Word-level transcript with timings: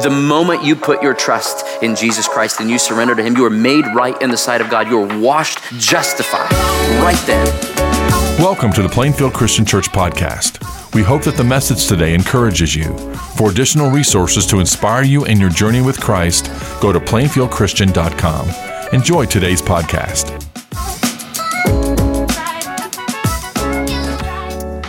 The 0.00 0.10
moment 0.10 0.62
you 0.62 0.76
put 0.76 1.02
your 1.02 1.12
trust 1.12 1.82
in 1.82 1.96
Jesus 1.96 2.28
Christ 2.28 2.60
and 2.60 2.70
you 2.70 2.78
surrender 2.78 3.16
to 3.16 3.22
Him, 3.22 3.36
you 3.36 3.44
are 3.44 3.50
made 3.50 3.84
right 3.96 4.14
in 4.22 4.30
the 4.30 4.36
sight 4.36 4.60
of 4.60 4.70
God. 4.70 4.86
You 4.86 5.00
are 5.02 5.18
washed, 5.18 5.58
justified 5.72 6.52
right 7.02 7.20
then. 7.26 7.44
Welcome 8.38 8.72
to 8.74 8.82
the 8.82 8.88
Plainfield 8.88 9.34
Christian 9.34 9.64
Church 9.64 9.88
podcast. 9.88 10.94
We 10.94 11.02
hope 11.02 11.24
that 11.24 11.36
the 11.36 11.42
message 11.42 11.88
today 11.88 12.14
encourages 12.14 12.76
you. 12.76 12.96
For 13.36 13.50
additional 13.50 13.90
resources 13.90 14.46
to 14.46 14.60
inspire 14.60 15.02
you 15.02 15.24
in 15.24 15.40
your 15.40 15.50
journey 15.50 15.82
with 15.82 15.98
Christ, 16.00 16.46
go 16.80 16.92
to 16.92 17.00
plainfieldchristian.com. 17.00 18.92
Enjoy 18.92 19.26
today's 19.26 19.60
podcast. 19.60 20.28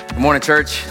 Good 0.09 0.19
morning, 0.19 0.43
church. 0.43 0.83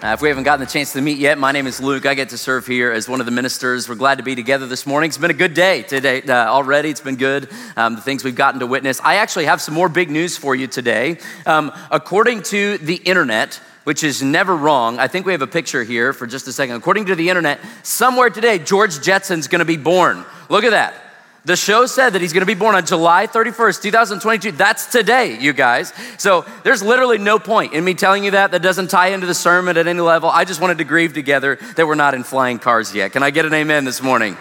Uh, 0.00 0.12
if 0.12 0.22
we 0.22 0.28
haven't 0.28 0.44
gotten 0.44 0.64
the 0.64 0.70
chance 0.70 0.92
to 0.92 1.00
meet 1.00 1.18
yet, 1.18 1.38
my 1.38 1.50
name 1.50 1.66
is 1.66 1.80
Luke. 1.80 2.06
I 2.06 2.14
get 2.14 2.28
to 2.28 2.38
serve 2.38 2.68
here 2.68 2.92
as 2.92 3.08
one 3.08 3.18
of 3.18 3.26
the 3.26 3.32
ministers. 3.32 3.88
We're 3.88 3.96
glad 3.96 4.18
to 4.18 4.22
be 4.22 4.36
together 4.36 4.64
this 4.64 4.86
morning. 4.86 5.08
It's 5.08 5.18
been 5.18 5.32
a 5.32 5.34
good 5.34 5.54
day 5.54 5.82
today 5.82 6.22
uh, 6.22 6.46
already. 6.46 6.90
It's 6.90 7.00
been 7.00 7.16
good, 7.16 7.48
um, 7.76 7.96
the 7.96 8.00
things 8.00 8.22
we've 8.22 8.36
gotten 8.36 8.60
to 8.60 8.66
witness. 8.68 9.00
I 9.02 9.16
actually 9.16 9.46
have 9.46 9.60
some 9.60 9.74
more 9.74 9.88
big 9.88 10.08
news 10.08 10.36
for 10.36 10.54
you 10.54 10.68
today. 10.68 11.18
Um, 11.46 11.72
according 11.90 12.44
to 12.44 12.78
the 12.78 12.94
internet, 12.94 13.60
which 13.82 14.04
is 14.04 14.22
never 14.22 14.54
wrong. 14.54 15.00
I 15.00 15.08
think 15.08 15.26
we 15.26 15.32
have 15.32 15.42
a 15.42 15.48
picture 15.48 15.82
here 15.82 16.12
for 16.12 16.28
just 16.28 16.46
a 16.46 16.52
second. 16.52 16.76
According 16.76 17.06
to 17.06 17.16
the 17.16 17.28
internet, 17.28 17.58
somewhere 17.82 18.30
today, 18.30 18.60
George 18.60 19.00
Jetson's 19.00 19.48
gonna 19.48 19.64
be 19.64 19.78
born. 19.78 20.24
Look 20.48 20.62
at 20.62 20.70
that. 20.70 21.07
The 21.44 21.56
show 21.56 21.86
said 21.86 22.10
that 22.10 22.20
he's 22.20 22.32
gonna 22.32 22.46
be 22.46 22.54
born 22.54 22.74
on 22.74 22.84
July 22.84 23.26
31st, 23.26 23.82
2022. 23.82 24.52
That's 24.52 24.86
today, 24.86 25.38
you 25.38 25.52
guys. 25.52 25.92
So 26.18 26.44
there's 26.64 26.82
literally 26.82 27.18
no 27.18 27.38
point 27.38 27.72
in 27.74 27.84
me 27.84 27.94
telling 27.94 28.24
you 28.24 28.32
that. 28.32 28.50
That 28.50 28.62
doesn't 28.62 28.88
tie 28.88 29.08
into 29.08 29.26
the 29.26 29.34
sermon 29.34 29.76
at 29.76 29.86
any 29.86 30.00
level. 30.00 30.28
I 30.28 30.44
just 30.44 30.60
wanted 30.60 30.78
to 30.78 30.84
grieve 30.84 31.14
together 31.14 31.58
that 31.76 31.86
we're 31.86 31.94
not 31.94 32.14
in 32.14 32.24
flying 32.24 32.58
cars 32.58 32.94
yet. 32.94 33.12
Can 33.12 33.22
I 33.22 33.30
get 33.30 33.46
an 33.46 33.54
amen 33.54 33.84
this 33.84 34.02
morning? 34.02 34.36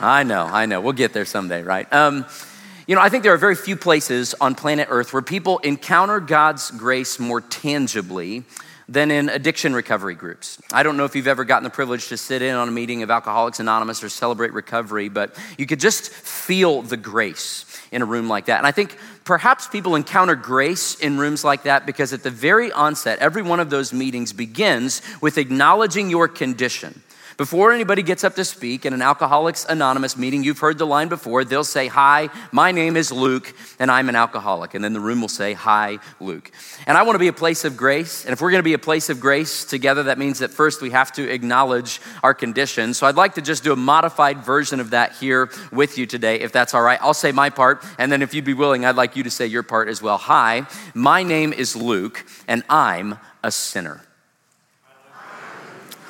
I 0.00 0.22
know, 0.22 0.44
I 0.44 0.66
know. 0.66 0.80
We'll 0.80 0.92
get 0.92 1.12
there 1.12 1.24
someday, 1.24 1.62
right? 1.62 1.90
Um, 1.92 2.26
you 2.86 2.94
know, 2.94 3.00
I 3.00 3.08
think 3.08 3.22
there 3.22 3.32
are 3.32 3.38
very 3.38 3.56
few 3.56 3.76
places 3.76 4.34
on 4.40 4.54
planet 4.54 4.88
Earth 4.90 5.12
where 5.14 5.22
people 5.22 5.58
encounter 5.60 6.20
God's 6.20 6.70
grace 6.70 7.18
more 7.18 7.40
tangibly 7.40 8.44
than 8.88 9.10
in 9.10 9.28
addiction 9.28 9.74
recovery 9.74 10.14
groups. 10.14 10.60
I 10.72 10.82
don't 10.82 10.96
know 10.96 11.04
if 11.04 11.16
you've 11.16 11.26
ever 11.26 11.44
gotten 11.44 11.64
the 11.64 11.70
privilege 11.70 12.08
to 12.08 12.16
sit 12.16 12.42
in 12.42 12.54
on 12.54 12.68
a 12.68 12.72
meeting 12.72 13.02
of 13.02 13.10
Alcoholics 13.10 13.60
Anonymous 13.60 14.02
or 14.04 14.08
celebrate 14.08 14.52
recovery, 14.52 15.08
but 15.08 15.36
you 15.56 15.66
could 15.66 15.80
just 15.80 16.10
feel 16.10 16.82
the 16.82 16.96
grace 16.96 17.64
in 17.90 18.02
a 18.02 18.04
room 18.04 18.28
like 18.28 18.46
that. 18.46 18.58
And 18.58 18.66
I 18.66 18.72
think 18.72 18.96
perhaps 19.24 19.68
people 19.68 19.94
encounter 19.94 20.34
grace 20.34 20.96
in 20.96 21.16
rooms 21.16 21.44
like 21.44 21.62
that 21.62 21.86
because 21.86 22.12
at 22.12 22.22
the 22.22 22.30
very 22.30 22.72
onset, 22.72 23.18
every 23.20 23.42
one 23.42 23.60
of 23.60 23.70
those 23.70 23.92
meetings 23.92 24.32
begins 24.32 25.00
with 25.20 25.38
acknowledging 25.38 26.10
your 26.10 26.28
condition. 26.28 27.02
Before 27.36 27.72
anybody 27.72 28.02
gets 28.02 28.22
up 28.22 28.36
to 28.36 28.44
speak 28.44 28.86
in 28.86 28.92
an 28.92 29.02
Alcoholics 29.02 29.66
Anonymous 29.68 30.16
meeting, 30.16 30.44
you've 30.44 30.60
heard 30.60 30.78
the 30.78 30.86
line 30.86 31.08
before. 31.08 31.44
They'll 31.44 31.64
say, 31.64 31.88
Hi, 31.88 32.28
my 32.52 32.70
name 32.70 32.96
is 32.96 33.10
Luke, 33.10 33.52
and 33.80 33.90
I'm 33.90 34.08
an 34.08 34.14
alcoholic. 34.14 34.74
And 34.74 34.84
then 34.84 34.92
the 34.92 35.00
room 35.00 35.20
will 35.20 35.28
say, 35.28 35.52
Hi, 35.54 35.98
Luke. 36.20 36.52
And 36.86 36.96
I 36.96 37.02
want 37.02 37.16
to 37.16 37.18
be 37.18 37.26
a 37.26 37.32
place 37.32 37.64
of 37.64 37.76
grace. 37.76 38.24
And 38.24 38.32
if 38.32 38.40
we're 38.40 38.52
going 38.52 38.60
to 38.60 38.64
be 38.64 38.74
a 38.74 38.78
place 38.78 39.10
of 39.10 39.18
grace 39.18 39.64
together, 39.64 40.04
that 40.04 40.16
means 40.16 40.38
that 40.38 40.52
first 40.52 40.80
we 40.80 40.90
have 40.90 41.10
to 41.14 41.28
acknowledge 41.28 42.00
our 42.22 42.34
condition. 42.34 42.94
So 42.94 43.06
I'd 43.08 43.16
like 43.16 43.34
to 43.34 43.42
just 43.42 43.64
do 43.64 43.72
a 43.72 43.76
modified 43.76 44.44
version 44.44 44.78
of 44.78 44.90
that 44.90 45.14
here 45.14 45.50
with 45.72 45.98
you 45.98 46.06
today, 46.06 46.40
if 46.40 46.52
that's 46.52 46.72
all 46.72 46.82
right. 46.82 47.00
I'll 47.02 47.14
say 47.14 47.32
my 47.32 47.50
part, 47.50 47.84
and 47.98 48.12
then 48.12 48.22
if 48.22 48.32
you'd 48.32 48.44
be 48.44 48.54
willing, 48.54 48.84
I'd 48.84 48.96
like 48.96 49.16
you 49.16 49.24
to 49.24 49.30
say 49.30 49.46
your 49.46 49.64
part 49.64 49.88
as 49.88 50.00
well. 50.00 50.18
Hi, 50.18 50.66
my 50.94 51.24
name 51.24 51.52
is 51.52 51.74
Luke, 51.74 52.24
and 52.46 52.62
I'm 52.68 53.18
a 53.42 53.50
sinner. 53.50 54.02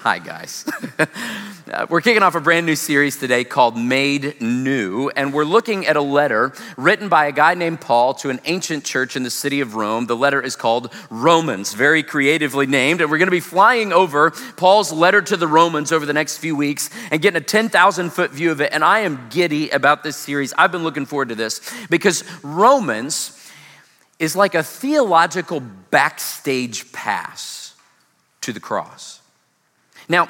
Hi, 0.05 0.19
guys. 0.19 0.67
uh, 1.73 1.87
we're 1.89 2.03
kicking 2.03 2.23
off 2.23 2.35
a 2.35 2.41
brand 2.41 2.67
new 2.67 2.77
series 2.77 3.17
today 3.17 3.43
called 3.43 3.75
Made 3.75 4.39
New, 4.39 5.09
and 5.09 5.33
we're 5.33 5.47
looking 5.47 5.87
at 5.87 5.97
a 5.97 6.03
letter 6.03 6.53
written 6.77 7.09
by 7.09 7.25
a 7.25 7.33
guy 7.33 7.55
named 7.55 7.81
Paul 7.81 8.13
to 8.17 8.29
an 8.29 8.39
ancient 8.45 8.85
church 8.85 9.17
in 9.17 9.23
the 9.23 9.31
city 9.31 9.63
of 9.63 9.77
Rome. 9.77 10.05
The 10.05 10.15
letter 10.15 10.43
is 10.43 10.57
called 10.57 10.93
Romans, 11.09 11.73
very 11.73 12.03
creatively 12.03 12.67
named, 12.67 13.01
and 13.01 13.11
we're 13.11 13.17
going 13.17 13.29
to 13.29 13.31
be 13.31 13.41
flying 13.41 13.95
over 13.95 14.33
Paul's 14.59 14.93
letter 14.93 15.23
to 15.23 15.39
the 15.39 15.49
Romans 15.49 15.91
over 15.91 16.05
the 16.05 16.13
next 16.13 16.37
few 16.37 16.55
weeks 16.55 16.91
and 17.11 17.23
getting 17.23 17.41
a 17.41 17.43
10,000 17.43 18.11
foot 18.11 18.31
view 18.31 18.51
of 18.51 18.61
it. 18.61 18.75
And 18.75 18.85
I 18.85 18.99
am 18.99 19.31
giddy 19.31 19.71
about 19.71 20.03
this 20.03 20.19
series. 20.19 20.53
I've 20.59 20.71
been 20.71 20.85
looking 20.85 21.07
forward 21.07 21.31
to 21.31 21.35
this 21.35 21.63
because 21.89 22.25
Romans 22.43 23.41
is 24.19 24.37
like 24.37 24.55
a 24.55 24.63
theological 24.63 25.61
backstage 25.61 26.93
pass 26.93 27.75
to 28.43 28.53
the 28.53 28.61
cross. 28.61 29.23
Now, 30.09 30.29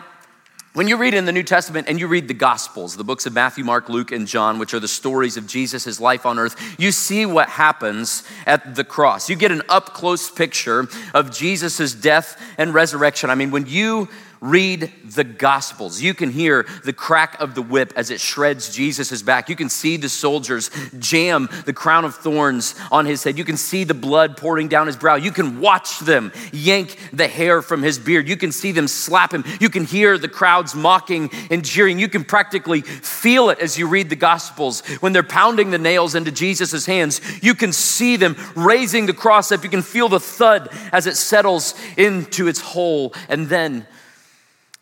when 0.75 0.89
you 0.89 0.97
read 0.97 1.15
in 1.15 1.25
the 1.25 1.31
New 1.31 1.45
Testament 1.45 1.89
and 1.89 2.01
you 2.01 2.09
read 2.09 2.27
the 2.27 2.35
Gospels, 2.35 2.97
the 2.97 3.05
books 3.05 3.27
of 3.27 3.33
Matthew, 3.33 3.63
Mark, 3.63 3.89
Luke, 3.89 4.11
and 4.11 4.27
John, 4.27 4.59
which 4.59 4.75
are 4.75 4.81
the 4.81 4.89
stories 4.89 5.37
of 5.37 5.47
Jesus, 5.47 5.85
his 5.85 6.01
life 6.01 6.27
on 6.27 6.37
earth, 6.37 6.57
you 6.81 6.91
see 6.91 7.27
what 7.27 7.49
happens 7.49 8.25
at 8.45 8.75
the 8.75 8.83
cross. 8.83 9.31
You 9.31 9.37
get 9.37 9.53
an 9.53 9.63
up 9.69 9.95
close 9.95 10.29
picture 10.29 10.89
of 11.15 11.31
Jesus' 11.31 11.95
death 11.95 12.41
and 12.59 12.75
resurrection. 12.75 13.31
I 13.31 13.37
mean, 13.37 13.53
when 13.53 13.67
you 13.67 14.09
read 14.45 14.93
the 15.03 15.25
Gospels. 15.25 16.03
You 16.03 16.13
can 16.13 16.31
hear 16.31 16.67
the 16.85 16.93
crack 16.93 17.41
of 17.41 17.55
the 17.55 17.63
whip 17.63 17.95
as 17.97 18.11
it 18.11 18.21
shreds 18.21 18.75
Jesus' 18.75 19.23
back. 19.23 19.49
You 19.49 19.57
can 19.57 19.71
see 19.71 19.97
the 19.97 20.11
soldiers 20.11 20.71
jam 20.99 21.49
the 21.65 21.73
crown 21.73 22.05
of 22.05 22.15
thorns 22.15 22.75
on 22.93 23.07
his 23.07 23.25
head. 23.25 23.39
You 23.39 23.45
can 23.45 23.57
see 23.57 23.85
the 23.85 23.95
blood 23.95 24.37
pouring 24.37 24.69
down 24.69 24.87
his 24.87 24.97
brow. 24.97 25.15
You 25.15 25.33
can 25.33 25.61
watch 25.61 25.99
them 26.01 26.31
yank 26.53 26.99
the 27.11 27.27
hair 27.27 27.63
from 27.63 27.83
his 27.83 27.99
beard. 27.99 28.29
You 28.29 28.37
can 28.37 28.53
see 28.53 28.71
them 28.71 28.87
slap 28.87 29.33
him. 29.33 29.45
You 29.61 29.71
can 29.71 29.87
hear 29.87 30.19
the 30.19 30.29
crowds 30.29 30.75
mocking 30.75 31.31
and 31.51 31.65
jeering. 31.65 31.99
You 31.99 32.11
can 32.11 32.23
practically 32.23 32.83
feel 32.83 33.49
it 33.49 33.61
as 33.61 33.79
you 33.79 33.89
read 33.89 34.11
the 34.11 34.17
Gospels 34.17 34.83
when 35.01 35.15
they're 35.15 35.23
pounding 35.23 35.71
the 35.71 35.79
nails 35.79 36.15
into 36.15 36.31
Jesus' 36.31 36.85
hands. 36.85 37.23
You 37.43 37.55
can 37.55 37.73
see 37.73 38.17
them 38.17 38.37
raising 38.55 39.07
the 39.07 39.15
cross 39.15 39.51
up. 39.53 39.65
You 39.65 39.71
can 39.71 39.81
feel 39.81 40.11
the 40.11 40.21
thud 40.21 40.69
as 40.93 41.07
it 41.07 41.17
settles 41.17 41.75
into 41.97 42.47
its 42.47 42.61
hole. 42.61 43.15
And 43.31 43.49
then 43.49 43.87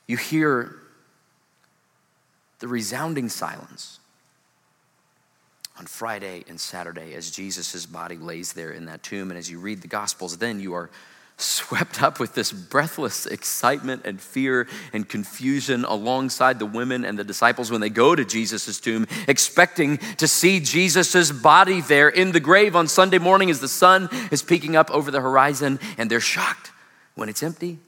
you 0.06 0.16
hear 0.16 0.76
the 2.58 2.68
resounding 2.68 3.28
silence 3.28 3.98
on 5.78 5.86
Friday 5.86 6.44
and 6.48 6.60
Saturday 6.60 7.14
as 7.14 7.30
Jesus' 7.30 7.86
body 7.86 8.16
lays 8.16 8.52
there 8.52 8.70
in 8.70 8.86
that 8.86 9.02
tomb. 9.02 9.30
And 9.30 9.38
as 9.38 9.50
you 9.50 9.58
read 9.58 9.82
the 9.82 9.88
Gospels, 9.88 10.36
then 10.38 10.60
you 10.60 10.74
are 10.74 10.90
swept 11.38 12.02
up 12.02 12.20
with 12.20 12.34
this 12.34 12.52
breathless 12.52 13.26
excitement 13.26 14.02
and 14.04 14.20
fear 14.20 14.68
and 14.92 15.08
confusion 15.08 15.84
alongside 15.84 16.58
the 16.58 16.66
women 16.66 17.04
and 17.04 17.18
the 17.18 17.24
disciples 17.24 17.70
when 17.70 17.80
they 17.80 17.90
go 17.90 18.14
to 18.14 18.24
Jesus' 18.24 18.78
tomb, 18.78 19.06
expecting 19.26 19.98
to 20.18 20.28
see 20.28 20.60
Jesus' 20.60 21.32
body 21.32 21.80
there 21.80 22.08
in 22.08 22.32
the 22.32 22.38
grave 22.38 22.76
on 22.76 22.86
Sunday 22.86 23.18
morning 23.18 23.50
as 23.50 23.60
the 23.60 23.66
sun 23.66 24.08
is 24.30 24.42
peeking 24.42 24.76
up 24.76 24.90
over 24.90 25.10
the 25.10 25.20
horizon. 25.20 25.80
And 25.98 26.10
they're 26.10 26.20
shocked 26.20 26.70
when 27.14 27.28
it's 27.28 27.42
empty 27.42 27.78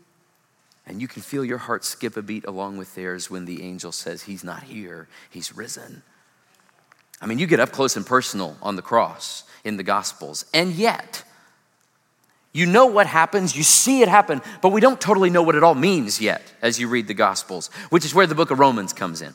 and 0.86 1.00
you 1.00 1.08
can 1.08 1.22
feel 1.22 1.44
your 1.44 1.58
heart 1.58 1.84
skip 1.84 2.16
a 2.16 2.22
beat 2.22 2.44
along 2.44 2.76
with 2.76 2.94
theirs 2.94 3.30
when 3.30 3.44
the 3.44 3.62
angel 3.62 3.92
says, 3.92 4.22
He's 4.22 4.44
not 4.44 4.64
here, 4.64 5.08
He's 5.30 5.56
risen. 5.56 6.02
I 7.20 7.26
mean, 7.26 7.38
you 7.38 7.46
get 7.46 7.60
up 7.60 7.72
close 7.72 7.96
and 7.96 8.04
personal 8.04 8.56
on 8.60 8.76
the 8.76 8.82
cross 8.82 9.44
in 9.64 9.76
the 9.76 9.82
Gospels, 9.82 10.44
and 10.52 10.72
yet, 10.72 11.24
you 12.52 12.66
know 12.66 12.86
what 12.86 13.06
happens, 13.06 13.56
you 13.56 13.62
see 13.62 14.02
it 14.02 14.08
happen, 14.08 14.42
but 14.60 14.70
we 14.70 14.80
don't 14.80 15.00
totally 15.00 15.30
know 15.30 15.42
what 15.42 15.54
it 15.54 15.62
all 15.62 15.74
means 15.74 16.20
yet 16.20 16.42
as 16.60 16.78
you 16.78 16.88
read 16.88 17.08
the 17.08 17.14
Gospels, 17.14 17.68
which 17.90 18.04
is 18.04 18.14
where 18.14 18.26
the 18.26 18.34
book 18.34 18.50
of 18.50 18.58
Romans 18.58 18.92
comes 18.92 19.22
in. 19.22 19.34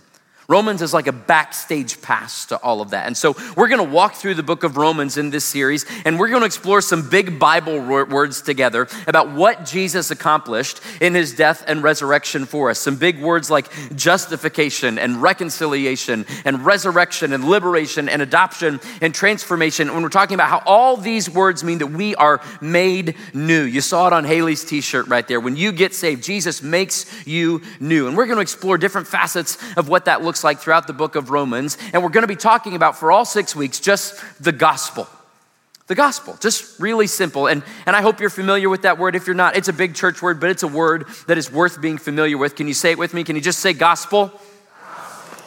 Romans 0.49 0.81
is 0.81 0.95
like 0.95 1.05
a 1.05 1.11
backstage 1.11 2.01
pass 2.01 2.47
to 2.47 2.57
all 2.57 2.81
of 2.81 2.89
that. 2.89 3.05
And 3.05 3.15
so 3.15 3.35
we're 3.55 3.67
going 3.67 3.85
to 3.85 3.93
walk 3.93 4.15
through 4.15 4.33
the 4.33 4.41
book 4.41 4.63
of 4.63 4.77
Romans 4.77 5.15
in 5.15 5.29
this 5.29 5.45
series, 5.45 5.85
and 6.05 6.19
we're 6.19 6.29
going 6.29 6.41
to 6.41 6.47
explore 6.47 6.81
some 6.81 7.07
big 7.07 7.37
Bible 7.37 7.79
words 7.79 8.41
together 8.41 8.87
about 9.05 9.31
what 9.31 9.63
Jesus 9.63 10.09
accomplished 10.09 10.81
in 10.99 11.13
his 11.13 11.35
death 11.35 11.63
and 11.67 11.83
resurrection 11.83 12.45
for 12.45 12.71
us. 12.71 12.79
Some 12.79 12.95
big 12.95 13.21
words 13.21 13.51
like 13.51 13.95
justification 13.95 14.97
and 14.97 15.21
reconciliation 15.21 16.25
and 16.45 16.65
resurrection 16.65 17.31
and 17.31 17.47
liberation 17.47 18.09
and 18.09 18.23
adoption 18.23 18.79
and 19.01 19.13
transformation. 19.13 19.93
When 19.93 20.01
we're 20.01 20.09
talking 20.09 20.33
about 20.33 20.49
how 20.49 20.63
all 20.65 20.97
these 20.97 21.29
words 21.29 21.63
mean 21.63 21.77
that 21.77 21.91
we 21.91 22.15
are 22.15 22.41
made 22.59 23.15
new. 23.35 23.61
You 23.61 23.81
saw 23.81 24.07
it 24.07 24.13
on 24.13 24.23
Haley's 24.23 24.65
t 24.65 24.81
shirt 24.81 25.07
right 25.09 25.27
there. 25.27 25.39
When 25.39 25.55
you 25.55 25.71
get 25.71 25.93
saved, 25.93 26.23
Jesus 26.23 26.63
makes 26.63 27.05
you 27.27 27.61
new. 27.79 28.07
And 28.07 28.17
we're 28.17 28.25
going 28.25 28.37
to 28.37 28.41
explore 28.41 28.79
different 28.79 29.07
facets 29.07 29.59
of 29.77 29.89
what 29.89 30.05
that 30.05 30.23
looks 30.23 30.38
looks 30.39 30.43
like 30.45 30.59
throughout 30.59 30.87
the 30.87 30.93
book 30.93 31.15
of 31.15 31.31
Romans. 31.31 31.77
And 31.91 32.01
we're 32.01 32.09
going 32.09 32.23
to 32.23 32.27
be 32.27 32.37
talking 32.37 32.73
about 32.73 32.97
for 32.97 33.11
all 33.11 33.25
six 33.25 33.53
weeks 33.53 33.81
just 33.81 34.15
the 34.41 34.53
gospel. 34.53 35.05
The 35.87 35.95
gospel, 35.95 36.37
just 36.39 36.79
really 36.79 37.07
simple. 37.07 37.47
And, 37.47 37.61
and 37.85 37.93
I 37.93 38.01
hope 38.01 38.21
you're 38.21 38.29
familiar 38.29 38.69
with 38.69 38.83
that 38.83 38.97
word. 38.97 39.15
If 39.17 39.27
you're 39.27 39.35
not, 39.35 39.57
it's 39.57 39.67
a 39.67 39.73
big 39.73 39.95
church 39.95 40.21
word, 40.21 40.39
but 40.39 40.49
it's 40.49 40.63
a 40.63 40.67
word 40.67 41.07
that 41.27 41.37
is 41.37 41.51
worth 41.51 41.81
being 41.81 41.97
familiar 41.97 42.37
with. 42.37 42.55
Can 42.55 42.69
you 42.69 42.73
say 42.73 42.91
it 42.91 42.97
with 42.97 43.13
me? 43.13 43.25
Can 43.25 43.35
you 43.35 43.41
just 43.41 43.59
say 43.59 43.73
gospel? 43.73 44.31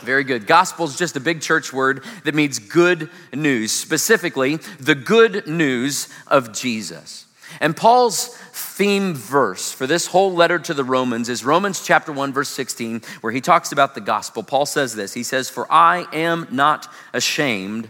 Very 0.00 0.24
good. 0.24 0.46
Gospel 0.46 0.84
is 0.84 0.98
just 0.98 1.16
a 1.16 1.20
big 1.20 1.40
church 1.40 1.72
word 1.72 2.04
that 2.24 2.34
means 2.34 2.58
good 2.58 3.08
news, 3.32 3.72
specifically 3.72 4.56
the 4.78 4.96
good 4.96 5.46
news 5.46 6.08
of 6.26 6.52
Jesus. 6.52 7.24
And 7.60 7.76
Paul's 7.76 8.36
theme 8.52 9.14
verse 9.14 9.72
for 9.72 9.86
this 9.86 10.06
whole 10.06 10.32
letter 10.32 10.58
to 10.58 10.74
the 10.74 10.84
Romans 10.84 11.28
is 11.28 11.44
Romans 11.44 11.84
chapter 11.84 12.12
1, 12.12 12.32
verse 12.32 12.48
16, 12.48 13.02
where 13.20 13.32
he 13.32 13.40
talks 13.40 13.72
about 13.72 13.94
the 13.94 14.00
gospel. 14.00 14.42
Paul 14.42 14.66
says 14.66 14.94
this 14.94 15.14
He 15.14 15.22
says, 15.22 15.48
For 15.48 15.70
I 15.70 16.06
am 16.12 16.46
not 16.50 16.92
ashamed 17.12 17.88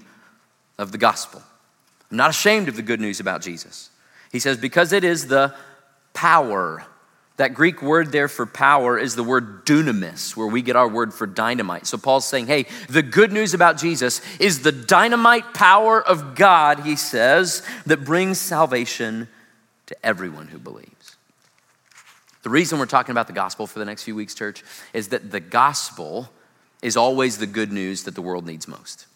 of 0.78 0.92
the 0.92 0.98
gospel. 0.98 1.42
I'm 2.10 2.16
not 2.16 2.30
ashamed 2.30 2.68
of 2.68 2.76
the 2.76 2.82
good 2.82 3.00
news 3.00 3.20
about 3.20 3.42
Jesus. 3.42 3.90
He 4.30 4.38
says, 4.38 4.56
Because 4.56 4.92
it 4.92 5.04
is 5.04 5.26
the 5.26 5.54
power 6.14 6.84
that 7.36 7.54
Greek 7.54 7.82
word 7.82 8.12
there 8.12 8.28
for 8.28 8.44
power 8.44 8.98
is 8.98 9.16
the 9.16 9.24
word 9.24 9.64
dunamis, 9.64 10.36
where 10.36 10.46
we 10.46 10.62
get 10.62 10.76
our 10.76 10.88
word 10.88 11.14
for 11.14 11.26
dynamite. 11.26 11.86
So 11.86 11.96
Paul's 11.96 12.26
saying, 12.26 12.46
hey, 12.46 12.66
the 12.88 13.02
good 13.02 13.32
news 13.32 13.54
about 13.54 13.78
Jesus 13.78 14.20
is 14.38 14.62
the 14.62 14.72
dynamite 14.72 15.54
power 15.54 16.00
of 16.00 16.34
God, 16.34 16.80
he 16.80 16.94
says, 16.94 17.66
that 17.86 18.04
brings 18.04 18.38
salvation 18.38 19.28
to 19.86 19.96
everyone 20.06 20.48
who 20.48 20.58
believes. 20.58 21.16
The 22.42 22.50
reason 22.50 22.78
we're 22.78 22.86
talking 22.86 23.12
about 23.12 23.28
the 23.28 23.32
gospel 23.32 23.66
for 23.66 23.78
the 23.78 23.84
next 23.84 24.02
few 24.02 24.16
weeks, 24.16 24.34
church, 24.34 24.64
is 24.92 25.08
that 25.08 25.30
the 25.30 25.40
gospel 25.40 26.30
is 26.82 26.96
always 26.96 27.38
the 27.38 27.46
good 27.46 27.72
news 27.72 28.02
that 28.04 28.14
the 28.14 28.22
world 28.22 28.44
needs 28.44 28.66
most. 28.66 29.06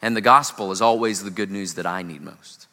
And 0.00 0.16
the 0.16 0.20
gospel 0.20 0.70
is 0.70 0.80
always 0.80 1.24
the 1.24 1.30
good 1.30 1.50
news 1.50 1.74
that 1.74 1.86
I 1.86 2.02
need 2.02 2.22
most. 2.22 2.66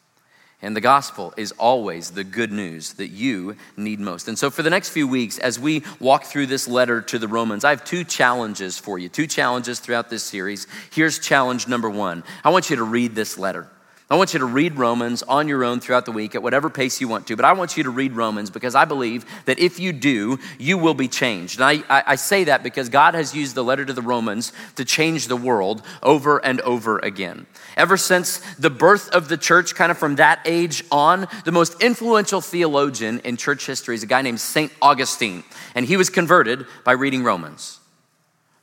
And 0.61 0.77
the 0.77 0.81
gospel 0.81 1.33
is 1.35 1.51
always 1.53 2.11
the 2.11 2.23
good 2.23 2.51
news 2.51 2.93
that 2.93 3.09
you 3.09 3.57
need 3.75 3.99
most. 3.99 4.29
And 4.29 4.39
so, 4.39 4.49
for 4.49 4.63
the 4.63 4.69
next 4.69 4.89
few 4.89 5.07
weeks, 5.07 5.37
as 5.37 5.59
we 5.59 5.83
walk 5.99 6.23
through 6.23 6.45
this 6.45 6.69
letter 6.69 7.01
to 7.01 7.19
the 7.19 7.27
Romans, 7.27 7.65
I 7.65 7.71
have 7.71 7.83
two 7.83 8.05
challenges 8.05 8.77
for 8.77 8.97
you, 8.97 9.09
two 9.09 9.27
challenges 9.27 9.81
throughout 9.81 10.09
this 10.09 10.23
series. 10.23 10.67
Here's 10.91 11.19
challenge 11.19 11.67
number 11.67 11.89
one 11.89 12.23
I 12.45 12.49
want 12.49 12.69
you 12.69 12.77
to 12.77 12.83
read 12.83 13.13
this 13.13 13.37
letter. 13.37 13.67
I 14.13 14.15
want 14.15 14.31
you 14.31 14.39
to 14.41 14.45
read 14.45 14.77
Romans 14.77 15.23
on 15.23 15.47
your 15.47 15.63
own 15.63 15.79
throughout 15.79 16.05
the 16.05 16.11
week 16.11 16.35
at 16.35 16.43
whatever 16.43 16.69
pace 16.69 17.01
you 17.01 17.07
want 17.07 17.25
to, 17.25 17.35
but 17.35 17.45
I 17.45 17.53
want 17.53 17.77
you 17.77 17.85
to 17.85 17.89
read 17.89 18.13
Romans 18.13 18.51
because 18.51 18.75
I 18.75 18.85
believe 18.85 19.25
that 19.45 19.57
if 19.57 19.79
you 19.79 19.91
do, 19.91 20.37
you 20.59 20.77
will 20.77 20.93
be 20.93 21.07
changed. 21.07 21.59
And 21.59 21.65
I, 21.65 21.83
I, 21.89 22.03
I, 22.05 22.15
say 22.15 22.43
that 22.43 22.61
because 22.61 22.89
God 22.89 23.15
has 23.15 23.33
used 23.33 23.55
the 23.55 23.63
letter 23.63 23.83
to 23.83 23.91
the 23.91 24.03
Romans 24.03 24.53
to 24.75 24.85
change 24.85 25.29
the 25.29 25.35
world 25.35 25.81
over 26.03 26.37
and 26.45 26.61
over 26.61 26.99
again. 26.99 27.47
Ever 27.75 27.97
since 27.97 28.37
the 28.57 28.69
birth 28.69 29.09
of 29.09 29.29
the 29.29 29.37
church, 29.37 29.73
kind 29.73 29.91
of 29.91 29.97
from 29.97 30.17
that 30.17 30.41
age 30.45 30.83
on, 30.91 31.27
the 31.43 31.51
most 31.51 31.81
influential 31.81 32.39
theologian 32.39 33.19
in 33.21 33.35
church 33.35 33.65
history 33.65 33.95
is 33.95 34.03
a 34.03 34.05
guy 34.05 34.21
named 34.21 34.39
St. 34.39 34.71
Augustine, 34.79 35.43
and 35.73 35.87
he 35.87 35.97
was 35.97 36.11
converted 36.11 36.67
by 36.83 36.91
reading 36.91 37.23
Romans. 37.23 37.79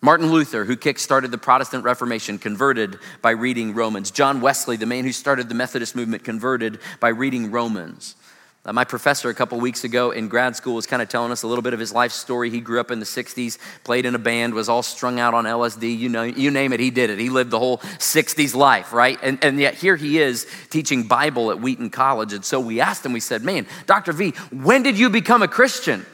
Martin 0.02 0.30
Luther, 0.30 0.64
who 0.64 0.76
kick-started 0.76 1.30
the 1.30 1.38
Protestant 1.38 1.84
Reformation, 1.84 2.38
converted 2.38 2.98
by 3.20 3.30
reading 3.30 3.74
Romans. 3.74 4.10
John 4.10 4.40
Wesley, 4.40 4.76
the 4.76 4.86
man 4.86 5.04
who 5.04 5.12
started 5.12 5.48
the 5.48 5.54
Methodist 5.54 5.94
movement, 5.94 6.24
converted 6.24 6.78
by 7.00 7.08
reading 7.08 7.50
Romans. 7.50 8.16
Uh, 8.64 8.74
my 8.74 8.84
professor 8.84 9.30
a 9.30 9.34
couple 9.34 9.58
weeks 9.58 9.84
ago 9.84 10.10
in 10.10 10.28
grad 10.28 10.54
school 10.54 10.74
was 10.74 10.86
kind 10.86 11.00
of 11.00 11.08
telling 11.08 11.32
us 11.32 11.42
a 11.42 11.46
little 11.46 11.62
bit 11.62 11.72
of 11.72 11.80
his 11.80 11.92
life 11.92 12.12
story. 12.12 12.50
He 12.50 12.60
grew 12.60 12.78
up 12.78 12.90
in 12.90 12.98
the 12.98 13.06
60s, 13.06 13.58
played 13.84 14.04
in 14.04 14.14
a 14.14 14.18
band, 14.18 14.52
was 14.52 14.68
all 14.68 14.82
strung 14.82 15.18
out 15.18 15.32
on 15.32 15.44
LSD. 15.44 15.98
You 15.98 16.10
know, 16.10 16.22
you 16.22 16.50
name 16.50 16.74
it, 16.74 16.80
he 16.80 16.90
did 16.90 17.08
it. 17.08 17.18
He 17.18 17.30
lived 17.30 17.50
the 17.50 17.58
whole 17.58 17.78
60s 17.78 18.54
life, 18.54 18.92
right? 18.92 19.18
And, 19.22 19.42
and 19.42 19.58
yet 19.58 19.74
here 19.74 19.96
he 19.96 20.18
is 20.18 20.46
teaching 20.68 21.04
Bible 21.04 21.50
at 21.50 21.60
Wheaton 21.60 21.88
College. 21.88 22.34
And 22.34 22.44
so 22.44 22.60
we 22.60 22.80
asked 22.80 23.04
him, 23.04 23.14
we 23.14 23.20
said, 23.20 23.42
Man, 23.42 23.66
Dr. 23.86 24.12
V, 24.12 24.30
when 24.50 24.82
did 24.82 24.98
you 24.98 25.08
become 25.08 25.42
a 25.42 25.48
Christian? 25.48 26.04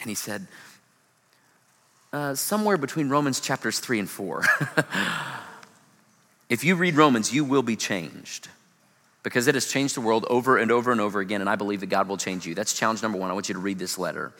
And 0.00 0.10
he 0.10 0.14
said, 0.14 0.46
uh, 2.12 2.34
somewhere 2.34 2.76
between 2.76 3.08
Romans 3.08 3.40
chapters 3.40 3.78
3 3.80 4.00
and 4.00 4.10
4. 4.10 4.44
if 6.48 6.64
you 6.64 6.76
read 6.76 6.94
Romans, 6.94 7.32
you 7.32 7.44
will 7.44 7.62
be 7.62 7.76
changed 7.76 8.48
because 9.22 9.48
it 9.48 9.54
has 9.54 9.66
changed 9.66 9.96
the 9.96 10.00
world 10.00 10.24
over 10.30 10.56
and 10.56 10.70
over 10.70 10.92
and 10.92 11.00
over 11.00 11.20
again, 11.20 11.40
and 11.40 11.50
I 11.50 11.56
believe 11.56 11.80
that 11.80 11.86
God 11.86 12.08
will 12.08 12.16
change 12.16 12.46
you. 12.46 12.54
That's 12.54 12.72
challenge 12.72 13.02
number 13.02 13.18
one. 13.18 13.30
I 13.30 13.34
want 13.34 13.48
you 13.48 13.54
to 13.54 13.60
read 13.60 13.78
this 13.78 13.98
letter. 13.98 14.32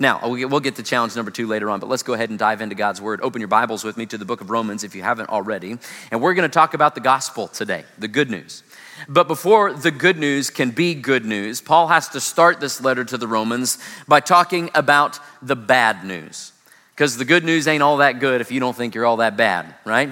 Now, 0.00 0.20
we'll 0.22 0.60
get 0.60 0.76
to 0.76 0.84
challenge 0.84 1.16
number 1.16 1.32
two 1.32 1.48
later 1.48 1.68
on, 1.70 1.80
but 1.80 1.88
let's 1.88 2.04
go 2.04 2.12
ahead 2.12 2.30
and 2.30 2.38
dive 2.38 2.60
into 2.60 2.76
God's 2.76 3.02
Word. 3.02 3.20
Open 3.20 3.40
your 3.40 3.48
Bibles 3.48 3.82
with 3.82 3.96
me 3.96 4.06
to 4.06 4.16
the 4.16 4.24
book 4.24 4.40
of 4.40 4.48
Romans 4.48 4.84
if 4.84 4.94
you 4.94 5.02
haven't 5.02 5.28
already. 5.28 5.76
And 6.12 6.22
we're 6.22 6.34
going 6.34 6.48
to 6.48 6.54
talk 6.54 6.74
about 6.74 6.94
the 6.94 7.00
gospel 7.00 7.48
today, 7.48 7.84
the 7.98 8.06
good 8.06 8.30
news. 8.30 8.62
But 9.08 9.26
before 9.26 9.72
the 9.72 9.90
good 9.90 10.16
news 10.16 10.50
can 10.50 10.70
be 10.70 10.94
good 10.94 11.24
news, 11.24 11.60
Paul 11.60 11.88
has 11.88 12.08
to 12.10 12.20
start 12.20 12.60
this 12.60 12.80
letter 12.80 13.04
to 13.06 13.18
the 13.18 13.26
Romans 13.26 13.78
by 14.06 14.20
talking 14.20 14.70
about 14.72 15.18
the 15.42 15.56
bad 15.56 16.04
news 16.04 16.52
because 16.98 17.16
the 17.16 17.24
good 17.24 17.44
news 17.44 17.68
ain't 17.68 17.80
all 17.80 17.98
that 17.98 18.18
good 18.18 18.40
if 18.40 18.50
you 18.50 18.58
don't 18.58 18.74
think 18.74 18.96
you're 18.96 19.06
all 19.06 19.18
that 19.18 19.36
bad, 19.36 19.72
right? 19.84 20.10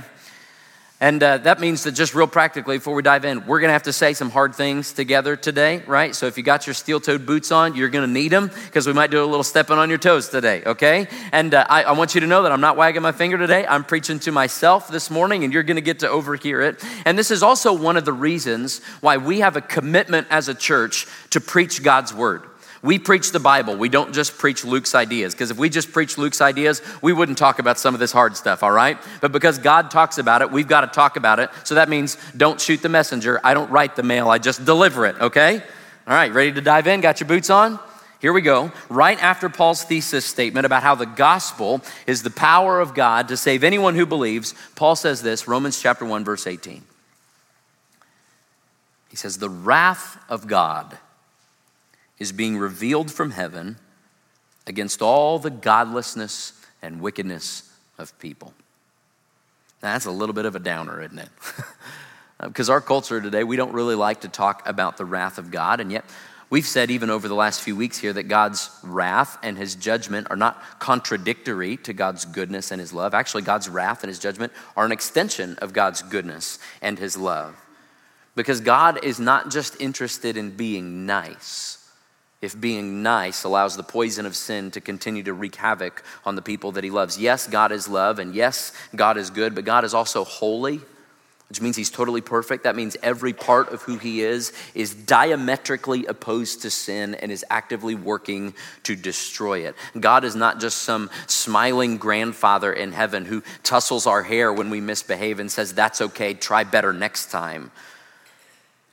And 1.00 1.20
uh, 1.20 1.38
that 1.38 1.58
means 1.58 1.82
that 1.82 1.92
just 1.92 2.14
real 2.14 2.28
practically, 2.28 2.78
before 2.78 2.94
we 2.94 3.02
dive 3.02 3.24
in, 3.24 3.44
we're 3.44 3.58
gonna 3.58 3.72
have 3.72 3.82
to 3.82 3.92
say 3.92 4.14
some 4.14 4.30
hard 4.30 4.54
things 4.54 4.92
together 4.92 5.34
today, 5.34 5.82
right? 5.88 6.14
So 6.14 6.26
if 6.26 6.38
you 6.38 6.44
got 6.44 6.64
your 6.64 6.74
steel 6.74 7.00
toed 7.00 7.26
boots 7.26 7.50
on, 7.50 7.74
you're 7.74 7.88
gonna 7.88 8.06
need 8.06 8.28
them 8.28 8.52
because 8.66 8.86
we 8.86 8.92
might 8.92 9.10
do 9.10 9.24
a 9.24 9.26
little 9.26 9.42
stepping 9.42 9.78
on 9.78 9.88
your 9.88 9.98
toes 9.98 10.28
today, 10.28 10.62
okay? 10.64 11.08
And 11.32 11.54
uh, 11.54 11.66
I, 11.68 11.82
I, 11.82 11.92
want 11.92 12.14
you 12.14 12.20
to 12.20 12.26
know 12.28 12.44
that 12.44 12.52
I'm 12.52 12.60
not 12.60 12.76
wagging 12.76 13.02
my 13.02 13.10
finger 13.10 13.36
today. 13.36 13.66
I'm 13.66 13.82
preaching 13.82 14.20
to 14.20 14.30
myself 14.30 14.86
this 14.86 15.10
morning, 15.10 15.42
and 15.42 15.52
you're 15.52 15.64
gonna 15.64 15.80
get 15.80 15.98
to 15.98 16.08
overhear 16.08 16.60
it. 16.60 16.84
And 17.04 17.18
this 17.18 17.32
is 17.32 17.42
also 17.42 17.72
one 17.72 17.96
of 17.96 18.04
the 18.04 18.12
reasons 18.12 18.80
why 19.00 19.16
we 19.16 19.40
have 19.40 19.56
a 19.56 19.60
commitment 19.60 20.28
as 20.30 20.48
a 20.48 20.54
church 20.54 21.08
to 21.30 21.40
preach 21.40 21.82
God's 21.82 22.14
word. 22.14 22.44
We 22.82 22.98
preach 22.98 23.32
the 23.32 23.40
Bible. 23.40 23.76
We 23.76 23.88
don't 23.88 24.14
just 24.14 24.38
preach 24.38 24.64
Luke's 24.64 24.94
ideas. 24.94 25.34
Because 25.34 25.50
if 25.50 25.58
we 25.58 25.68
just 25.68 25.92
preach 25.92 26.18
Luke's 26.18 26.40
ideas, 26.40 26.82
we 27.02 27.12
wouldn't 27.12 27.38
talk 27.38 27.58
about 27.58 27.78
some 27.78 27.94
of 27.94 28.00
this 28.00 28.12
hard 28.12 28.36
stuff, 28.36 28.62
all 28.62 28.72
right? 28.72 28.98
But 29.20 29.32
because 29.32 29.58
God 29.58 29.90
talks 29.90 30.18
about 30.18 30.42
it, 30.42 30.50
we've 30.50 30.68
got 30.68 30.82
to 30.82 30.86
talk 30.88 31.16
about 31.16 31.40
it. 31.40 31.50
So 31.64 31.76
that 31.76 31.88
means 31.88 32.16
don't 32.36 32.60
shoot 32.60 32.82
the 32.82 32.88
messenger. 32.88 33.40
I 33.42 33.54
don't 33.54 33.70
write 33.70 33.96
the 33.96 34.02
mail, 34.02 34.28
I 34.28 34.38
just 34.38 34.64
deliver 34.64 35.06
it, 35.06 35.16
okay? 35.20 35.62
All 36.06 36.14
right, 36.14 36.32
ready 36.32 36.52
to 36.52 36.60
dive 36.60 36.86
in? 36.86 37.00
Got 37.00 37.20
your 37.20 37.28
boots 37.28 37.50
on? 37.50 37.80
Here 38.20 38.32
we 38.32 38.40
go. 38.40 38.72
Right 38.88 39.22
after 39.22 39.48
Paul's 39.48 39.82
thesis 39.82 40.24
statement 40.24 40.66
about 40.66 40.82
how 40.82 40.94
the 40.94 41.06
gospel 41.06 41.82
is 42.06 42.22
the 42.22 42.30
power 42.30 42.80
of 42.80 42.94
God 42.94 43.28
to 43.28 43.36
save 43.36 43.62
anyone 43.62 43.94
who 43.94 44.06
believes, 44.06 44.54
Paul 44.74 44.96
says 44.96 45.22
this 45.22 45.46
Romans 45.46 45.80
chapter 45.80 46.04
1, 46.04 46.24
verse 46.24 46.46
18. 46.46 46.82
He 49.08 49.16
says, 49.16 49.38
The 49.38 49.50
wrath 49.50 50.18
of 50.28 50.46
God 50.46 50.98
is 52.18 52.32
being 52.32 52.56
revealed 52.56 53.10
from 53.10 53.30
heaven 53.32 53.76
against 54.66 55.02
all 55.02 55.38
the 55.38 55.50
godlessness 55.50 56.52
and 56.82 57.00
wickedness 57.00 57.72
of 57.98 58.18
people. 58.18 58.54
Now, 59.82 59.92
that's 59.92 60.06
a 60.06 60.10
little 60.10 60.34
bit 60.34 60.46
of 60.46 60.56
a 60.56 60.58
downer, 60.58 61.02
isn't 61.02 61.18
it? 61.18 61.28
Uh, 62.38 62.48
because 62.48 62.68
our 62.68 62.82
culture 62.82 63.18
today, 63.18 63.44
we 63.44 63.56
don't 63.56 63.72
really 63.72 63.94
like 63.94 64.20
to 64.20 64.28
talk 64.28 64.62
about 64.68 64.98
the 64.98 65.06
wrath 65.06 65.38
of 65.38 65.50
God, 65.50 65.80
and 65.80 65.90
yet 65.90 66.04
we've 66.50 66.66
said 66.66 66.90
even 66.90 67.08
over 67.08 67.28
the 67.28 67.34
last 67.34 67.62
few 67.62 67.74
weeks 67.74 67.96
here 67.96 68.12
that 68.12 68.24
God's 68.24 68.68
wrath 68.82 69.38
and 69.42 69.56
his 69.56 69.74
judgment 69.74 70.26
are 70.28 70.36
not 70.36 70.62
contradictory 70.78 71.78
to 71.78 71.94
God's 71.94 72.26
goodness 72.26 72.70
and 72.72 72.78
his 72.78 72.92
love. 72.92 73.14
Actually, 73.14 73.42
God's 73.42 73.70
wrath 73.70 74.02
and 74.02 74.08
his 74.08 74.18
judgment 74.18 74.52
are 74.76 74.84
an 74.84 74.92
extension 74.92 75.56
of 75.62 75.72
God's 75.72 76.02
goodness 76.02 76.58
and 76.82 76.98
his 76.98 77.16
love. 77.16 77.56
Because 78.34 78.60
God 78.60 79.02
is 79.02 79.18
not 79.18 79.50
just 79.50 79.80
interested 79.80 80.36
in 80.36 80.50
being 80.50 81.06
nice 81.06 81.85
if 82.42 82.58
being 82.60 83.02
nice 83.02 83.44
allows 83.44 83.76
the 83.76 83.82
poison 83.82 84.26
of 84.26 84.36
sin 84.36 84.70
to 84.72 84.80
continue 84.80 85.22
to 85.22 85.32
wreak 85.32 85.56
havoc 85.56 86.02
on 86.24 86.36
the 86.36 86.42
people 86.42 86.72
that 86.72 86.84
he 86.84 86.90
loves. 86.90 87.18
Yes, 87.18 87.46
God 87.46 87.72
is 87.72 87.88
love, 87.88 88.18
and 88.18 88.34
yes, 88.34 88.72
God 88.94 89.16
is 89.16 89.30
good, 89.30 89.54
but 89.54 89.64
God 89.64 89.84
is 89.84 89.94
also 89.94 90.22
holy, 90.22 90.80
which 91.48 91.62
means 91.62 91.76
he's 91.76 91.90
totally 91.90 92.20
perfect. 92.20 92.64
That 92.64 92.76
means 92.76 92.96
every 93.02 93.32
part 93.32 93.72
of 93.72 93.82
who 93.82 93.96
he 93.96 94.20
is 94.20 94.52
is 94.74 94.94
diametrically 94.94 96.04
opposed 96.06 96.62
to 96.62 96.70
sin 96.70 97.14
and 97.14 97.32
is 97.32 97.44
actively 97.48 97.94
working 97.94 98.52
to 98.82 98.96
destroy 98.96 99.60
it. 99.60 99.74
God 99.98 100.24
is 100.24 100.36
not 100.36 100.60
just 100.60 100.78
some 100.78 101.08
smiling 101.26 101.96
grandfather 101.96 102.72
in 102.72 102.92
heaven 102.92 103.24
who 103.24 103.42
tussles 103.62 104.06
our 104.06 104.24
hair 104.24 104.52
when 104.52 104.68
we 104.68 104.80
misbehave 104.80 105.38
and 105.38 105.50
says, 105.50 105.72
That's 105.72 106.02
okay, 106.02 106.34
try 106.34 106.64
better 106.64 106.92
next 106.92 107.30
time. 107.30 107.70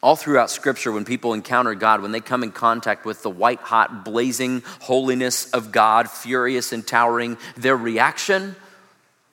All 0.03 0.17
throughout 0.17 0.49
Scripture, 0.49 0.91
when 0.91 1.05
people 1.05 1.33
encounter 1.33 1.73
God, 1.75 2.01
when 2.01 2.11
they 2.11 2.19
come 2.19 2.43
in 2.43 2.51
contact 2.51 3.05
with 3.05 3.23
the 3.23 3.29
white 3.29 3.61
hot, 3.61 4.03
blazing 4.03 4.61
holiness 4.81 5.49
of 5.51 5.71
God, 5.71 6.09
furious 6.09 6.73
and 6.73 6.85
towering, 6.85 7.37
their 7.55 7.77
reaction 7.77 8.57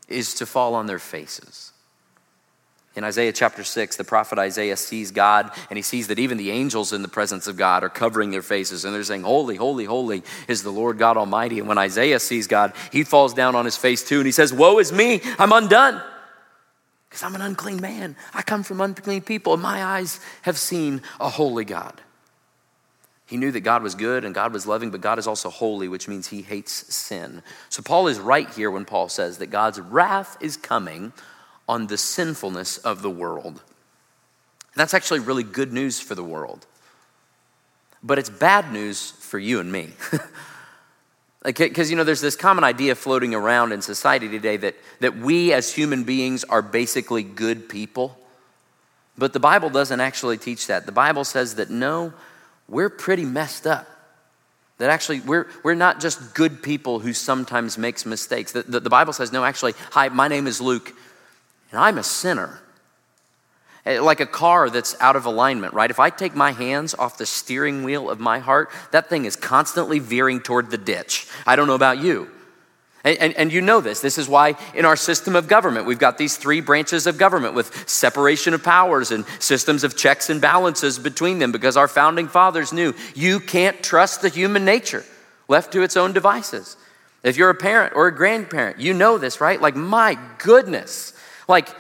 is 0.07 0.35
to 0.35 0.47
fall 0.47 0.77
on 0.77 0.87
their 0.87 1.01
faces. 1.01 1.73
In 2.95 3.03
Isaiah 3.03 3.33
chapter 3.33 3.65
6, 3.65 3.97
the 3.97 4.05
prophet 4.05 4.39
Isaiah 4.39 4.77
sees 4.77 5.11
God 5.11 5.51
and 5.71 5.77
he 5.77 5.83
sees 5.83 6.07
that 6.07 6.21
even 6.21 6.39
the 6.39 6.53
angels 6.53 6.93
in 6.93 7.03
the 7.03 7.09
presence 7.09 7.49
of 7.49 7.57
God 7.57 7.83
are 7.83 7.89
covering 7.89 8.31
their 8.31 8.41
faces 8.41 8.85
and 8.85 8.95
they're 8.95 9.03
saying, 9.03 9.25
Holy, 9.25 9.57
holy, 9.57 9.87
holy 9.87 10.23
is 10.47 10.63
the 10.63 10.71
Lord 10.71 10.99
God 10.99 11.17
Almighty. 11.17 11.59
And 11.59 11.67
when 11.67 11.79
Isaiah 11.79 12.21
sees 12.21 12.47
God, 12.47 12.75
he 12.93 13.03
falls 13.03 13.35
down 13.35 13.57
on 13.57 13.65
his 13.65 13.77
face 13.77 14.05
too 14.05 14.19
and 14.19 14.27
he 14.27 14.33
says, 14.33 14.53
Woe 14.53 14.79
is 14.79 14.93
me, 14.93 15.21
I'm 15.37 15.51
undone 15.51 16.01
because 17.11 17.25
I'm 17.25 17.35
an 17.35 17.43
unclean 17.43 17.81
man. 17.81 18.17
I 18.33 18.43
come 18.43 18.63
from 18.63 18.81
unclean 18.81 19.23
people, 19.23 19.53
and 19.53 19.61
my 19.61 19.85
eyes 19.85 20.21
have 20.43 20.57
seen 20.57 21.03
a 21.19 21.29
holy 21.29 21.65
God. 21.65 22.01
He 23.27 23.37
knew 23.37 23.51
that 23.53 23.61
God 23.61 23.83
was 23.83 23.95
good 23.95 24.25
and 24.25 24.35
God 24.35 24.53
was 24.53 24.67
loving, 24.67 24.91
but 24.91 25.01
God 25.01 25.19
is 25.21 25.29
also 25.29 25.51
holy, 25.51 25.87
which 25.87 26.09
means 26.09 26.27
he 26.29 26.43
hates 26.43 26.73
sin. 26.93 27.45
So 27.69 27.81
Paul 27.81 28.09
is 28.09 28.19
right 28.19 28.51
here 28.51 28.73
when 28.73 28.85
Paul 28.85 29.09
says 29.09 29.39
that 29.39 29.51
God's 29.51 29.81
wrath 29.81 30.37
is 30.41 30.57
coming 30.57 31.13
on 31.69 31.87
the 31.87 31.97
sinfulness 31.97 32.79
of 32.79 33.03
the 33.03 33.11
world. 33.11 33.63
That's 34.75 34.95
actually 34.95 35.21
really 35.21 35.45
good 35.45 35.73
news 35.73 36.01
for 36.01 36.17
the 36.17 36.25
world. 36.25 36.67
but 38.03 38.19
it's 38.19 38.31
bad 38.31 38.73
news 38.73 39.11
for 39.11 39.39
you 39.39 39.61
and 39.61 39.71
me. 39.71 39.91
Because, 41.43 41.91
you 41.91 41.97
know, 41.97 42.05
there's 42.05 42.21
this 42.21 42.37
common 42.37 42.65
idea 42.65 42.95
floating 42.95 43.35
around 43.35 43.73
in 43.73 43.81
society 43.81 44.29
today 44.29 44.59
that, 44.59 44.77
that 45.01 45.17
we 45.17 45.55
as 45.55 45.73
human 45.73 46.05
beings 46.05 46.45
are 46.45 46.61
basically 46.61 47.23
good 47.23 47.69
people. 47.69 48.19
But 49.17 49.33
the 49.33 49.41
Bible 49.41 49.71
doesn't 49.71 50.01
actually 50.01 50.37
teach 50.37 50.67
that. 50.67 50.85
The 50.85 50.93
Bible 50.93 51.25
says 51.25 51.55
that 51.55 51.71
no, 51.71 52.13
we're 52.69 52.91
pretty 52.91 53.25
messed 53.25 53.67
up. 53.67 53.87
That 54.79 54.91
actually, 54.91 55.21
we're, 55.21 55.47
we're 55.63 55.75
not 55.75 56.01
just 56.01 56.35
good 56.35 56.63
people 56.63 57.01
who 57.01 57.13
sometimes 57.13 57.77
makes 57.77 58.07
mistakes. 58.07 58.53
The, 58.53 58.63
the, 58.63 58.81
the 58.81 58.91
Bible 58.91 59.13
says, 59.13 59.33
no, 59.33 59.45
actually, 59.45 59.75
hi, 59.91 60.09
my 60.09 60.29
name 60.29 60.47
is 60.47 60.61
Luke, 60.61 60.95
and 61.71 61.81
I'm 61.81 61.99
a 61.99 62.03
sinner. 62.03 62.61
Eh, 63.87 64.01
like 64.01 64.21
a 64.21 64.27
car 64.27 64.69
that's 64.69 64.95
out 65.01 65.17
of 65.17 65.25
alignment, 65.25 65.73
right? 65.73 65.91
If 65.91 65.99
I 65.99 66.11
take 66.11 66.35
my 66.35 66.53
hands 66.53 66.95
off 66.95 67.17
the 67.17 67.27
steering 67.27 67.83
wheel 67.83 68.11
of 68.11 68.21
my 68.21 68.39
heart, 68.39 68.71
that 68.91 69.09
thing 69.09 69.25
is 69.25 69.37
constantly 69.37 69.99
veering 69.99 70.41
toward 70.41 70.71
the 70.71 70.79
ditch. 70.79 71.27
I 71.47 71.57
don't 71.57 71.67
know 71.67 71.75
about 71.75 71.99
you. 71.99 72.31
And, 73.03 73.17
and, 73.19 73.35
and, 73.35 73.51
you 73.51 73.63
know 73.63 73.81
this. 73.81 74.01
This 74.01 74.19
is 74.19 74.29
why 74.29 74.57
in 74.75 74.85
our 74.85 74.97
system 74.97 75.35
of 75.35 75.49
government, 75.49 75.87
we've 75.87 75.99
got 75.99 76.19
these 76.19 76.37
three 76.37 76.61
branches 76.61 77.07
of 77.07 77.17
government 77.17 77.55
with 77.55 77.89
separation 77.89 78.53
of 78.53 78.63
powers 78.63 79.11
and 79.11 79.25
systems 79.39 79.85
of 79.85 79.97
checks 79.97 80.29
and 80.29 80.39
balances 80.39 80.99
between 80.99 81.39
them 81.39 81.51
because 81.51 81.79
our 81.79 81.89
founding 81.89 82.29
fathers 82.29 82.75
knew 82.75 82.93
you 83.15 83.41
can't 83.41 83.83
trust 83.83 84.21
the 84.21 84.29
human 84.29 84.67
nature 84.67 85.03
left 85.49 85.73
to 85.73 85.83
its 85.83 85.97
own 85.97 86.13
devices. 86.13 86.77
If 87.23 87.39
you're 87.39 87.49
a 87.49 87.55
parent 87.55 87.95
or 87.97 88.07
a 88.07 88.15
grandparent, 88.15 88.79
you 88.79 88.93
know 88.93 89.17
this, 89.17 89.41
right? 89.41 89.61
Like, 89.61 89.77
my 89.77 90.19
goodness. 90.37 91.15
Like, 91.49 91.71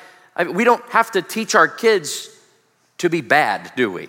I 0.40 0.44
mean, 0.44 0.54
we 0.54 0.64
don't 0.64 0.82
have 0.88 1.10
to 1.10 1.20
teach 1.20 1.54
our 1.54 1.68
kids 1.68 2.30
to 2.96 3.10
be 3.10 3.20
bad, 3.20 3.72
do 3.76 3.92
we? 3.92 4.08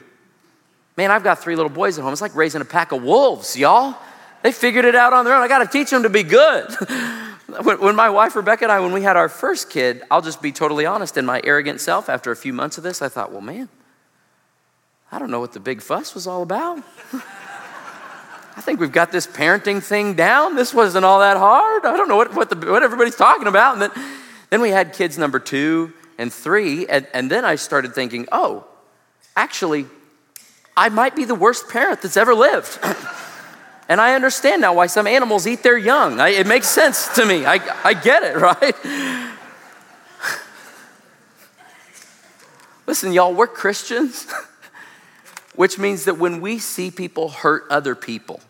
Man, 0.96 1.12
I've 1.12 1.26
got 1.26 1.40
three 1.40 1.58
little 1.58 1.70
boys 1.70 1.98
at 1.98 2.04
home. 2.04 2.14
It's 2.14 2.22
like 2.22 2.34
raising 2.36 2.62
a 2.62 2.66
pack 2.66 2.94
of 2.94 3.04
wolves, 3.04 3.58
y'all. 3.58 3.98
They 4.42 4.54
figured 4.54 4.86
it 4.86 4.96
out 4.96 5.12
on 5.12 5.26
their 5.26 5.36
own. 5.36 5.42
I 5.42 5.50
got 5.50 5.60
to 5.60 5.68
teach 5.68 5.90
them 5.90 6.04
to 6.04 6.10
be 6.10 6.24
good. 6.24 6.72
when, 7.82 7.98
my 7.98 8.10
wife 8.10 8.34
Rebecca 8.38 8.64
and 8.64 8.72
I, 8.72 8.80
when 8.80 8.94
we 8.94 9.02
had 9.02 9.18
our 9.18 9.28
first 9.28 9.70
kid, 9.70 10.04
I'll 10.10 10.22
just 10.22 10.42
be 10.42 10.54
totally 10.54 10.86
honest. 10.86 11.18
In 11.18 11.26
my 11.26 11.42
arrogant 11.44 11.82
self, 11.82 12.08
after 12.08 12.32
a 12.32 12.36
few 12.38 12.54
months 12.54 12.78
of 12.78 12.86
this, 12.86 13.02
I 13.02 13.10
thought, 13.10 13.34
well, 13.34 13.42
man, 13.42 13.68
I 15.12 15.20
don't 15.20 15.32
know 15.32 15.42
what 15.42 15.52
the 15.52 15.60
big 15.60 15.82
fuss 15.82 16.16
was 16.16 16.28
all 16.28 16.44
about. 16.44 16.78
I 18.56 18.62
think 18.62 18.80
we've 18.80 18.90
got 18.90 19.12
this 19.12 19.28
parenting 19.28 19.84
thing 19.84 20.14
down. 20.14 20.56
This 20.56 20.74
wasn't 20.74 21.04
all 21.04 21.20
that 21.20 21.36
hard. 21.36 21.86
I 21.86 21.98
don't 21.98 22.08
know 22.08 22.16
what, 22.16 22.34
what, 22.34 22.50
the, 22.50 22.72
what 22.72 22.84
everybody's 22.84 23.18
talking 23.18 23.48
about. 23.48 23.74
And 23.74 23.82
then, 23.82 24.06
then 24.50 24.62
we 24.62 24.70
had 24.70 24.94
kids 24.94 25.18
number 25.18 25.38
two 25.38 25.92
and 26.22 26.32
three. 26.32 26.86
And, 26.86 27.08
and 27.14 27.32
then 27.32 27.44
I 27.44 27.56
started 27.56 27.96
thinking, 27.96 28.28
oh, 28.32 28.64
actually, 29.36 29.88
I 30.78 30.90
might 30.90 31.16
be 31.16 31.26
the 31.26 31.36
worst 31.36 31.68
parent 31.68 32.04
that's 32.04 32.16
ever 32.16 32.36
lived. 32.36 32.78
and 33.90 34.00
I 34.00 34.14
understand 34.14 34.62
now 34.62 34.76
why 34.76 34.86
some 34.86 35.08
animals 35.08 35.48
eat 35.48 35.64
their 35.64 35.78
young. 35.78 36.22
I, 36.22 36.30
it 36.30 36.46
makes 36.46 36.68
sense 36.68 37.16
to 37.16 37.26
me. 37.26 37.44
I, 37.46 37.60
I 37.84 37.94
get 37.96 38.22
it, 38.22 38.36
right? 38.38 38.76
Listen, 42.86 43.14
y'all, 43.14 43.34
we're 43.34 43.48
Christians, 43.48 44.32
which 45.56 45.80
means 45.80 46.06
that 46.06 46.20
when 46.20 46.40
we 46.40 46.60
see 46.60 46.92
people 46.92 47.30
hurt 47.30 47.64
other 47.72 47.96
people, 47.96 48.42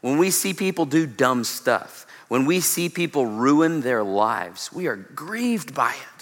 when 0.00 0.16
we 0.18 0.30
see 0.30 0.54
people 0.54 0.86
do 0.86 1.06
dumb 1.06 1.42
stuff, 1.42 2.06
when 2.28 2.44
we 2.44 2.60
see 2.60 2.88
people 2.88 3.26
ruin 3.26 3.80
their 3.80 4.04
lives, 4.04 4.72
we 4.72 4.86
are 4.86 4.96
grieved 4.96 5.74
by 5.74 5.90
it. 5.90 6.15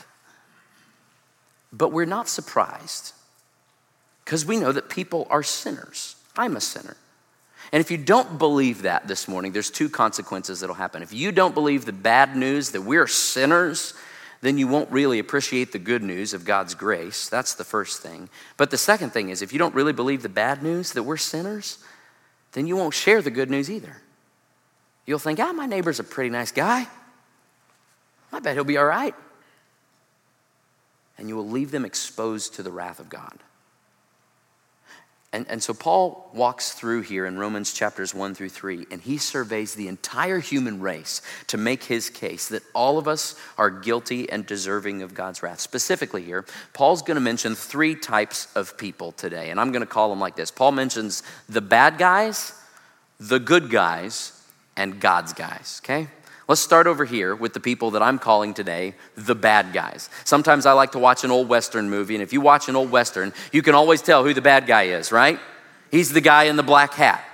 But 1.76 1.90
we're 1.90 2.04
not 2.04 2.28
surprised 2.28 3.12
because 4.24 4.46
we 4.46 4.56
know 4.56 4.70
that 4.70 4.88
people 4.88 5.26
are 5.28 5.42
sinners. 5.42 6.14
I'm 6.36 6.56
a 6.56 6.60
sinner. 6.60 6.96
And 7.72 7.80
if 7.80 7.90
you 7.90 7.98
don't 7.98 8.38
believe 8.38 8.82
that 8.82 9.08
this 9.08 9.26
morning, 9.26 9.50
there's 9.50 9.70
two 9.70 9.88
consequences 9.88 10.60
that'll 10.60 10.76
happen. 10.76 11.02
If 11.02 11.12
you 11.12 11.32
don't 11.32 11.54
believe 11.54 11.84
the 11.84 11.92
bad 11.92 12.36
news 12.36 12.70
that 12.70 12.82
we're 12.82 13.08
sinners, 13.08 13.94
then 14.40 14.56
you 14.56 14.68
won't 14.68 14.90
really 14.92 15.18
appreciate 15.18 15.72
the 15.72 15.80
good 15.80 16.02
news 16.02 16.32
of 16.32 16.44
God's 16.44 16.76
grace. 16.76 17.28
That's 17.28 17.54
the 17.54 17.64
first 17.64 18.00
thing. 18.00 18.28
But 18.56 18.70
the 18.70 18.78
second 18.78 19.10
thing 19.10 19.30
is, 19.30 19.42
if 19.42 19.52
you 19.52 19.58
don't 19.58 19.74
really 19.74 19.92
believe 19.92 20.22
the 20.22 20.28
bad 20.28 20.62
news 20.62 20.92
that 20.92 21.02
we're 21.02 21.16
sinners, 21.16 21.78
then 22.52 22.68
you 22.68 22.76
won't 22.76 22.94
share 22.94 23.20
the 23.20 23.32
good 23.32 23.50
news 23.50 23.68
either. 23.68 23.96
You'll 25.06 25.18
think, 25.18 25.40
ah, 25.40 25.52
my 25.52 25.66
neighbor's 25.66 25.98
a 25.98 26.04
pretty 26.04 26.30
nice 26.30 26.52
guy. 26.52 26.86
I 28.32 28.38
bet 28.38 28.54
he'll 28.54 28.62
be 28.62 28.78
all 28.78 28.84
right 28.84 29.14
and 31.18 31.28
you 31.28 31.36
will 31.36 31.48
leave 31.48 31.70
them 31.70 31.84
exposed 31.84 32.54
to 32.54 32.62
the 32.62 32.72
wrath 32.72 32.98
of 33.00 33.08
God. 33.08 33.38
And, 35.34 35.46
and 35.48 35.60
so 35.60 35.74
Paul 35.74 36.30
walks 36.32 36.70
through 36.70 37.02
here 37.02 37.26
in 37.26 37.36
Romans 37.36 37.72
chapters 37.72 38.14
1 38.14 38.36
through 38.36 38.50
3, 38.50 38.86
and 38.92 39.00
he 39.00 39.18
surveys 39.18 39.74
the 39.74 39.88
entire 39.88 40.38
human 40.38 40.80
race 40.80 41.22
to 41.48 41.56
make 41.56 41.82
his 41.82 42.08
case 42.08 42.48
that 42.50 42.62
all 42.72 42.98
of 42.98 43.08
us 43.08 43.34
are 43.58 43.68
guilty 43.68 44.30
and 44.30 44.46
deserving 44.46 45.02
of 45.02 45.12
God's 45.12 45.42
wrath. 45.42 45.58
Specifically, 45.58 46.22
here, 46.22 46.44
Paul's 46.72 47.02
going 47.02 47.16
to 47.16 47.20
mention 47.20 47.56
three 47.56 47.96
types 47.96 48.46
of 48.54 48.78
people 48.78 49.10
today, 49.10 49.50
and 49.50 49.58
I'm 49.58 49.72
going 49.72 49.82
to 49.82 49.86
call 49.86 50.08
them 50.08 50.20
like 50.20 50.36
this 50.36 50.52
Paul 50.52 50.70
mentions 50.70 51.24
the 51.48 51.60
bad 51.60 51.98
guys, 51.98 52.52
the 53.18 53.40
good 53.40 53.70
guys, 53.70 54.40
and 54.76 55.00
God's 55.00 55.32
guys, 55.32 55.80
okay? 55.84 56.06
Let's 56.46 56.60
start 56.60 56.86
over 56.86 57.06
here 57.06 57.34
with 57.34 57.54
the 57.54 57.60
people 57.60 57.92
that 57.92 58.02
I'm 58.02 58.18
calling 58.18 58.52
today 58.52 58.94
the 59.16 59.34
bad 59.34 59.72
guys. 59.72 60.10
Sometimes 60.24 60.66
I 60.66 60.72
like 60.72 60.92
to 60.92 60.98
watch 60.98 61.24
an 61.24 61.30
old 61.30 61.48
Western 61.48 61.88
movie, 61.88 62.14
and 62.14 62.22
if 62.22 62.34
you 62.34 62.40
watch 62.42 62.68
an 62.68 62.76
old 62.76 62.90
Western, 62.90 63.32
you 63.50 63.62
can 63.62 63.74
always 63.74 64.02
tell 64.02 64.24
who 64.24 64.34
the 64.34 64.42
bad 64.42 64.66
guy 64.66 64.84
is, 64.84 65.10
right? 65.10 65.38
He's 65.90 66.12
the 66.12 66.20
guy 66.20 66.44
in 66.44 66.56
the 66.56 66.62
black 66.62 66.92
hat. 66.92 67.24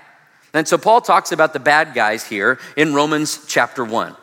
And 0.53 0.67
so 0.67 0.79
Paul 0.79 1.01
talks 1.01 1.33
about 1.33 1.53
the 1.53 1.61
bad 1.61 1.93
guys 1.95 2.27
here 2.27 2.59
in 2.77 2.95
Romans 2.95 3.45
chapter 3.47 3.85
1. 3.85 4.15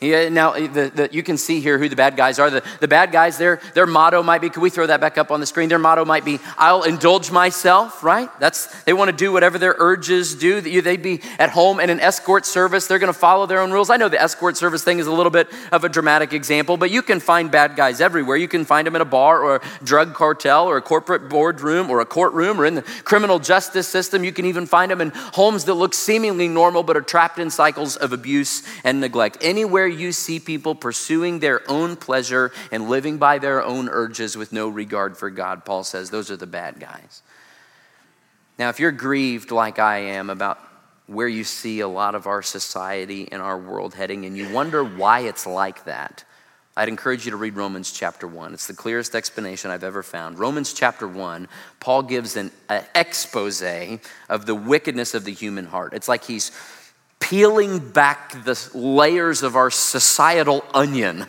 Yeah, 0.00 0.28
now, 0.28 0.52
eh, 0.52 0.68
the, 0.68 0.90
the, 0.94 1.08
you 1.10 1.24
can 1.24 1.36
see 1.36 1.60
here 1.60 1.76
who 1.76 1.88
the 1.88 1.96
bad 1.96 2.16
guys 2.16 2.38
are. 2.38 2.50
The, 2.50 2.62
the 2.78 2.86
bad 2.86 3.10
guys, 3.10 3.36
their, 3.36 3.60
their 3.74 3.86
motto 3.86 4.22
might 4.22 4.40
be, 4.40 4.48
can 4.48 4.62
we 4.62 4.70
throw 4.70 4.86
that 4.86 5.00
back 5.00 5.18
up 5.18 5.32
on 5.32 5.40
the 5.40 5.46
screen? 5.46 5.68
Their 5.68 5.80
motto 5.80 6.04
might 6.04 6.24
be, 6.24 6.38
I'll 6.56 6.84
indulge 6.84 7.32
myself, 7.32 8.04
right? 8.04 8.30
That's, 8.38 8.66
they 8.84 8.92
want 8.92 9.10
to 9.10 9.16
do 9.16 9.32
whatever 9.32 9.58
their 9.58 9.74
urges 9.76 10.36
do. 10.36 10.60
They'd 10.60 11.02
be 11.02 11.20
at 11.40 11.50
home 11.50 11.80
in 11.80 11.90
an 11.90 11.98
escort 11.98 12.46
service. 12.46 12.86
They're 12.86 13.00
going 13.00 13.12
to 13.12 13.18
follow 13.18 13.46
their 13.46 13.58
own 13.58 13.72
rules. 13.72 13.90
I 13.90 13.96
know 13.96 14.08
the 14.08 14.22
escort 14.22 14.56
service 14.56 14.84
thing 14.84 15.00
is 15.00 15.08
a 15.08 15.12
little 15.12 15.30
bit 15.30 15.48
of 15.72 15.82
a 15.82 15.88
dramatic 15.88 16.32
example, 16.32 16.76
but 16.76 16.92
you 16.92 17.02
can 17.02 17.18
find 17.18 17.50
bad 17.50 17.74
guys 17.74 18.00
everywhere. 18.00 18.36
You 18.36 18.46
can 18.46 18.64
find 18.64 18.86
them 18.86 18.94
in 18.94 19.02
a 19.02 19.04
bar 19.04 19.42
or 19.42 19.56
a 19.56 19.60
drug 19.82 20.14
cartel 20.14 20.68
or 20.68 20.76
a 20.76 20.82
corporate 20.82 21.28
boardroom 21.28 21.90
or 21.90 21.98
a 22.00 22.06
courtroom 22.06 22.60
or 22.60 22.66
in 22.66 22.76
the 22.76 22.82
criminal 23.02 23.40
justice 23.40 23.88
system. 23.88 24.22
You 24.22 24.32
can 24.32 24.44
even 24.44 24.64
find 24.64 24.92
them 24.92 25.00
in 25.00 25.10
homes 25.10 25.64
that 25.64 25.74
look 25.74 25.92
seemingly 25.92 26.46
normal 26.46 26.84
but 26.84 26.96
are 26.96 27.02
trapped 27.02 27.40
in 27.40 27.50
cycles 27.50 27.96
of 27.96 28.12
abuse 28.12 28.62
and 28.84 29.00
neglect. 29.00 29.38
Anywhere 29.40 29.87
you 29.88 30.12
see 30.12 30.38
people 30.40 30.74
pursuing 30.74 31.38
their 31.38 31.68
own 31.70 31.96
pleasure 31.96 32.52
and 32.70 32.88
living 32.88 33.18
by 33.18 33.38
their 33.38 33.62
own 33.62 33.88
urges 33.88 34.36
with 34.36 34.52
no 34.52 34.68
regard 34.68 35.16
for 35.16 35.30
God, 35.30 35.64
Paul 35.64 35.84
says 35.84 36.10
those 36.10 36.30
are 36.30 36.36
the 36.36 36.46
bad 36.46 36.78
guys. 36.78 37.22
Now, 38.58 38.68
if 38.68 38.80
you're 38.80 38.92
grieved 38.92 39.50
like 39.50 39.78
I 39.78 39.98
am 39.98 40.30
about 40.30 40.58
where 41.06 41.28
you 41.28 41.44
see 41.44 41.80
a 41.80 41.88
lot 41.88 42.14
of 42.14 42.26
our 42.26 42.42
society 42.42 43.28
and 43.30 43.40
our 43.40 43.58
world 43.58 43.94
heading, 43.94 44.26
and 44.26 44.36
you 44.36 44.52
wonder 44.52 44.84
why 44.84 45.20
it's 45.20 45.46
like 45.46 45.84
that, 45.84 46.24
I'd 46.78 46.88
encourage 46.88 47.24
you 47.24 47.32
to 47.32 47.36
read 47.36 47.56
Romans 47.56 47.90
chapter 47.90 48.28
1. 48.28 48.54
It's 48.54 48.68
the 48.68 48.74
clearest 48.74 49.16
explanation 49.16 49.72
I've 49.72 49.82
ever 49.82 50.04
found. 50.04 50.38
Romans 50.38 50.72
chapter 50.72 51.08
1, 51.08 51.48
Paul 51.80 52.04
gives 52.04 52.36
an, 52.36 52.52
expose 52.94 53.62
of 54.28 54.46
the 54.46 54.54
wickedness 54.54 55.14
of 55.14 55.24
the 55.24 55.32
human 55.32 55.66
heart. 55.66 55.92
It's 55.92 56.06
like 56.06 56.22
he's 56.22 56.52
peeling 57.20 57.78
back 57.78 58.44
the 58.44 58.70
layers 58.74 59.42
of 59.42 59.56
our 59.56 59.70
societal 59.70 60.64
onion. 60.72 61.26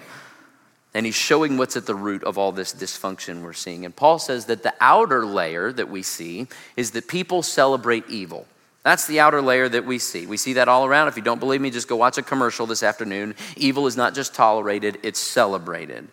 And 0.94 1.06
he's 1.06 1.16
showing 1.16 1.58
what's 1.58 1.78
at 1.78 1.86
the 1.86 1.96
root 1.96 2.24
of 2.24 2.38
all 2.38 2.52
this 2.52 2.74
dysfunction 2.74 3.44
we're 3.44 3.54
seeing. 3.54 3.86
And 3.86 3.96
Paul 3.96 4.18
says 4.18 4.46
that 4.46 4.64
the 4.64 4.74
outer 4.82 5.26
layer 5.26 5.72
that 5.72 5.90
we 5.90 6.02
see 6.02 6.48
is 6.76 6.92
that 6.92 7.08
people 7.08 7.44
celebrate 7.44 8.10
evil. 8.10 8.48
That's 8.84 9.06
the 9.06 9.20
outer 9.20 9.42
layer 9.42 9.70
that 9.70 9.86
we 9.86 10.00
see. 10.00 10.26
We 10.26 10.38
see 10.38 10.54
that 10.54 10.68
all 10.68 10.86
around. 10.86 11.10
If 11.10 11.18
you 11.18 11.22
don't 11.22 11.40
believe 11.40 11.62
me, 11.62 11.70
just 11.70 11.88
go 11.88 11.96
watch 11.96 12.18
a 12.18 12.24
commercial 12.24 12.66
this 12.66 12.82
afternoon. 12.82 13.36
Evil 13.56 13.88
is 13.88 13.98
not 13.98 14.16
just 14.16 14.34
tolerated, 14.34 15.00
it's 15.04 15.20
celebrated. 15.20 16.08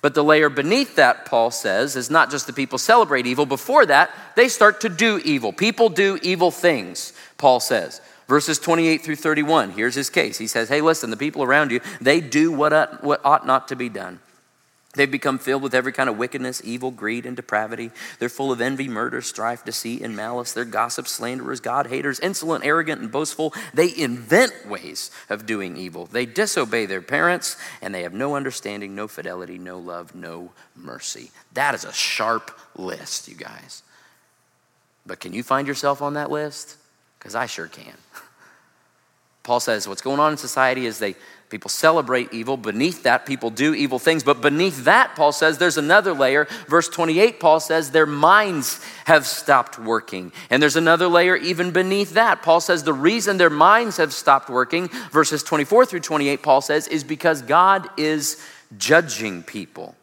But 0.00 0.14
the 0.14 0.22
layer 0.22 0.48
beneath 0.48 0.96
that, 0.96 1.24
Paul 1.24 1.50
says, 1.50 1.96
is 1.96 2.10
not 2.10 2.30
just 2.30 2.46
that 2.46 2.56
people 2.56 2.78
celebrate 2.78 3.26
evil. 3.26 3.46
Before 3.46 3.86
that, 3.86 4.10
they 4.36 4.48
start 4.48 4.82
to 4.82 4.88
do 4.88 5.20
evil. 5.24 5.52
People 5.52 5.88
do 5.88 6.18
evil 6.22 6.50
things, 6.50 7.12
Paul 7.36 7.60
says. 7.60 8.00
Verses 8.28 8.58
28 8.58 9.02
through 9.02 9.16
31, 9.16 9.70
here's 9.70 9.94
his 9.94 10.10
case. 10.10 10.36
He 10.36 10.46
says, 10.46 10.68
Hey, 10.68 10.82
listen, 10.82 11.08
the 11.08 11.16
people 11.16 11.42
around 11.42 11.70
you, 11.70 11.80
they 12.00 12.20
do 12.20 12.52
what 12.52 12.72
ought, 12.74 13.46
not 13.46 13.68
to 13.68 13.76
be 13.76 13.88
done. 13.88 14.20
They've 14.94 15.10
become 15.10 15.38
filled 15.38 15.62
with 15.62 15.74
every 15.74 15.92
kind 15.92 16.08
of 16.08 16.18
wickedness, 16.18 16.60
evil, 16.64 16.90
greed, 16.90 17.24
and 17.24 17.36
depravity. 17.36 17.90
They're 18.18 18.28
full 18.28 18.50
of 18.50 18.60
envy, 18.60 18.88
murder, 18.88 19.22
strife, 19.22 19.64
deceit, 19.64 20.02
and 20.02 20.16
malice. 20.16 20.52
They're 20.52 20.64
gossips, 20.64 21.10
slanderers, 21.10 21.60
God 21.60 21.86
haters, 21.86 22.20
insolent, 22.20 22.64
arrogant, 22.64 23.00
and 23.00 23.12
boastful. 23.12 23.54
They 23.72 23.96
invent 23.96 24.66
ways 24.66 25.10
of 25.30 25.46
doing 25.46 25.76
evil. 25.76 26.06
They 26.06 26.26
disobey 26.26 26.86
their 26.86 27.02
parents, 27.02 27.56
and 27.80 27.94
they 27.94 28.02
have 28.02 28.14
no 28.14 28.34
understanding, 28.34 28.94
no 28.94 29.08
fidelity, 29.08 29.56
no 29.56 29.78
love, 29.78 30.14
no 30.14 30.52
mercy. 30.74 31.30
That 31.52 31.74
is 31.74 31.84
a 31.84 31.92
sharp 31.92 32.58
list, 32.74 33.28
you 33.28 33.36
guys. 33.36 33.82
But 35.06 35.20
can 35.20 35.32
you 35.32 35.42
find 35.42 35.68
yourself 35.68 36.02
on 36.02 36.14
that 36.14 36.30
list? 36.30 36.76
Because 37.18 37.34
I 37.34 37.46
sure 37.46 37.66
can. 37.66 37.94
Paul 39.42 39.60
says 39.60 39.88
what's 39.88 40.02
going 40.02 40.20
on 40.20 40.32
in 40.32 40.38
society 40.38 40.84
is 40.84 40.98
they 40.98 41.16
people 41.48 41.70
celebrate 41.70 42.32
evil. 42.32 42.56
Beneath 42.56 43.04
that, 43.04 43.26
people 43.26 43.50
do 43.50 43.74
evil 43.74 43.98
things. 43.98 44.22
But 44.22 44.40
beneath 44.40 44.84
that, 44.84 45.16
Paul 45.16 45.32
says 45.32 45.58
there's 45.58 45.78
another 45.78 46.12
layer. 46.12 46.46
Verse 46.66 46.88
28, 46.88 47.40
Paul 47.40 47.60
says 47.60 47.90
their 47.90 48.06
minds 48.06 48.84
have 49.06 49.26
stopped 49.26 49.78
working. 49.78 50.32
And 50.50 50.62
there's 50.62 50.76
another 50.76 51.08
layer 51.08 51.36
even 51.36 51.70
beneath 51.70 52.12
that. 52.12 52.42
Paul 52.42 52.60
says 52.60 52.84
the 52.84 52.92
reason 52.92 53.38
their 53.38 53.50
minds 53.50 53.96
have 53.96 54.12
stopped 54.12 54.50
working, 54.50 54.88
verses 55.10 55.42
24 55.42 55.86
through 55.86 56.00
28, 56.00 56.42
Paul 56.42 56.60
says, 56.60 56.86
is 56.88 57.04
because 57.04 57.42
God 57.42 57.88
is 57.96 58.42
judging 58.76 59.42
people. 59.42 59.94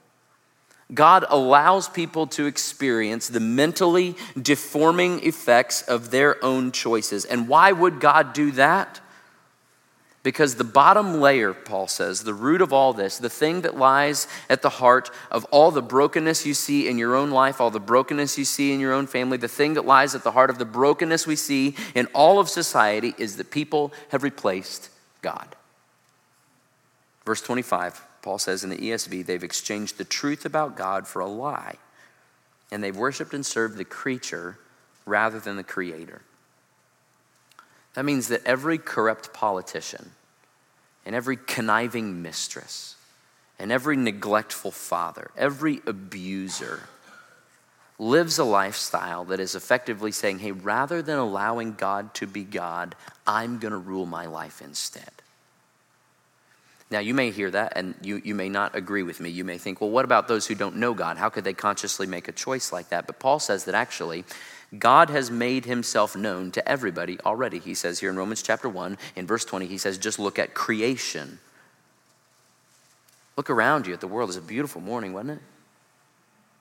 God 0.94 1.26
allows 1.30 1.90
people 1.90 2.28
to 2.28 2.46
experience 2.46 3.28
the 3.28 3.40
mentally 3.40 4.16
deforming 4.40 5.26
effects 5.26 5.82
of 5.82 6.12
their 6.12 6.44
own 6.44 6.72
choices. 6.72 7.26
And 7.26 7.48
why 7.48 7.72
would 7.72 8.00
God 8.00 8.34
do 8.34 8.52
that? 8.52 9.02
Because 10.22 10.56
the 10.56 10.64
bottom 10.64 11.22
layer, 11.22 11.54
Paul 11.54 11.88
says, 11.88 12.24
the 12.24 12.34
root 12.34 12.62
of 12.62 12.74
all 12.74 12.94
this, 12.94 13.20
the 13.20 13.30
thing 13.30 13.62
that 13.62 13.78
lies 13.78 14.28
at 14.50 14.64
the 14.64 14.70
heart 14.70 15.12
of 15.30 15.46
all 15.46 15.70
the 15.70 15.84
brokenness 15.84 16.48
you 16.48 16.56
see 16.56 16.88
in 16.88 16.98
your 16.98 17.16
own 17.16 17.30
life, 17.30 17.62
all 17.62 17.70
the 17.70 17.80
brokenness 17.80 18.36
you 18.36 18.44
see 18.44 18.74
in 18.74 18.80
your 18.80 18.92
own 18.92 19.06
family, 19.06 19.38
the 19.38 19.48
thing 19.48 19.76
that 19.76 19.86
lies 19.86 20.16
at 20.16 20.24
the 20.24 20.32
heart 20.32 20.50
of 20.50 20.58
the 20.58 20.66
brokenness 20.66 21.28
we 21.28 21.36
see 21.36 21.76
in 21.94 22.08
all 22.08 22.40
of 22.40 22.50
society 22.50 23.14
is 23.20 23.38
that 23.38 23.52
people 23.52 23.94
have 24.10 24.24
replaced 24.24 24.90
God. 25.22 25.56
Verse 27.24 27.42
25, 27.42 28.02
Paul 28.26 28.40
says 28.40 28.64
in 28.64 28.72
the 28.72 28.78
ESV, 28.78 29.24
they've 29.24 29.44
exchanged 29.44 30.00
the 30.00 30.04
truth 30.04 30.46
about 30.46 30.76
God 30.76 31.08
for 31.08 31.20
a 31.20 31.28
lie, 31.28 31.76
and 32.72 32.84
they've 32.84 32.98
worshiped 32.98 33.36
and 33.36 33.46
served 33.46 33.78
the 33.78 33.86
creature 33.86 34.58
rather 35.06 35.40
than 35.40 35.58
the 35.58 35.64
creator. 35.64 36.24
That 37.94 38.04
means 38.04 38.30
that 38.30 38.44
every 38.44 38.80
corrupt 38.80 39.32
politician 39.32 40.10
and 41.06 41.14
every 41.14 41.38
conniving 41.38 42.24
mistress 42.24 42.96
and 43.60 43.72
every 43.72 43.96
neglectful 43.96 44.72
father, 44.72 45.30
every 45.38 45.82
abuser, 45.86 46.90
lives 48.00 48.40
a 48.40 48.44
lifestyle 48.44 49.24
that 49.26 49.40
is 49.40 49.54
effectively 49.54 50.12
saying, 50.12 50.40
hey, 50.40 50.52
rather 50.52 51.04
than 51.04 51.20
allowing 51.20 51.76
God 51.76 52.16
to 52.16 52.26
be 52.26 52.44
God, 52.44 52.96
I'm 53.28 53.60
going 53.60 53.72
to 53.72 53.78
rule 53.78 54.08
my 54.08 54.26
life 54.26 54.64
instead. 54.64 55.12
Now, 56.96 57.02
you 57.02 57.14
may 57.14 57.30
hear 57.30 57.52
that 57.52 57.74
and 57.76 57.94
you, 58.02 58.22
you 58.24 58.34
may 58.34 58.48
not 58.48 58.74
agree 58.74 59.04
with 59.04 59.20
me. 59.20 59.30
You 59.30 59.44
may 59.44 59.58
think, 59.58 59.82
well, 59.82 59.90
what 59.90 60.06
about 60.06 60.30
those 60.30 60.48
who 60.48 60.56
don't 60.56 60.78
know 60.78 60.94
God? 60.94 61.18
How 61.18 61.28
could 61.28 61.44
they 61.44 61.52
consciously 61.52 62.08
make 62.08 62.30
a 62.30 62.32
choice 62.32 62.72
like 62.72 62.88
that? 62.88 63.06
But 63.06 63.20
Paul 63.20 63.40
says 63.40 63.66
that 63.66 63.76
actually, 63.76 64.24
God 64.80 65.10
has 65.10 65.30
made 65.30 65.66
himself 65.66 66.16
known 66.16 66.52
to 66.52 66.66
everybody 66.66 67.20
already. 67.26 67.60
He 67.60 67.74
says 67.74 68.00
here 68.00 68.10
in 68.10 68.16
Romans 68.16 68.42
chapter 68.42 68.70
1, 68.70 68.98
in 69.18 69.28
verse 69.28 69.44
20, 69.44 69.66
he 69.66 69.78
says, 69.78 69.98
just 69.98 70.20
look 70.20 70.40
at 70.40 70.54
creation. 70.54 71.40
Look 73.36 73.50
around 73.50 73.88
you 73.88 73.94
at 73.94 74.00
the 74.00 74.08
world. 74.08 74.30
It's 74.30 74.38
a 74.38 74.42
beautiful 74.42 74.80
morning, 74.80 75.12
wasn't 75.12 75.32
it? 75.32 75.40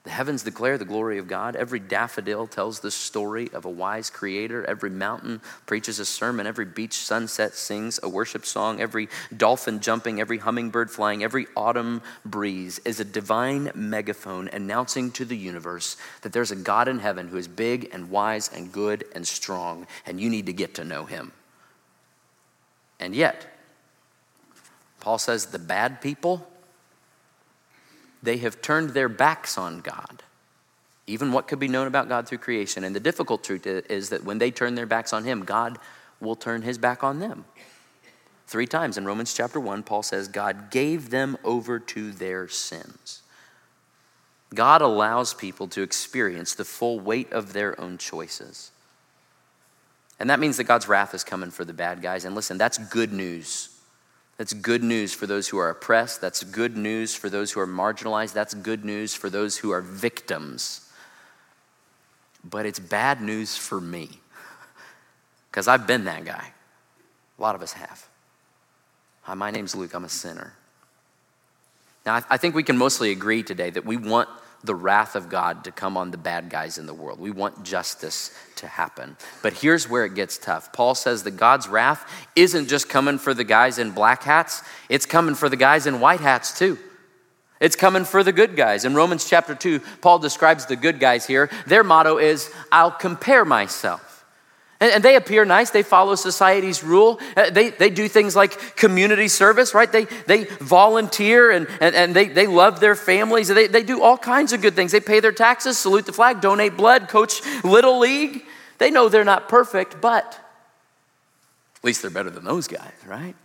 The 0.05 0.11
heavens 0.11 0.43
declare 0.43 0.77
the 0.77 0.85
glory 0.85 1.17
of 1.17 1.27
God. 1.27 1.55
Every 1.55 1.79
daffodil 1.79 2.45
tells 2.45 2.79
the 2.79 2.91
story 2.91 3.49
of 3.51 3.65
a 3.65 3.69
wise 3.71 4.11
creator. 4.11 4.63
Every 4.63 4.91
mountain 4.91 5.41
preaches 5.65 5.97
a 5.97 6.05
sermon. 6.05 6.45
Every 6.45 6.65
beach 6.65 6.93
sunset 6.93 7.55
sings 7.55 7.99
a 8.03 8.07
worship 8.07 8.45
song. 8.45 8.79
Every 8.79 9.09
dolphin 9.35 9.79
jumping, 9.79 10.21
every 10.21 10.37
hummingbird 10.37 10.91
flying, 10.91 11.23
every 11.23 11.47
autumn 11.57 12.03
breeze 12.23 12.79
is 12.85 12.99
a 12.99 13.03
divine 13.03 13.71
megaphone 13.73 14.47
announcing 14.49 15.09
to 15.13 15.25
the 15.25 15.35
universe 15.35 15.97
that 16.21 16.33
there's 16.33 16.51
a 16.51 16.55
God 16.55 16.87
in 16.87 16.99
heaven 16.99 17.27
who 17.27 17.37
is 17.37 17.47
big 17.47 17.89
and 17.91 18.11
wise 18.11 18.51
and 18.53 18.71
good 18.71 19.05
and 19.15 19.27
strong, 19.27 19.87
and 20.05 20.21
you 20.21 20.29
need 20.29 20.45
to 20.45 20.53
get 20.53 20.75
to 20.75 20.83
know 20.83 21.05
him. 21.05 21.31
And 22.99 23.15
yet, 23.15 23.47
Paul 24.99 25.17
says 25.17 25.47
the 25.47 25.57
bad 25.57 25.99
people 25.99 26.47
they 28.25 28.37
have 28.37 28.61
turned 28.61 28.91
their 28.91 29.09
backs 29.09 29.57
on 29.57 29.81
God, 29.81 30.23
even 31.07 31.31
what 31.31 31.47
could 31.47 31.59
be 31.59 31.67
known 31.67 31.87
about 31.87 32.09
God 32.09 32.27
through 32.27 32.39
creation. 32.39 32.83
And 32.83 32.95
the 32.95 32.99
difficult 32.99 33.43
truth 33.43 33.65
is 33.65 34.09
that 34.09 34.23
when 34.23 34.39
they 34.39 34.51
turn 34.51 34.75
their 34.75 34.85
backs 34.85 35.13
on 35.13 35.23
Him, 35.23 35.45
God 35.45 35.77
will 36.19 36.35
turn 36.35 36.61
His 36.63 36.77
back 36.77 37.03
on 37.03 37.19
them. 37.19 37.45
Three 38.47 38.67
times 38.67 38.97
in 38.97 39.05
Romans 39.05 39.33
chapter 39.33 39.59
1, 39.59 39.83
Paul 39.83 40.03
says, 40.03 40.27
God 40.27 40.69
gave 40.69 41.09
them 41.09 41.37
over 41.43 41.79
to 41.79 42.11
their 42.11 42.47
sins. 42.47 43.21
God 44.53 44.81
allows 44.81 45.33
people 45.33 45.67
to 45.69 45.81
experience 45.81 46.53
the 46.53 46.63
full 46.63 46.99
weight 46.99 47.31
of 47.33 47.53
their 47.53 47.79
own 47.81 47.97
choices. 47.97 48.71
And 50.19 50.29
that 50.29 50.39
means 50.39 50.57
that 50.57 50.63
God's 50.65 50.87
wrath 50.87 51.13
is 51.13 51.23
coming 51.23 51.51
for 51.51 51.65
the 51.65 51.73
bad 51.73 52.01
guys. 52.01 52.23
And 52.23 52.35
listen, 52.35 52.57
that's 52.57 52.77
good 52.77 53.11
news. 53.11 53.74
That's 54.37 54.53
good 54.53 54.83
news 54.83 55.13
for 55.13 55.27
those 55.27 55.47
who 55.47 55.57
are 55.57 55.69
oppressed. 55.69 56.19
That's 56.19 56.43
good 56.43 56.75
news 56.75 57.15
for 57.15 57.29
those 57.29 57.51
who 57.51 57.59
are 57.61 57.67
marginalized. 57.67 58.33
That's 58.33 58.53
good 58.53 58.83
news 58.83 59.13
for 59.13 59.29
those 59.29 59.57
who 59.57 59.71
are 59.71 59.81
victims. 59.81 60.81
But 62.43 62.65
it's 62.65 62.79
bad 62.79 63.21
news 63.21 63.55
for 63.55 63.79
me 63.79 64.09
because 65.49 65.67
I've 65.67 65.87
been 65.87 66.03
that 66.05 66.25
guy. 66.25 66.51
A 67.37 67.41
lot 67.41 67.55
of 67.55 67.61
us 67.61 67.73
have. 67.73 68.05
Hi, 69.21 69.33
my 69.33 69.51
name's 69.51 69.73
Luke. 69.73 69.93
I'm 69.93 70.05
a 70.05 70.09
sinner. 70.09 70.53
Now, 72.05 72.21
I 72.29 72.37
think 72.37 72.53
we 72.53 72.63
can 72.63 72.77
mostly 72.77 73.11
agree 73.11 73.41
today 73.41 73.71
that 73.71 73.85
we 73.85 73.97
want 73.97 74.29
the 74.65 74.75
wrath 74.75 75.15
of 75.15 75.29
God 75.29 75.63
to 75.63 75.71
come 75.71 75.97
on 75.97 76.11
the 76.11 76.17
bad 76.17 76.49
guys 76.49 76.77
in 76.77 76.85
the 76.85 76.93
world. 76.93 77.19
We 77.19 77.31
want 77.31 77.63
justice 77.63 78.31
to 78.57 78.67
happen. 78.67 79.17
But 79.41 79.53
here's 79.53 79.89
where 79.89 80.05
it 80.05 80.15
gets 80.15 80.37
tough. 80.37 80.73
Paul 80.73 80.95
says 80.95 81.23
that 81.23 81.31
God's 81.31 81.67
wrath 81.67 82.09
isn't 82.35 82.67
just 82.67 82.89
coming 82.89 83.17
for 83.17 83.33
the 83.33 83.43
guys 83.43 83.79
in 83.79 83.91
black 83.91 84.23
hats, 84.23 84.63
it's 84.89 85.05
coming 85.05 85.35
for 85.35 85.49
the 85.49 85.57
guys 85.57 85.87
in 85.87 85.99
white 85.99 86.21
hats 86.21 86.57
too. 86.57 86.77
It's 87.59 87.75
coming 87.75 88.03
for 88.03 88.21
the 88.21 88.33
good 88.33 88.55
guys. 88.55 88.83
In 88.83 88.95
Romans 88.95 89.29
chapter 89.29 89.55
2, 89.55 89.79
Paul 90.01 90.19
describes 90.19 90.65
the 90.65 90.75
good 90.75 90.99
guys 90.99 91.25
here. 91.25 91.49
Their 91.65 91.83
motto 91.83 92.17
is, 92.17 92.51
I'll 92.71 92.91
compare 92.91 93.45
myself. 93.45 94.04
And, 94.85 94.93
and, 94.93 95.03
they 95.03 95.15
appear 95.15 95.45
nice. 95.45 95.71
They 95.71 95.81
follow 95.81 96.13
society's 96.13 96.83
rule. 96.83 97.19
Uh, 97.35 97.49
they, 97.49 97.71
they 97.71 97.89
do 97.89 98.07
things 98.07 98.35
like 98.35 98.75
community 98.75 99.27
service, 99.27 99.73
right? 99.73 99.91
They, 99.91 100.05
they 100.27 100.43
volunteer 100.43 101.49
and, 101.49 101.67
and, 101.81 101.95
and 101.95 102.15
they, 102.15 102.27
they 102.27 102.45
love 102.45 102.79
their 102.79 102.93
families. 102.93 103.47
They, 103.47 103.65
they 103.65 103.81
do 103.81 104.03
all 104.03 104.15
kinds 104.15 104.53
of 104.53 104.61
good 104.61 104.75
things. 104.75 104.91
They 104.91 104.99
pay 104.99 105.21
their 105.21 105.31
taxes, 105.31 105.79
salute 105.79 106.05
the 106.05 106.13
flag, 106.13 106.39
donate 106.39 106.77
blood, 106.77 107.09
coach 107.09 107.41
Little 107.63 107.97
League. 107.97 108.45
They 108.77 108.91
know 108.91 109.09
they're 109.09 109.23
not 109.23 109.49
perfect, 109.49 110.01
but 110.01 110.39
at 111.77 111.83
least 111.83 112.03
they're 112.03 112.11
better 112.11 112.29
than 112.29 112.43
those 112.43 112.67
guys, 112.67 112.93
right? 113.07 113.35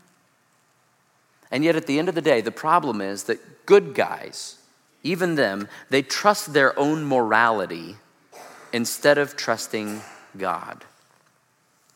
And 1.51 1.65
yet 1.65 1.75
at 1.75 1.87
the 1.87 1.99
end 1.99 2.11
of 2.11 2.15
the 2.15 2.21
day, 2.21 2.43
the 2.43 2.53
problem 2.53 3.01
is 3.01 3.25
that 3.25 3.65
good 3.65 3.95
guys, 3.95 4.59
even 5.03 5.37
them, 5.37 5.69
they 5.89 6.03
trust 6.03 6.53
their 6.53 6.79
own 6.79 7.07
morality 7.07 7.97
instead 8.75 9.17
of 9.17 9.39
trusting 9.39 10.03
God. 10.37 10.85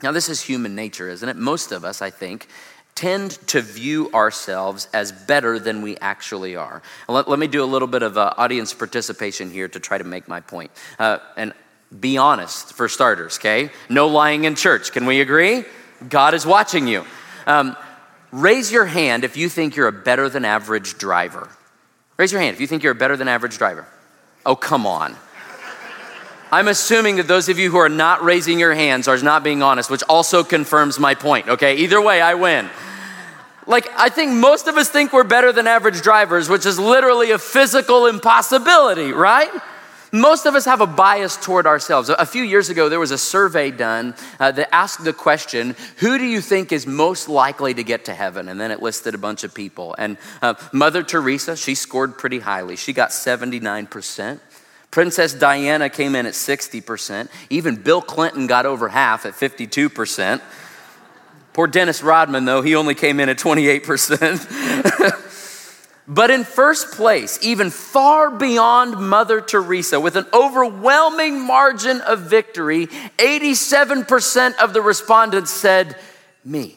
Now, 0.03 0.13
this 0.13 0.29
is 0.29 0.41
human 0.41 0.75
nature, 0.75 1.09
isn't 1.09 1.29
it? 1.29 1.37
Most 1.37 1.73
of 1.73 1.85
us, 1.85 2.03
I 2.03 2.11
think, 2.11 2.49
tend 2.95 3.33
to 3.49 3.61
view 3.61 4.11
ourselves 4.13 4.89
as 4.93 5.11
better 5.11 5.59
than 5.59 5.83
we 5.83 5.97
actually 5.99 6.57
are. 6.57 6.83
Let, 7.09 7.29
let, 7.29 7.39
me 7.39 7.47
do 7.47 7.63
a 7.63 7.67
little 7.67 7.89
bit 7.89 8.03
of 8.03 8.17
uh, 8.17 8.35
audience 8.37 8.73
participation 8.73 9.51
here 9.51 9.69
to 9.69 9.81
try 9.81 9.99
to 9.99 10.05
make 10.05 10.29
my 10.29 10.41
point. 10.41 10.71
Uh, 10.99 11.19
and 11.37 11.53
be 11.99 12.17
honest, 12.17 12.73
for 12.73 12.89
starters, 12.89 13.39
okay? 13.39 13.71
No 13.89 14.09
lying 14.09 14.45
in 14.45 14.55
church. 14.55 14.93
Can 14.93 15.07
we 15.07 15.21
agree? 15.21 15.65
God 16.09 16.35
is 16.35 16.47
watching 16.47 16.87
you. 16.87 17.05
Um, 17.47 17.77
raise 18.31 18.71
your 18.71 18.85
hand 18.85 19.25
if 19.25 19.37
you 19.37 19.49
think 19.49 19.77
you're 19.77 19.89
a 19.89 19.93
better 19.93 20.29
than 20.29 20.45
average 20.45 20.99
driver. 20.99 21.49
Raise 22.17 22.33
your 22.33 22.41
hand 22.41 22.55
if 22.55 22.61
you 22.61 22.67
think 22.67 22.83
you're 22.83 22.93
a 22.93 22.97
better 22.97 23.17
than 23.17 23.29
average 23.29 23.59
driver. 23.59 23.87
Oh, 24.47 24.57
come 24.57 24.87
on. 24.87 25.17
I'm 26.55 26.69
assuming 26.69 27.17
that 27.17 27.27
those 27.27 27.49
of 27.49 27.59
you 27.59 27.69
who 27.69 27.79
are 27.79 27.89
not 27.89 28.23
raising 28.23 28.61
your 28.61 28.75
hands 28.75 29.09
are 29.09 29.19
not 29.19 29.43
being 29.43 29.61
honest, 29.61 29.91
which 29.91 30.05
also 30.09 30.45
confirms 30.45 31.01
my 31.01 31.17
point, 31.17 31.49
okay? 31.49 31.79
Either 31.79 32.01
way, 32.01 32.23
I 32.23 32.35
win. 32.35 32.71
Like, 33.67 33.89
I 33.97 34.09
think 34.09 34.35
most 34.35 34.69
of 34.69 34.77
us 34.77 34.89
think 34.89 35.13
we're 35.13 35.25
better 35.25 35.51
than 35.51 35.67
average 35.67 36.01
drivers, 36.01 36.49
which 36.49 36.65
is 36.65 36.79
literally 36.79 37.33
a 37.33 37.41
physical 37.41 38.07
impossibility, 38.07 39.11
right? 39.11 39.51
Most 40.13 40.47
of 40.47 40.55
us 40.55 40.65
have 40.67 40.81
a 40.81 40.87
bias 40.87 41.37
toward 41.37 41.67
ourselves. 41.67 42.09
A 42.09 42.25
few 42.25 42.45
years 42.45 42.71
ago, 42.71 42.89
there 42.89 43.01
was 43.01 43.11
a 43.11 43.19
survey 43.19 43.73
done 43.73 44.15
uh, 44.39 44.53
that 44.53 44.73
asked 44.73 45.03
the 45.03 45.13
question, 45.13 45.75
Who 45.97 46.19
do 46.19 46.25
you 46.25 46.41
think 46.41 46.71
is 46.71 46.87
most 46.87 47.29
likely 47.29 47.75
to 47.75 47.83
get 47.83 48.05
to 48.05 48.15
heaven? 48.15 48.49
And 48.49 48.61
then 48.61 48.71
it 48.71 48.81
listed 48.81 49.17
a 49.17 49.19
bunch 49.19 49.43
of 49.43 49.53
people. 49.53 49.97
And 49.99 50.19
uh, 50.41 50.55
Mother 50.73 51.03
Teresa, 51.03 51.57
she 51.57 51.75
scored 51.75 52.17
pretty 52.17 52.39
highly. 52.39 52.77
She 52.77 52.93
got 52.93 53.11
79%. 53.11 54.39
Princess 54.95 55.35
Diana 55.35 55.91
came 55.91 56.15
in 56.15 56.25
at 56.25 56.35
60%. 56.35 57.29
Even 57.51 57.75
Bill 57.75 58.01
Clinton 58.01 58.47
got 58.47 58.65
over 58.65 58.87
half 58.89 59.27
at 59.27 59.33
52%. 59.33 60.41
Poor 61.53 61.67
Dennis 61.67 62.01
Rodman, 62.01 62.45
though, 62.45 62.63
he 62.63 62.77
only 62.77 62.95
came 62.95 63.19
in 63.19 63.29
at 63.29 63.37
28%. 63.37 65.21
But 66.07 66.31
in 66.31 66.45
first 66.45 66.93
place, 66.93 67.39
even 67.43 67.71
far 67.71 68.31
beyond 68.31 68.99
Mother 69.09 69.41
Teresa, 69.41 69.99
with 69.99 70.17
an 70.17 70.27
overwhelming 70.35 71.41
margin 71.41 72.03
of 72.03 72.21
victory, 72.21 72.89
87% 72.89 74.57
of 74.57 74.75
the 74.75 74.83
respondents 74.83 75.51
said, 75.51 75.97
Me. 76.45 76.77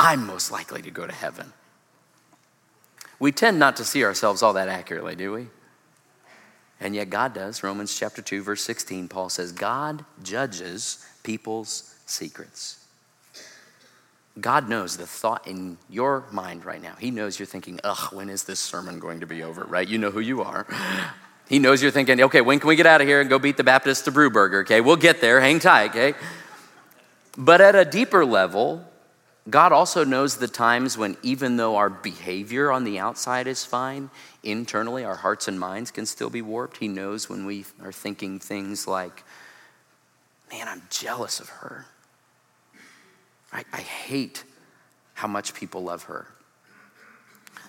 I'm 0.00 0.26
most 0.26 0.50
likely 0.50 0.80
to 0.80 0.90
go 0.90 1.06
to 1.06 1.12
heaven. 1.12 1.52
We 3.20 3.30
tend 3.30 3.58
not 3.58 3.76
to 3.76 3.84
see 3.84 4.04
ourselves 4.04 4.42
all 4.42 4.54
that 4.54 4.68
accurately, 4.68 5.14
do 5.14 5.30
we? 5.34 5.48
And 6.80 6.94
yet 6.94 7.10
God 7.10 7.34
does. 7.34 7.62
Romans 7.62 7.96
chapter 7.96 8.22
2, 8.22 8.42
verse 8.42 8.62
16, 8.62 9.08
Paul 9.08 9.28
says, 9.28 9.52
God 9.52 10.04
judges 10.22 11.04
people's 11.22 11.94
secrets. 12.06 12.84
God 14.40 14.68
knows 14.68 14.96
the 14.96 15.06
thought 15.06 15.46
in 15.48 15.78
your 15.90 16.24
mind 16.30 16.64
right 16.64 16.80
now. 16.80 16.94
He 16.98 17.10
knows 17.10 17.38
you're 17.38 17.46
thinking, 17.46 17.80
ugh, 17.82 18.12
when 18.12 18.28
is 18.28 18.44
this 18.44 18.60
sermon 18.60 19.00
going 19.00 19.20
to 19.20 19.26
be 19.26 19.42
over, 19.42 19.64
right? 19.64 19.88
You 19.88 19.98
know 19.98 20.10
who 20.10 20.20
you 20.20 20.42
are. 20.42 20.66
He 21.48 21.58
knows 21.58 21.82
you're 21.82 21.90
thinking, 21.90 22.20
okay, 22.22 22.40
when 22.40 22.60
can 22.60 22.68
we 22.68 22.76
get 22.76 22.86
out 22.86 23.00
of 23.00 23.08
here 23.08 23.20
and 23.20 23.28
go 23.28 23.38
beat 23.38 23.56
the 23.56 23.64
Baptist 23.64 24.04
to 24.04 24.12
Brewburger, 24.12 24.62
okay? 24.62 24.80
We'll 24.80 24.96
get 24.96 25.20
there, 25.20 25.40
hang 25.40 25.58
tight, 25.58 25.90
okay? 25.90 26.14
But 27.36 27.60
at 27.60 27.74
a 27.74 27.84
deeper 27.84 28.24
level, 28.24 28.84
God 29.48 29.72
also 29.72 30.04
knows 30.04 30.36
the 30.36 30.48
times 30.48 30.98
when, 30.98 31.16
even 31.22 31.56
though 31.56 31.76
our 31.76 31.88
behavior 31.88 32.70
on 32.70 32.84
the 32.84 32.98
outside 32.98 33.46
is 33.46 33.64
fine, 33.64 34.10
internally 34.42 35.04
our 35.04 35.14
hearts 35.14 35.48
and 35.48 35.58
minds 35.58 35.90
can 35.90 36.06
still 36.06 36.28
be 36.28 36.42
warped. 36.42 36.78
He 36.78 36.88
knows 36.88 37.30
when 37.30 37.46
we 37.46 37.64
are 37.82 37.92
thinking 37.92 38.38
things 38.38 38.86
like, 38.86 39.24
man, 40.50 40.68
I'm 40.68 40.82
jealous 40.90 41.40
of 41.40 41.48
her. 41.48 41.86
I, 43.52 43.64
I 43.72 43.80
hate 43.80 44.44
how 45.14 45.28
much 45.28 45.54
people 45.54 45.82
love 45.82 46.04
her. 46.04 46.26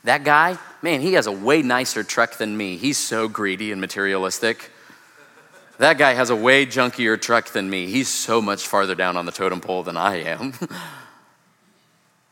That 0.03 0.23
guy, 0.23 0.57
man, 0.81 1.01
he 1.01 1.13
has 1.13 1.27
a 1.27 1.31
way 1.31 1.61
nicer 1.61 2.03
truck 2.03 2.37
than 2.37 2.55
me. 2.55 2.77
He's 2.77 2.97
so 2.97 3.27
greedy 3.27 3.71
and 3.71 3.79
materialistic. 3.79 4.71
That 5.77 5.97
guy 5.97 6.13
has 6.13 6.29
a 6.29 6.35
way 6.35 6.65
junkier 6.65 7.19
truck 7.21 7.49
than 7.49 7.69
me. 7.69 7.87
He's 7.87 8.09
so 8.09 8.41
much 8.41 8.67
farther 8.67 8.95
down 8.95 9.15
on 9.15 9.25
the 9.25 9.31
totem 9.31 9.61
pole 9.61 9.83
than 9.83 9.95
I 9.95 10.17
am. 10.23 10.53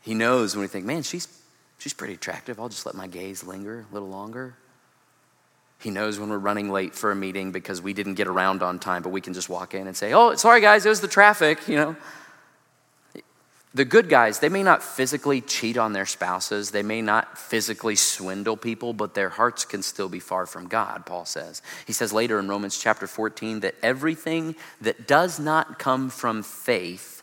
he 0.08 0.14
knows 0.14 0.56
when 0.56 0.62
we 0.62 0.68
think, 0.68 0.86
man, 0.86 1.02
she's, 1.02 1.28
she's 1.76 1.92
pretty 1.92 2.14
attractive. 2.14 2.58
I'll 2.58 2.70
just 2.70 2.86
let 2.86 2.94
my 2.94 3.06
gaze 3.06 3.44
linger 3.44 3.84
a 3.90 3.92
little 3.92 4.08
longer. 4.08 4.54
He 5.80 5.90
knows 5.90 6.18
when 6.18 6.30
we're 6.30 6.38
running 6.38 6.70
late 6.70 6.94
for 6.94 7.10
a 7.10 7.14
meeting 7.14 7.52
because 7.52 7.82
we 7.82 7.92
didn't 7.92 8.14
get 8.14 8.26
around 8.26 8.62
on 8.62 8.78
time, 8.78 9.02
but 9.02 9.10
we 9.10 9.20
can 9.20 9.34
just 9.34 9.50
walk 9.50 9.74
in 9.74 9.86
and 9.86 9.94
say, 9.94 10.14
oh, 10.14 10.34
sorry 10.36 10.62
guys, 10.62 10.86
it 10.86 10.88
was 10.88 11.02
the 11.02 11.08
traffic, 11.08 11.68
you 11.68 11.76
know. 11.76 11.96
The 13.74 13.84
good 13.84 14.08
guys, 14.08 14.38
they 14.38 14.48
may 14.48 14.62
not 14.62 14.82
physically 14.82 15.42
cheat 15.42 15.76
on 15.76 15.92
their 15.92 16.06
spouses, 16.06 16.70
they 16.70 16.82
may 16.82 17.02
not 17.02 17.36
physically 17.36 17.94
swindle 17.94 18.56
people, 18.56 18.94
but 18.94 19.12
their 19.12 19.28
hearts 19.28 19.66
can 19.66 19.82
still 19.82 20.08
be 20.08 20.20
far 20.20 20.46
from 20.46 20.68
God, 20.68 21.04
Paul 21.04 21.26
says. 21.26 21.60
He 21.86 21.92
says 21.92 22.14
later 22.14 22.38
in 22.38 22.48
Romans 22.48 22.78
chapter 22.78 23.06
14 23.06 23.60
that 23.60 23.74
everything 23.82 24.56
that 24.80 25.06
does 25.06 25.38
not 25.38 25.78
come 25.78 26.08
from 26.08 26.42
faith 26.42 27.22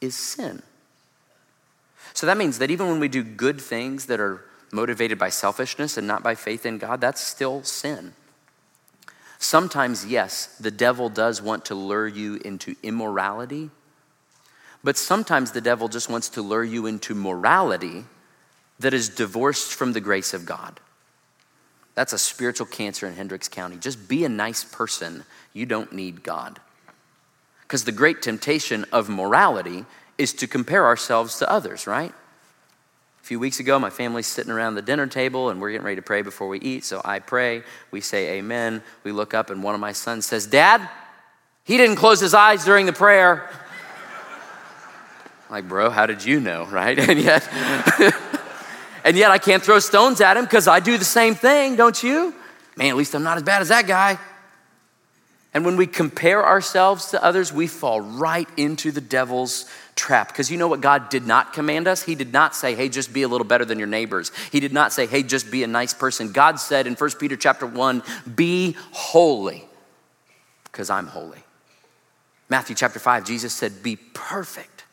is 0.00 0.14
sin. 0.14 0.62
So 2.14 2.26
that 2.26 2.38
means 2.38 2.58
that 2.58 2.70
even 2.70 2.88
when 2.88 3.00
we 3.00 3.08
do 3.08 3.22
good 3.22 3.60
things 3.60 4.06
that 4.06 4.20
are 4.20 4.44
motivated 4.72 5.18
by 5.18 5.28
selfishness 5.28 5.98
and 5.98 6.06
not 6.06 6.22
by 6.22 6.34
faith 6.34 6.64
in 6.64 6.78
God, 6.78 7.00
that's 7.00 7.20
still 7.20 7.62
sin. 7.62 8.14
Sometimes, 9.38 10.06
yes, 10.06 10.46
the 10.58 10.70
devil 10.70 11.10
does 11.10 11.42
want 11.42 11.66
to 11.66 11.74
lure 11.74 12.08
you 12.08 12.36
into 12.36 12.74
immorality 12.82 13.70
but 14.84 14.98
sometimes 14.98 15.50
the 15.50 15.62
devil 15.62 15.88
just 15.88 16.10
wants 16.10 16.28
to 16.28 16.42
lure 16.42 16.62
you 16.62 16.86
into 16.86 17.14
morality 17.14 18.04
that 18.78 18.92
is 18.92 19.08
divorced 19.08 19.72
from 19.72 19.94
the 19.94 20.00
grace 20.00 20.34
of 20.34 20.44
God. 20.44 20.78
That's 21.94 22.12
a 22.12 22.18
spiritual 22.18 22.66
cancer 22.66 23.06
in 23.06 23.14
Hendricks 23.14 23.48
County. 23.48 23.76
Just 23.78 24.08
be 24.08 24.24
a 24.24 24.28
nice 24.28 24.62
person. 24.62 25.24
You 25.54 25.64
don't 25.64 25.92
need 25.92 26.22
God. 26.22 26.60
Because 27.62 27.84
the 27.84 27.92
great 27.92 28.20
temptation 28.20 28.84
of 28.92 29.08
morality 29.08 29.86
is 30.18 30.32
to 30.34 30.46
compare 30.46 30.86
ourselves 30.86 31.38
to 31.38 31.50
others, 31.50 31.86
right? 31.86 32.12
A 33.24 33.26
few 33.26 33.40
weeks 33.40 33.58
ago, 33.58 33.78
my 33.78 33.90
family's 33.90 34.26
sitting 34.26 34.52
around 34.52 34.74
the 34.74 34.82
dinner 34.82 35.06
table 35.06 35.48
and 35.48 35.60
we're 35.60 35.70
getting 35.70 35.86
ready 35.86 35.96
to 35.96 36.02
pray 36.02 36.22
before 36.22 36.46
we 36.46 36.60
eat. 36.60 36.84
So 36.84 37.00
I 37.04 37.20
pray, 37.20 37.62
we 37.90 38.00
say 38.00 38.38
amen. 38.38 38.82
We 39.02 39.12
look 39.12 39.32
up 39.32 39.48
and 39.48 39.62
one 39.62 39.74
of 39.74 39.80
my 39.80 39.92
sons 39.92 40.26
says, 40.26 40.46
Dad, 40.46 40.88
he 41.64 41.78
didn't 41.78 41.96
close 41.96 42.20
his 42.20 42.34
eyes 42.34 42.64
during 42.64 42.86
the 42.86 42.92
prayer. 42.92 43.48
Like, 45.50 45.68
bro, 45.68 45.90
how 45.90 46.06
did 46.06 46.24
you 46.24 46.40
know, 46.40 46.64
right? 46.70 46.98
And 46.98 47.20
yet, 47.20 47.46
and 49.04 49.16
yet 49.16 49.30
I 49.30 49.38
can't 49.38 49.62
throw 49.62 49.78
stones 49.78 50.20
at 50.20 50.36
him 50.36 50.44
because 50.44 50.66
I 50.66 50.80
do 50.80 50.98
the 50.98 51.04
same 51.04 51.34
thing, 51.34 51.76
don't 51.76 52.02
you? 52.02 52.34
Man, 52.76 52.88
at 52.88 52.96
least 52.96 53.14
I'm 53.14 53.22
not 53.22 53.36
as 53.36 53.42
bad 53.42 53.62
as 53.62 53.68
that 53.68 53.86
guy. 53.86 54.18
And 55.52 55.64
when 55.64 55.76
we 55.76 55.86
compare 55.86 56.44
ourselves 56.44 57.10
to 57.10 57.22
others, 57.22 57.52
we 57.52 57.68
fall 57.68 58.00
right 58.00 58.48
into 58.56 58.90
the 58.90 59.00
devil's 59.00 59.70
trap. 59.96 60.28
Because 60.28 60.50
you 60.50 60.56
know 60.56 60.68
what 60.68 60.80
God 60.80 61.08
did 61.08 61.26
not 61.26 61.52
command 61.52 61.86
us? 61.86 62.02
He 62.02 62.14
did 62.14 62.32
not 62.32 62.54
say, 62.54 62.74
hey, 62.74 62.88
just 62.88 63.12
be 63.12 63.22
a 63.22 63.28
little 63.28 63.46
better 63.46 63.64
than 63.64 63.78
your 63.78 63.88
neighbors. 63.88 64.32
He 64.50 64.60
did 64.60 64.72
not 64.72 64.92
say, 64.92 65.06
hey, 65.06 65.22
just 65.22 65.50
be 65.50 65.62
a 65.62 65.68
nice 65.68 65.94
person. 65.94 66.32
God 66.32 66.58
said 66.58 66.86
in 66.86 66.94
1 66.94 67.10
Peter 67.20 67.36
chapter 67.36 67.66
1, 67.66 68.02
be 68.34 68.76
holy, 68.92 69.64
because 70.64 70.90
I'm 70.90 71.06
holy. 71.06 71.38
Matthew 72.48 72.76
chapter 72.76 72.98
5, 72.98 73.24
Jesus 73.24 73.54
said, 73.54 73.82
be 73.82 73.96
perfect 73.96 74.84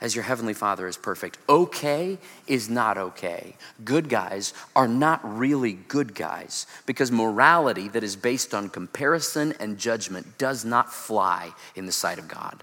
as 0.00 0.14
your 0.14 0.24
heavenly 0.24 0.52
father 0.52 0.86
is 0.86 0.96
perfect. 0.96 1.38
Okay 1.48 2.18
is 2.46 2.68
not 2.68 2.98
okay. 2.98 3.56
Good 3.84 4.08
guys 4.08 4.52
are 4.74 4.88
not 4.88 5.20
really 5.38 5.72
good 5.72 6.14
guys 6.14 6.66
because 6.84 7.10
morality 7.10 7.88
that 7.88 8.04
is 8.04 8.14
based 8.14 8.52
on 8.52 8.68
comparison 8.68 9.54
and 9.58 9.78
judgment 9.78 10.38
does 10.38 10.64
not 10.64 10.92
fly 10.92 11.52
in 11.74 11.86
the 11.86 11.92
sight 11.92 12.18
of 12.18 12.28
God. 12.28 12.62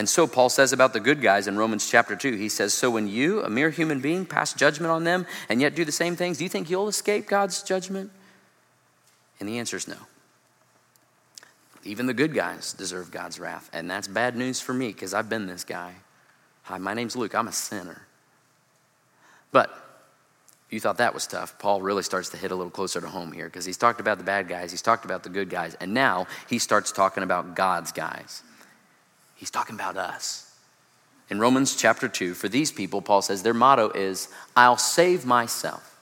And 0.00 0.08
so 0.08 0.26
Paul 0.26 0.48
says 0.48 0.72
about 0.72 0.94
the 0.94 0.98
good 0.98 1.20
guys 1.20 1.46
in 1.46 1.58
Romans 1.58 1.86
chapter 1.86 2.16
2, 2.16 2.34
he 2.36 2.48
says, 2.48 2.72
So 2.72 2.90
when 2.90 3.06
you, 3.06 3.42
a 3.42 3.50
mere 3.50 3.68
human 3.68 4.00
being, 4.00 4.24
pass 4.24 4.54
judgment 4.54 4.90
on 4.90 5.04
them 5.04 5.26
and 5.50 5.60
yet 5.60 5.74
do 5.74 5.84
the 5.84 5.92
same 5.92 6.16
things, 6.16 6.38
do 6.38 6.44
you 6.44 6.48
think 6.48 6.70
you'll 6.70 6.88
escape 6.88 7.26
God's 7.26 7.62
judgment? 7.62 8.10
And 9.38 9.46
the 9.46 9.58
answer 9.58 9.76
is 9.76 9.86
no. 9.86 9.98
Even 11.84 12.06
the 12.06 12.14
good 12.14 12.32
guys 12.32 12.72
deserve 12.72 13.10
God's 13.10 13.38
wrath. 13.38 13.68
And 13.74 13.90
that's 13.90 14.08
bad 14.08 14.36
news 14.36 14.58
for 14.58 14.72
me 14.72 14.88
because 14.88 15.12
I've 15.12 15.28
been 15.28 15.46
this 15.46 15.64
guy. 15.64 15.96
Hi, 16.62 16.78
my 16.78 16.94
name's 16.94 17.14
Luke. 17.14 17.34
I'm 17.34 17.48
a 17.48 17.52
sinner. 17.52 18.00
But 19.52 19.68
if 20.66 20.72
you 20.72 20.80
thought 20.80 20.96
that 20.96 21.12
was 21.12 21.26
tough. 21.26 21.58
Paul 21.58 21.82
really 21.82 22.04
starts 22.04 22.30
to 22.30 22.38
hit 22.38 22.52
a 22.52 22.54
little 22.54 22.70
closer 22.70 23.02
to 23.02 23.08
home 23.08 23.32
here 23.32 23.48
because 23.48 23.66
he's 23.66 23.76
talked 23.76 24.00
about 24.00 24.16
the 24.16 24.24
bad 24.24 24.48
guys, 24.48 24.70
he's 24.70 24.80
talked 24.80 25.04
about 25.04 25.24
the 25.24 25.28
good 25.28 25.50
guys, 25.50 25.74
and 25.74 25.92
now 25.92 26.26
he 26.48 26.58
starts 26.58 26.90
talking 26.90 27.22
about 27.22 27.54
God's 27.54 27.92
guys. 27.92 28.42
He's 29.40 29.50
talking 29.50 29.74
about 29.74 29.96
us. 29.96 30.54
In 31.30 31.38
Romans 31.38 31.74
chapter 31.74 32.08
2, 32.08 32.34
for 32.34 32.46
these 32.46 32.70
people, 32.70 33.00
Paul 33.00 33.22
says 33.22 33.42
their 33.42 33.54
motto 33.54 33.88
is, 33.88 34.28
I'll 34.54 34.76
save 34.76 35.24
myself. 35.24 35.96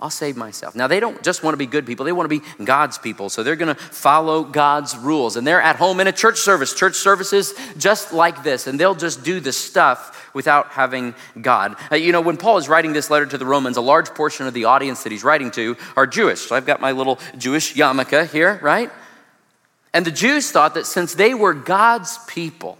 I'll 0.00 0.08
save 0.08 0.36
myself. 0.36 0.76
Now, 0.76 0.86
they 0.86 1.00
don't 1.00 1.20
just 1.24 1.42
want 1.42 1.54
to 1.54 1.58
be 1.58 1.66
good 1.66 1.84
people, 1.84 2.04
they 2.04 2.12
want 2.12 2.30
to 2.30 2.40
be 2.40 2.64
God's 2.64 2.96
people. 2.96 3.28
So 3.28 3.42
they're 3.42 3.56
going 3.56 3.74
to 3.74 3.80
follow 3.80 4.44
God's 4.44 4.96
rules. 4.96 5.34
And 5.34 5.44
they're 5.44 5.60
at 5.60 5.74
home 5.74 5.98
in 5.98 6.06
a 6.06 6.12
church 6.12 6.38
service, 6.38 6.72
church 6.72 6.94
services 6.94 7.54
just 7.76 8.12
like 8.12 8.44
this. 8.44 8.68
And 8.68 8.78
they'll 8.78 8.94
just 8.94 9.24
do 9.24 9.40
the 9.40 9.52
stuff 9.52 10.30
without 10.32 10.68
having 10.68 11.16
God. 11.40 11.74
Uh, 11.90 11.96
you 11.96 12.12
know, 12.12 12.20
when 12.20 12.36
Paul 12.36 12.58
is 12.58 12.68
writing 12.68 12.92
this 12.92 13.10
letter 13.10 13.26
to 13.26 13.38
the 13.38 13.46
Romans, 13.46 13.76
a 13.76 13.80
large 13.80 14.10
portion 14.10 14.46
of 14.46 14.54
the 14.54 14.66
audience 14.66 15.02
that 15.02 15.10
he's 15.10 15.24
writing 15.24 15.50
to 15.52 15.76
are 15.96 16.06
Jewish. 16.06 16.42
So 16.42 16.54
I've 16.54 16.66
got 16.66 16.80
my 16.80 16.92
little 16.92 17.18
Jewish 17.36 17.74
yarmulke 17.74 18.30
here, 18.30 18.60
right? 18.62 18.92
And 19.94 20.06
the 20.06 20.10
Jews 20.10 20.50
thought 20.50 20.74
that 20.74 20.86
since 20.86 21.14
they 21.14 21.34
were 21.34 21.54
God's 21.54 22.18
people, 22.26 22.78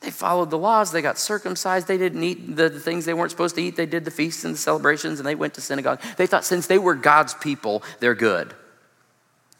they 0.00 0.10
followed 0.10 0.50
the 0.50 0.58
laws. 0.58 0.92
They 0.92 1.02
got 1.02 1.18
circumcised. 1.18 1.86
They 1.86 1.98
didn't 1.98 2.22
eat 2.22 2.56
the, 2.56 2.70
things 2.70 3.04
they 3.04 3.14
weren't 3.14 3.30
supposed 3.30 3.54
to 3.56 3.62
eat. 3.62 3.76
They 3.76 3.86
did 3.86 4.04
the 4.04 4.10
feasts 4.10 4.44
and 4.44 4.54
the 4.54 4.58
celebrations 4.58 5.20
and 5.20 5.26
they 5.26 5.34
went 5.34 5.54
to 5.54 5.60
synagogue. 5.60 6.00
They 6.16 6.26
thought 6.26 6.44
since 6.44 6.66
they 6.66 6.78
were 6.78 6.94
God's 6.94 7.34
people, 7.34 7.82
they're 8.00 8.14
good. 8.14 8.54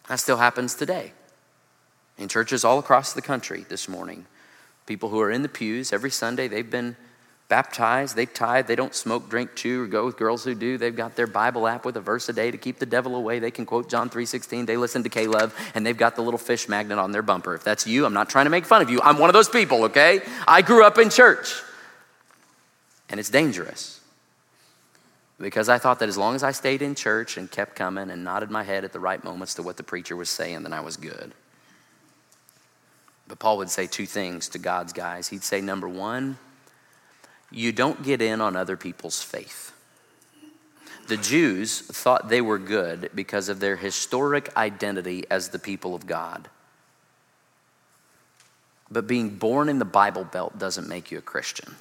That 0.08 0.18
still 0.18 0.38
happens 0.38 0.74
today 0.74 1.12
in 2.18 2.28
churches 2.28 2.64
all 2.64 2.78
across 2.78 3.12
the 3.12 3.22
country 3.22 3.64
this 3.68 3.88
morning. 3.88 4.26
People 4.86 5.10
who 5.10 5.20
are 5.20 5.30
in 5.30 5.42
the 5.42 5.48
pews 5.48 5.92
every 5.92 6.10
Sunday, 6.10 6.48
they've 6.48 6.70
been 6.70 6.96
baptized, 7.50 8.16
they 8.16 8.24
tithe, 8.24 8.66
they 8.66 8.76
don't 8.76 8.94
smoke, 8.94 9.28
drink, 9.28 9.54
chew, 9.54 9.82
or 9.82 9.86
go 9.86 10.06
with 10.06 10.16
girls 10.16 10.44
who 10.44 10.54
do. 10.54 10.78
They've 10.78 10.96
got 10.96 11.16
their 11.16 11.26
Bible 11.26 11.68
app 11.68 11.84
with 11.84 11.98
a 11.98 12.00
verse 12.00 12.30
a 12.30 12.32
day 12.32 12.50
to 12.50 12.56
keep 12.56 12.78
the 12.78 12.86
devil 12.86 13.14
away. 13.16 13.40
They 13.40 13.50
can 13.50 13.66
quote 13.66 13.90
John 13.90 14.08
3.16. 14.08 14.64
They 14.64 14.78
listen 14.78 15.02
to 15.02 15.10
K-Love, 15.10 15.54
and 15.74 15.84
they've 15.84 15.96
got 15.96 16.16
the 16.16 16.22
little 16.22 16.38
fish 16.38 16.68
magnet 16.68 16.98
on 16.98 17.12
their 17.12 17.20
bumper. 17.20 17.54
If 17.54 17.62
that's 17.62 17.86
you, 17.86 18.06
I'm 18.06 18.14
not 18.14 18.30
trying 18.30 18.46
to 18.46 18.50
make 18.50 18.64
fun 18.64 18.80
of 18.80 18.88
you. 18.88 19.02
I'm 19.02 19.18
one 19.18 19.28
of 19.28 19.34
those 19.34 19.50
people, 19.50 19.84
okay? 19.84 20.22
I 20.48 20.62
grew 20.62 20.84
up 20.84 20.96
in 20.96 21.10
church. 21.10 21.60
And 23.10 23.20
it's 23.20 23.28
dangerous. 23.28 24.00
Because 25.38 25.68
I 25.68 25.78
thought 25.78 25.98
that 25.98 26.08
as 26.08 26.16
long 26.16 26.34
as 26.34 26.42
I 26.42 26.52
stayed 26.52 26.80
in 26.80 26.94
church 26.94 27.36
and 27.36 27.50
kept 27.50 27.74
coming 27.74 28.10
and 28.10 28.24
nodded 28.24 28.50
my 28.50 28.62
head 28.62 28.84
at 28.84 28.92
the 28.92 29.00
right 29.00 29.22
moments 29.22 29.54
to 29.54 29.62
what 29.62 29.76
the 29.76 29.82
preacher 29.82 30.14
was 30.14 30.28
saying, 30.28 30.62
then 30.62 30.72
I 30.72 30.80
was 30.80 30.96
good. 30.96 31.32
But 33.26 33.38
Paul 33.38 33.58
would 33.58 33.70
say 33.70 33.86
two 33.86 34.06
things 34.06 34.48
to 34.50 34.58
God's 34.58 34.92
guys. 34.92 35.28
He'd 35.28 35.42
say, 35.42 35.60
number 35.60 35.88
one, 35.88 36.38
you 37.50 37.72
don't 37.72 38.02
get 38.02 38.22
in 38.22 38.40
on 38.40 38.56
other 38.56 38.76
people's 38.76 39.22
faith. 39.22 39.72
The 41.08 41.16
Jews 41.16 41.80
thought 41.80 42.28
they 42.28 42.40
were 42.40 42.58
good 42.58 43.10
because 43.14 43.48
of 43.48 43.58
their 43.58 43.76
historic 43.76 44.56
identity 44.56 45.24
as 45.30 45.48
the 45.48 45.58
people 45.58 45.94
of 45.94 46.06
God. 46.06 46.48
But 48.90 49.06
being 49.06 49.30
born 49.30 49.68
in 49.68 49.78
the 49.78 49.84
Bible 49.84 50.24
Belt 50.24 50.58
doesn't 50.58 50.88
make 50.88 51.10
you 51.10 51.18
a 51.18 51.22
Christian. 51.22 51.74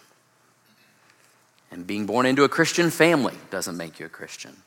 And 1.71 1.85
being 1.85 2.07
born 2.07 2.25
into 2.25 2.43
a 2.43 2.49
Christian 2.49 2.89
family 2.89 3.35
doesn't 3.51 3.77
make 3.77 3.99
you 3.99 4.07
a 4.07 4.09
Christian. 4.09 4.57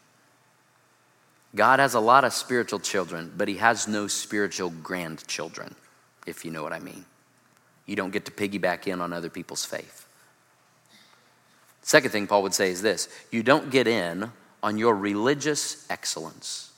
God 1.55 1.81
has 1.81 1.95
a 1.95 2.01
lot 2.01 2.25
of 2.25 2.33
spiritual 2.33 2.79
children, 2.79 3.33
but 3.37 3.49
He 3.49 3.57
has 3.57 3.87
no 3.88 4.07
spiritual 4.07 4.71
grandchildren, 4.71 5.75
if 6.27 6.45
you 6.45 6.51
know 6.51 6.62
what 6.62 6.73
I 6.73 6.79
mean. 6.79 7.05
You 7.85 7.97
don't 7.97 8.12
get 8.12 8.25
to 8.27 8.31
piggyback 8.31 8.87
in 8.87 9.01
on 9.01 9.12
other 9.12 9.29
people's 9.29 9.65
faith. 9.65 10.07
Second 11.83 12.11
thing 12.11 12.27
Paul 12.27 12.42
would 12.45 12.55
say 12.55 12.71
is 12.71 12.81
this 12.81 13.09
you 13.31 13.42
don't 13.42 13.71
get 13.71 13.87
in 13.87 14.31
on 14.62 14.79
your 14.79 14.95
religious 14.95 15.87
excellence. 15.90 16.71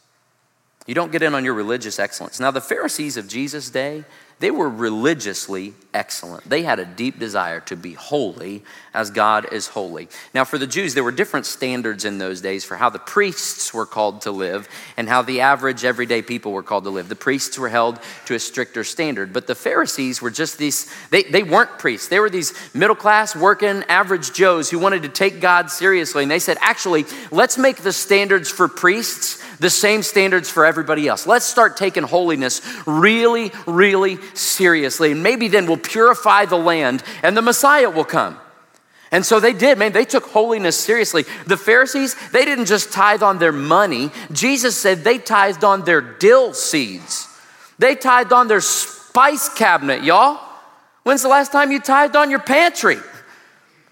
You 0.87 0.95
don't 0.95 1.13
get 1.13 1.23
in 1.23 1.35
on 1.35 1.45
your 1.45 1.55
religious 1.55 1.99
excellence. 1.99 2.39
Now, 2.41 2.51
the 2.51 2.61
Pharisees 2.61 3.17
of 3.17 3.27
Jesus' 3.27 3.71
day, 3.71 4.05
they 4.41 4.51
were 4.51 4.69
religiously 4.69 5.75
excellent. 5.95 6.49
They 6.49 6.65
had 6.65 6.81
a 6.81 6.85
deep 6.85 7.19
desire 7.19 7.61
to 7.61 7.77
be 7.77 7.93
holy 7.93 8.65
as 8.93 9.11
God 9.11 9.53
is 9.53 9.69
holy. 9.69 10.09
Now, 10.35 10.45
for 10.45 10.59
the 10.59 10.67
Jews, 10.67 10.93
there 10.93 11.05
were 11.05 11.13
different 11.13 11.47
standards 11.47 12.05
in 12.05 12.19
those 12.19 12.41
days 12.41 12.65
for 12.65 12.77
how 12.77 12.91
the 12.91 12.99
priests 12.99 13.73
were 13.73 13.87
called 13.87 14.23
to 14.23 14.33
live 14.33 14.69
and 14.97 15.09
how 15.09 15.23
the 15.23 15.41
average 15.41 15.85
everyday 15.85 16.21
people 16.21 16.53
were 16.53 16.65
called 16.65 16.85
to 16.85 16.91
live. 16.91 17.09
The 17.09 17.15
priests 17.15 17.57
were 17.59 17.69
held 17.69 18.01
to 18.27 18.35
a 18.35 18.41
stricter 18.41 18.83
standard, 18.83 19.33
but 19.33 19.47
the 19.47 19.55
Pharisees 19.55 20.21
were 20.21 20.31
just 20.31 20.59
these, 20.59 20.93
they, 21.11 21.23
they 21.23 21.45
weren't 21.45 21.79
priests. 21.79 22.09
They 22.09 22.19
were 22.19 22.31
these 22.31 22.55
middle 22.75 22.97
class, 22.97 23.37
working, 23.37 23.85
average 23.89 24.33
Joes 24.33 24.69
who 24.69 24.81
wanted 24.81 25.05
to 25.05 25.09
take 25.09 25.41
God 25.41 25.71
seriously. 25.71 26.25
And 26.25 26.31
they 26.31 26.41
said, 26.41 26.59
actually, 26.61 27.05
let's 27.31 27.57
make 27.57 27.79
the 27.79 27.93
standards 27.93 28.51
for 28.51 28.67
priests 28.67 29.44
the 29.61 29.71
same 29.71 30.03
standards 30.03 30.51
for 30.51 30.65
everybody 30.65 31.09
else. 31.09 31.27
Let's 31.27 31.47
start 31.47 31.77
taking 31.77 32.03
holiness 32.03 32.61
really, 32.87 33.53
really 33.67 34.19
seriously. 34.35 35.13
And 35.13 35.23
maybe 35.23 35.49
then 35.49 35.67
we'll 35.67 35.77
purify 35.77 36.45
the 36.47 36.57
land 36.57 37.03
and 37.23 37.37
the 37.37 37.43
Messiah 37.43 37.91
will 37.91 38.05
come. 38.05 38.39
And 39.13 39.25
so 39.25 39.39
they 39.39 39.53
did, 39.53 39.79
man, 39.79 39.93
they 39.93 40.05
took 40.05 40.25
holiness 40.25 40.79
seriously. 40.79 41.25
The 41.47 41.57
Pharisees, 41.57 42.17
they 42.31 42.45
didn't 42.45 42.67
just 42.67 42.93
tithe 42.93 43.23
on 43.23 43.39
their 43.39 43.53
money. 43.53 44.11
Jesus 44.33 44.77
said 44.77 45.05
they 45.05 45.19
tithed 45.19 45.63
on 45.63 45.85
their 45.85 46.01
dill 46.01 46.53
seeds. 46.53 47.29
They 47.79 47.95
tithed 47.95 48.33
on 48.33 48.49
their 48.49 48.61
spice 48.61 49.49
cabinet, 49.49 50.03
y'all. 50.03 50.41
When's 51.05 51.23
the 51.23 51.29
last 51.29 51.53
time 51.53 51.71
you 51.71 51.81
tithed 51.81 52.17
on 52.17 52.31
your 52.31 52.41
pantry? 52.41 52.97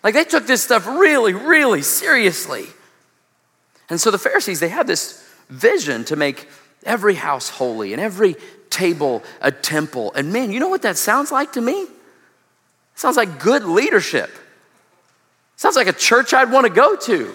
Like 0.03 0.15
they 0.15 0.25
took 0.25 0.47
this 0.47 0.65
stuff 0.65 0.87
really, 0.87 1.35
really 1.35 1.83
seriously. 1.83 2.67
And 3.89 4.01
so 4.01 4.11
the 4.11 4.19
Pharisees, 4.19 4.59
they 4.59 4.71
had 4.71 4.87
this 4.87 5.23
vision 5.53 6.05
to 6.07 6.17
make 6.17 6.49
every 6.85 7.15
house 7.15 7.49
holy 7.49 7.93
and 7.93 8.01
every 8.01 8.37
table 8.71 9.23
a 9.41 9.53
temple. 9.53 10.13
And 10.15 10.33
man, 10.33 10.51
you 10.51 10.59
know 10.59 10.69
what 10.69 10.83
that 10.83 10.97
sounds 10.97 11.31
like 11.31 11.53
to 11.53 11.61
me? 11.61 11.83
It 11.83 11.91
sounds 12.95 13.17
like 13.17 13.39
good 13.39 13.65
leadership. 13.65 14.31
It 14.31 15.61
sounds 15.61 15.77
like 15.77 15.87
a 15.87 15.93
church 15.93 16.35
I'd 16.35 16.51
want 16.51 16.67
to 16.67 16.73
go 16.73 16.97
to. 16.97 17.35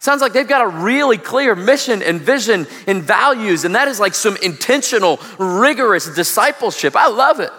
Sounds 0.00 0.20
like 0.20 0.34
they've 0.34 0.46
got 0.46 0.62
a 0.62 0.68
really 0.68 1.16
clear 1.16 1.54
mission 1.54 2.02
and 2.02 2.20
vision 2.20 2.66
and 2.86 3.02
values, 3.02 3.64
and 3.64 3.74
that 3.74 3.88
is 3.88 3.98
like 3.98 4.14
some 4.14 4.36
intentional, 4.42 5.18
rigorous 5.38 6.14
discipleship. 6.14 6.94
I 6.94 7.08
love 7.08 7.40
it. 7.40 7.50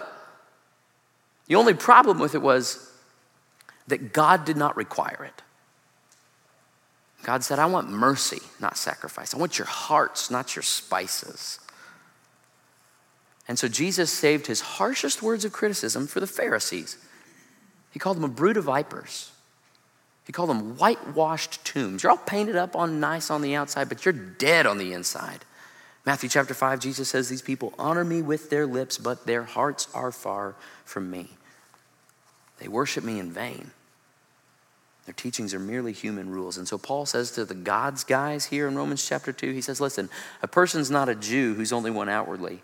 The 1.48 1.56
only 1.56 1.74
problem 1.74 2.20
with 2.20 2.36
it 2.36 2.42
was 2.42 2.88
that 3.88 4.12
God 4.12 4.44
did 4.44 4.56
not 4.56 4.76
require 4.76 5.24
it. 5.24 5.42
God 7.26 7.42
said, 7.42 7.58
I 7.58 7.66
want 7.66 7.90
mercy, 7.90 8.38
not 8.60 8.78
sacrifice. 8.78 9.34
I 9.34 9.38
want 9.38 9.58
your 9.58 9.66
hearts, 9.66 10.30
not 10.30 10.54
your 10.54 10.62
spices. 10.62 11.58
And 13.48 13.58
so 13.58 13.66
Jesus 13.66 14.12
saved 14.12 14.46
his 14.46 14.60
harshest 14.60 15.24
words 15.24 15.44
of 15.44 15.50
criticism 15.52 16.06
for 16.06 16.20
the 16.20 16.28
Pharisees. 16.28 16.96
He 17.90 17.98
called 17.98 18.16
them 18.16 18.22
a 18.22 18.28
brood 18.28 18.56
of 18.56 18.66
vipers. 18.66 19.32
He 20.24 20.32
called 20.32 20.50
them 20.50 20.76
whitewashed 20.76 21.64
tombs. 21.64 22.04
You're 22.04 22.12
all 22.12 22.16
painted 22.16 22.54
up 22.54 22.76
on 22.76 23.00
nice 23.00 23.28
on 23.28 23.42
the 23.42 23.56
outside, 23.56 23.88
but 23.88 24.04
you're 24.04 24.12
dead 24.12 24.64
on 24.64 24.78
the 24.78 24.92
inside. 24.92 25.44
Matthew 26.04 26.28
chapter 26.28 26.54
5, 26.54 26.78
Jesus 26.78 27.08
says, 27.08 27.28
These 27.28 27.42
people 27.42 27.74
honor 27.76 28.04
me 28.04 28.22
with 28.22 28.50
their 28.50 28.68
lips, 28.68 28.98
but 28.98 29.26
their 29.26 29.42
hearts 29.42 29.88
are 29.92 30.12
far 30.12 30.54
from 30.84 31.10
me. 31.10 31.30
They 32.60 32.68
worship 32.68 33.02
me 33.02 33.18
in 33.18 33.32
vain. 33.32 33.72
Their 35.06 35.14
teachings 35.14 35.54
are 35.54 35.60
merely 35.60 35.92
human 35.92 36.30
rules. 36.30 36.58
And 36.58 36.66
so 36.66 36.78
Paul 36.78 37.06
says 37.06 37.30
to 37.32 37.44
the 37.44 37.54
God's 37.54 38.02
guys 38.02 38.46
here 38.46 38.66
in 38.66 38.74
Romans 38.74 39.06
chapter 39.06 39.32
2, 39.32 39.52
he 39.52 39.60
says, 39.60 39.80
Listen, 39.80 40.10
a 40.42 40.48
person's 40.48 40.90
not 40.90 41.08
a 41.08 41.14
Jew 41.14 41.54
who's 41.54 41.72
only 41.72 41.92
one 41.92 42.08
outwardly, 42.08 42.62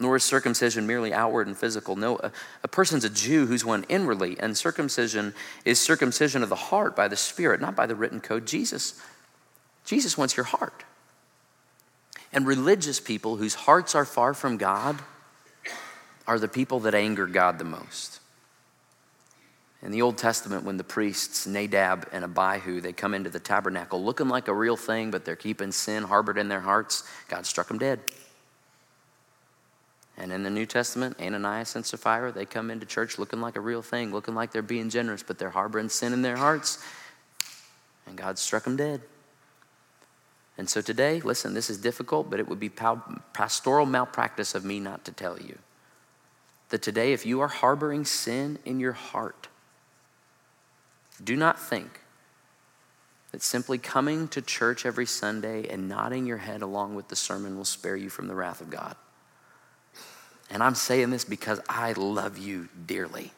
nor 0.00 0.16
is 0.16 0.24
circumcision 0.24 0.88
merely 0.88 1.14
outward 1.14 1.46
and 1.46 1.56
physical. 1.56 1.94
No, 1.94 2.16
a, 2.18 2.32
a 2.64 2.68
person's 2.68 3.04
a 3.04 3.10
Jew 3.10 3.46
who's 3.46 3.64
one 3.64 3.84
inwardly, 3.88 4.36
and 4.40 4.56
circumcision 4.56 5.34
is 5.64 5.80
circumcision 5.80 6.42
of 6.42 6.48
the 6.48 6.56
heart 6.56 6.96
by 6.96 7.06
the 7.06 7.16
Spirit, 7.16 7.60
not 7.60 7.76
by 7.76 7.86
the 7.86 7.94
written 7.94 8.20
code. 8.20 8.44
Jesus, 8.44 9.00
Jesus 9.84 10.18
wants 10.18 10.36
your 10.36 10.44
heart. 10.44 10.82
And 12.32 12.44
religious 12.44 12.98
people 12.98 13.36
whose 13.36 13.54
hearts 13.54 13.94
are 13.94 14.04
far 14.04 14.34
from 14.34 14.56
God 14.56 14.98
are 16.26 16.40
the 16.40 16.48
people 16.48 16.80
that 16.80 16.94
anger 16.94 17.26
God 17.26 17.58
the 17.58 17.64
most. 17.64 18.18
In 19.82 19.92
the 19.92 20.02
Old 20.02 20.18
Testament, 20.18 20.64
when 20.64 20.76
the 20.76 20.84
priests, 20.84 21.46
Nadab 21.46 22.08
and 22.12 22.24
Abihu, 22.24 22.80
they 22.80 22.92
come 22.92 23.14
into 23.14 23.30
the 23.30 23.38
tabernacle 23.38 24.04
looking 24.04 24.28
like 24.28 24.48
a 24.48 24.54
real 24.54 24.76
thing, 24.76 25.10
but 25.12 25.24
they're 25.24 25.36
keeping 25.36 25.70
sin 25.70 26.02
harbored 26.02 26.36
in 26.36 26.48
their 26.48 26.60
hearts, 26.60 27.04
God 27.28 27.46
struck 27.46 27.68
them 27.68 27.78
dead. 27.78 28.00
And 30.16 30.32
in 30.32 30.42
the 30.42 30.50
New 30.50 30.66
Testament, 30.66 31.16
Ananias 31.20 31.76
and 31.76 31.86
Sapphira, 31.86 32.32
they 32.32 32.44
come 32.44 32.72
into 32.72 32.86
church 32.86 33.20
looking 33.20 33.40
like 33.40 33.54
a 33.54 33.60
real 33.60 33.82
thing, 33.82 34.10
looking 34.10 34.34
like 34.34 34.50
they're 34.50 34.62
being 34.62 34.90
generous, 34.90 35.22
but 35.22 35.38
they're 35.38 35.50
harboring 35.50 35.88
sin 35.88 36.12
in 36.12 36.22
their 36.22 36.36
hearts, 36.36 36.84
and 38.04 38.16
God 38.16 38.36
struck 38.36 38.64
them 38.64 38.76
dead. 38.76 39.02
And 40.56 40.68
so 40.68 40.80
today, 40.80 41.20
listen, 41.20 41.54
this 41.54 41.70
is 41.70 41.78
difficult, 41.78 42.30
but 42.30 42.40
it 42.40 42.48
would 42.48 42.58
be 42.58 42.68
pastoral 42.68 43.86
malpractice 43.86 44.56
of 44.56 44.64
me 44.64 44.80
not 44.80 45.04
to 45.04 45.12
tell 45.12 45.40
you 45.40 45.56
that 46.70 46.82
today, 46.82 47.12
if 47.12 47.24
you 47.24 47.40
are 47.40 47.48
harboring 47.48 48.04
sin 48.04 48.58
in 48.64 48.80
your 48.80 48.92
heart, 48.92 49.46
do 51.22 51.36
not 51.36 51.58
think 51.58 52.00
that 53.32 53.42
simply 53.42 53.78
coming 53.78 54.28
to 54.28 54.40
church 54.40 54.86
every 54.86 55.06
Sunday 55.06 55.68
and 55.68 55.88
nodding 55.88 56.26
your 56.26 56.38
head 56.38 56.62
along 56.62 56.94
with 56.94 57.08
the 57.08 57.16
sermon 57.16 57.56
will 57.56 57.64
spare 57.64 57.96
you 57.96 58.08
from 58.08 58.28
the 58.28 58.34
wrath 58.34 58.60
of 58.60 58.70
God. 58.70 58.96
And 60.50 60.62
I'm 60.62 60.74
saying 60.74 61.10
this 61.10 61.24
because 61.24 61.60
I 61.68 61.92
love 61.92 62.38
you 62.38 62.68
dearly. 62.86 63.32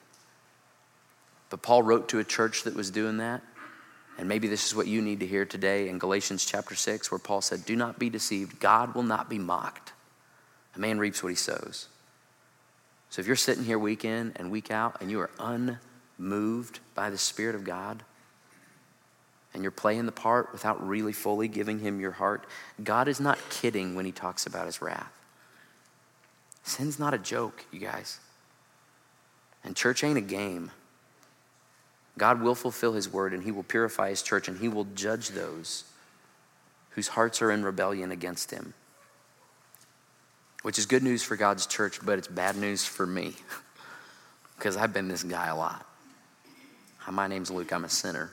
But 1.49 1.63
Paul 1.63 1.83
wrote 1.83 2.09
to 2.11 2.21
a 2.21 2.25
church 2.25 2.63
that 2.63 2.77
was 2.77 2.91
doing 2.91 3.17
that. 3.17 3.43
And 4.17 4.29
maybe 4.29 4.47
this 4.47 4.67
is 4.67 4.75
what 4.75 4.87
you 4.87 5.03
need 5.03 5.21
to 5.21 5.27
hear 5.27 5.45
today 5.45 5.89
in 5.89 5.99
Galatians 5.99 6.45
chapter 6.45 6.75
6, 6.75 7.11
where 7.11 7.19
Paul 7.19 7.41
said, 7.41 7.65
Do 7.65 7.75
not 7.75 7.99
be 7.99 8.11
deceived. 8.11 8.61
God 8.61 8.95
will 8.95 9.03
not 9.03 9.29
be 9.29 9.39
mocked. 9.39 9.93
A 10.77 10.79
man 10.79 10.99
reaps 10.99 11.23
what 11.23 11.31
he 11.31 11.37
sows. 11.37 11.89
So 13.09 13.21
if 13.21 13.27
you're 13.27 13.35
sitting 13.35 13.65
here 13.65 13.79
week 13.79 14.05
in 14.05 14.33
and 14.37 14.53
week 14.53 14.71
out 14.71 15.01
and 15.01 15.11
you 15.11 15.21
are 15.21 15.31
un 15.39 15.79
moved 16.21 16.81
by 16.95 17.11
the 17.11 17.19
Spirit 17.19 17.55
of 17.55 17.65
God 17.65 18.05
and 19.53 19.63
you're 19.63 19.73
playing 19.73 20.07
the 20.07 20.13
part 20.13 20.53
without 20.53 20.87
really 20.87 21.13
fully 21.13 21.49
giving 21.49 21.81
Him 21.81 22.01
your 22.01 22.13
heart, 22.13 22.47
God 22.83 23.09
is 23.09 23.21
not 23.21 23.39
kidding 23.51 23.95
when 23.95 24.05
He 24.05 24.13
talks 24.13 24.47
about 24.47 24.67
His 24.67 24.81
wrath. 24.81 25.13
Sin's 26.63 26.99
not 26.99 27.15
a 27.15 27.19
joke, 27.19 27.65
you 27.73 27.81
guys. 27.81 28.21
And 29.65 29.75
church 29.75 30.05
ain't 30.05 30.19
a 30.19 30.23
game. 30.23 30.71
God 32.17 32.41
will 32.41 32.55
fulfill 32.55 32.93
His 32.93 33.13
word 33.13 33.33
and 33.33 33.43
He 33.43 33.51
will 33.51 33.63
purify 33.63 34.11
His 34.11 34.23
church 34.23 34.47
and 34.47 34.59
He 34.59 34.69
will 34.69 34.87
judge 34.95 35.31
those 35.31 35.85
whose 36.91 37.09
hearts 37.09 37.43
are 37.43 37.51
in 37.51 37.65
rebellion 37.65 38.13
against 38.13 38.51
Him. 38.51 38.75
Which 40.63 40.79
is 40.79 40.87
good 40.87 41.03
news 41.03 41.23
for 41.23 41.37
God's 41.37 41.67
church, 41.67 41.99
but 42.05 42.19
it's 42.19 42.29
bad 42.29 42.57
news 42.57 42.85
for 42.85 43.07
me 43.07 43.35
because 44.57 44.77
I've 44.77 44.93
been 44.93 45.09
this 45.09 45.23
guy 45.23 45.49
a 45.49 45.57
lot. 45.57 45.87
My 47.09 47.27
name's 47.27 47.51
Luke. 47.51 47.73
I'm 47.73 47.85
a 47.85 47.89
sinner. 47.89 48.31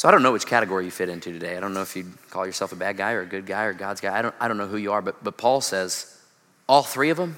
So 0.00 0.08
I 0.08 0.12
don't 0.12 0.22
know 0.22 0.32
which 0.32 0.46
category 0.46 0.86
you 0.86 0.90
fit 0.90 1.10
into 1.10 1.30
today. 1.30 1.58
I 1.58 1.60
don't 1.60 1.74
know 1.74 1.82
if 1.82 1.94
you'd 1.94 2.10
call 2.30 2.46
yourself 2.46 2.72
a 2.72 2.76
bad 2.76 2.96
guy 2.96 3.12
or 3.12 3.20
a 3.20 3.26
good 3.26 3.44
guy 3.44 3.64
or 3.64 3.74
God's 3.74 4.00
guy. 4.00 4.18
I 4.18 4.22
don't, 4.22 4.34
I 4.40 4.48
don't 4.48 4.56
know 4.56 4.66
who 4.66 4.78
you 4.78 4.92
are, 4.92 5.02
but, 5.02 5.22
but 5.22 5.36
Paul 5.36 5.60
says, 5.60 6.18
all 6.66 6.82
three 6.82 7.10
of 7.10 7.18
them, 7.18 7.36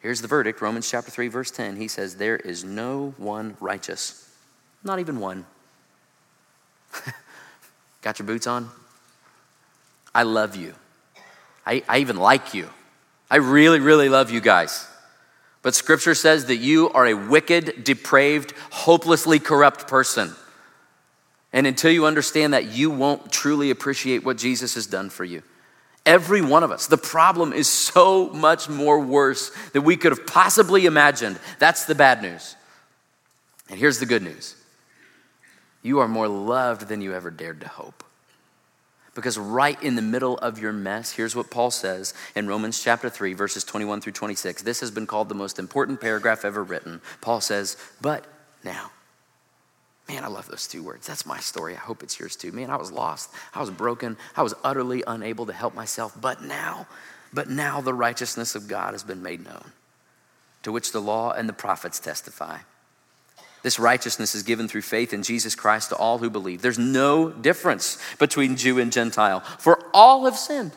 here's 0.00 0.20
the 0.20 0.26
verdict 0.26 0.60
Romans 0.60 0.90
chapter 0.90 1.12
3, 1.12 1.28
verse 1.28 1.52
10. 1.52 1.76
He 1.76 1.86
says, 1.86 2.16
There 2.16 2.36
is 2.36 2.64
no 2.64 3.14
one 3.18 3.56
righteous, 3.60 4.34
not 4.82 4.98
even 4.98 5.20
one. 5.20 5.46
Got 8.02 8.18
your 8.18 8.26
boots 8.26 8.48
on? 8.48 8.68
I 10.12 10.24
love 10.24 10.56
you. 10.56 10.74
I, 11.64 11.84
I 11.88 11.98
even 11.98 12.16
like 12.16 12.52
you. 12.52 12.68
I 13.30 13.36
really, 13.36 13.78
really 13.78 14.08
love 14.08 14.32
you 14.32 14.40
guys. 14.40 14.88
But 15.62 15.74
scripture 15.74 16.14
says 16.14 16.46
that 16.46 16.56
you 16.56 16.90
are 16.90 17.06
a 17.06 17.14
wicked, 17.14 17.84
depraved, 17.84 18.54
hopelessly 18.70 19.38
corrupt 19.38 19.88
person. 19.88 20.34
And 21.52 21.66
until 21.66 21.90
you 21.90 22.06
understand 22.06 22.54
that, 22.54 22.72
you 22.72 22.90
won't 22.90 23.30
truly 23.30 23.70
appreciate 23.70 24.24
what 24.24 24.38
Jesus 24.38 24.74
has 24.74 24.86
done 24.86 25.10
for 25.10 25.24
you. 25.24 25.42
Every 26.06 26.40
one 26.40 26.62
of 26.62 26.70
us. 26.70 26.86
The 26.86 26.96
problem 26.96 27.52
is 27.52 27.68
so 27.68 28.30
much 28.30 28.68
more 28.68 28.98
worse 29.00 29.50
than 29.72 29.84
we 29.84 29.96
could 29.96 30.12
have 30.12 30.26
possibly 30.26 30.86
imagined. 30.86 31.38
That's 31.58 31.84
the 31.84 31.94
bad 31.94 32.22
news. 32.22 32.56
And 33.68 33.78
here's 33.78 33.98
the 33.98 34.06
good 34.06 34.22
news 34.22 34.56
you 35.82 36.00
are 36.00 36.08
more 36.08 36.28
loved 36.28 36.88
than 36.88 37.02
you 37.02 37.14
ever 37.14 37.30
dared 37.30 37.60
to 37.60 37.68
hope. 37.68 37.99
Because 39.14 39.36
right 39.36 39.80
in 39.82 39.96
the 39.96 40.02
middle 40.02 40.38
of 40.38 40.58
your 40.58 40.72
mess, 40.72 41.12
here's 41.12 41.34
what 41.34 41.50
Paul 41.50 41.70
says 41.70 42.14
in 42.36 42.46
Romans 42.46 42.82
chapter 42.82 43.10
3, 43.10 43.34
verses 43.34 43.64
21 43.64 44.00
through 44.00 44.12
26. 44.12 44.62
This 44.62 44.80
has 44.80 44.90
been 44.90 45.06
called 45.06 45.28
the 45.28 45.34
most 45.34 45.58
important 45.58 46.00
paragraph 46.00 46.44
ever 46.44 46.62
written. 46.62 47.00
Paul 47.20 47.40
says, 47.40 47.76
But 48.00 48.26
now, 48.62 48.92
Man, 50.10 50.24
I 50.24 50.26
love 50.26 50.48
those 50.48 50.66
two 50.66 50.82
words. 50.82 51.06
That's 51.06 51.24
my 51.24 51.38
story. 51.38 51.76
I 51.76 51.78
hope 51.78 52.02
it's 52.02 52.18
yours 52.18 52.34
too. 52.34 52.50
Man, 52.50 52.68
I 52.68 52.76
was 52.76 52.90
lost. 52.90 53.30
I 53.54 53.60
was 53.60 53.70
broken. 53.70 54.16
I 54.36 54.42
was 54.42 54.54
utterly 54.64 55.04
unable 55.06 55.46
to 55.46 55.52
help 55.52 55.72
myself. 55.72 56.20
But 56.20 56.42
now, 56.42 56.88
but 57.32 57.48
now 57.48 57.80
the 57.80 57.94
righteousness 57.94 58.56
of 58.56 58.66
God 58.66 58.92
has 58.92 59.04
been 59.04 59.22
made 59.22 59.44
known, 59.44 59.70
to 60.64 60.72
which 60.72 60.90
the 60.90 61.00
law 61.00 61.30
and 61.30 61.48
the 61.48 61.52
prophets 61.52 62.00
testify. 62.00 62.58
This 63.62 63.78
righteousness 63.78 64.34
is 64.34 64.42
given 64.42 64.68
through 64.68 64.82
faith 64.82 65.12
in 65.12 65.22
Jesus 65.22 65.54
Christ 65.54 65.90
to 65.90 65.96
all 65.96 66.18
who 66.18 66.30
believe. 66.30 66.62
There's 66.62 66.78
no 66.78 67.30
difference 67.30 67.98
between 68.18 68.56
Jew 68.56 68.78
and 68.78 68.92
Gentile, 68.92 69.40
for 69.58 69.78
all 69.92 70.24
have 70.24 70.36
sinned 70.36 70.72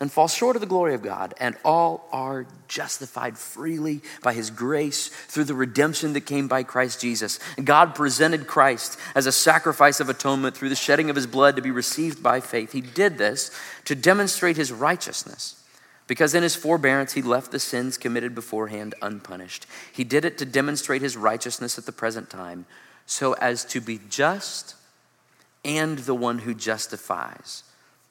and 0.00 0.12
fall 0.12 0.28
short 0.28 0.54
of 0.54 0.60
the 0.60 0.66
glory 0.66 0.94
of 0.94 1.02
God, 1.02 1.34
and 1.40 1.56
all 1.64 2.08
are 2.12 2.46
justified 2.68 3.36
freely 3.36 4.00
by 4.22 4.32
his 4.32 4.48
grace 4.48 5.08
through 5.08 5.44
the 5.44 5.54
redemption 5.54 6.12
that 6.12 6.20
came 6.20 6.46
by 6.46 6.62
Christ 6.62 7.00
Jesus. 7.00 7.40
God 7.62 7.96
presented 7.96 8.46
Christ 8.46 8.98
as 9.16 9.26
a 9.26 9.32
sacrifice 9.32 9.98
of 9.98 10.08
atonement 10.08 10.56
through 10.56 10.68
the 10.68 10.76
shedding 10.76 11.10
of 11.10 11.16
his 11.16 11.26
blood 11.26 11.56
to 11.56 11.62
be 11.62 11.72
received 11.72 12.22
by 12.22 12.40
faith. 12.40 12.72
He 12.72 12.80
did 12.80 13.18
this 13.18 13.50
to 13.86 13.96
demonstrate 13.96 14.56
his 14.56 14.70
righteousness. 14.70 15.60
Because 16.08 16.34
in 16.34 16.42
his 16.42 16.56
forbearance 16.56 17.12
he 17.12 17.22
left 17.22 17.52
the 17.52 17.60
sins 17.60 17.96
committed 17.96 18.34
beforehand 18.34 18.96
unpunished. 19.00 19.66
He 19.92 20.02
did 20.02 20.24
it 20.24 20.38
to 20.38 20.44
demonstrate 20.44 21.02
his 21.02 21.16
righteousness 21.16 21.78
at 21.78 21.86
the 21.86 21.92
present 21.92 22.28
time, 22.28 22.66
so 23.06 23.34
as 23.34 23.64
to 23.66 23.80
be 23.80 24.00
just 24.08 24.74
and 25.64 25.98
the 25.98 26.14
one 26.14 26.40
who 26.40 26.54
justifies 26.54 27.62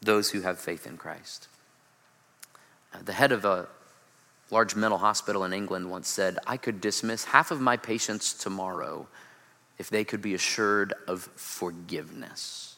those 0.01 0.29
who 0.29 0.41
have 0.41 0.59
faith 0.59 0.85
in 0.85 0.95
Christ. 0.95 1.47
Uh, 2.93 2.99
the 3.03 3.13
head 3.13 3.31
of 3.31 3.43
a 3.43 3.67
large 4.51 4.75
mental 4.75 4.99
hospital 4.99 5.43
in 5.43 5.51
England 5.51 5.89
once 5.89 6.07
said, 6.07 6.37
I 6.45 6.57
could 6.57 6.79
dismiss 6.79 7.25
half 7.25 7.51
of 7.51 7.59
my 7.59 7.77
patients 7.77 8.33
tomorrow 8.33 9.07
if 9.79 9.89
they 9.89 10.03
could 10.03 10.21
be 10.21 10.35
assured 10.35 10.93
of 11.07 11.23
forgiveness. 11.35 12.75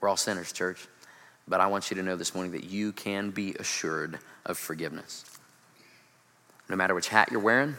We're 0.00 0.08
all 0.08 0.16
sinners, 0.16 0.52
church, 0.52 0.86
but 1.48 1.60
I 1.60 1.66
want 1.66 1.90
you 1.90 1.96
to 1.96 2.02
know 2.02 2.16
this 2.16 2.34
morning 2.34 2.52
that 2.52 2.64
you 2.64 2.92
can 2.92 3.30
be 3.30 3.54
assured 3.54 4.18
of 4.44 4.58
forgiveness. 4.58 5.24
No 6.68 6.76
matter 6.76 6.94
which 6.94 7.08
hat 7.08 7.30
you're 7.30 7.40
wearing, 7.40 7.76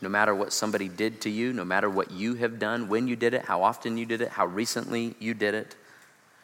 no 0.00 0.08
matter 0.08 0.34
what 0.34 0.52
somebody 0.52 0.88
did 0.88 1.22
to 1.22 1.30
you, 1.30 1.52
no 1.52 1.64
matter 1.64 1.88
what 1.88 2.10
you 2.10 2.34
have 2.34 2.58
done, 2.58 2.88
when 2.88 3.08
you 3.08 3.16
did 3.16 3.32
it, 3.34 3.42
how 3.42 3.62
often 3.62 3.96
you 3.96 4.04
did 4.04 4.20
it, 4.20 4.28
how 4.28 4.46
recently 4.46 5.14
you 5.18 5.32
did 5.32 5.54
it, 5.54 5.76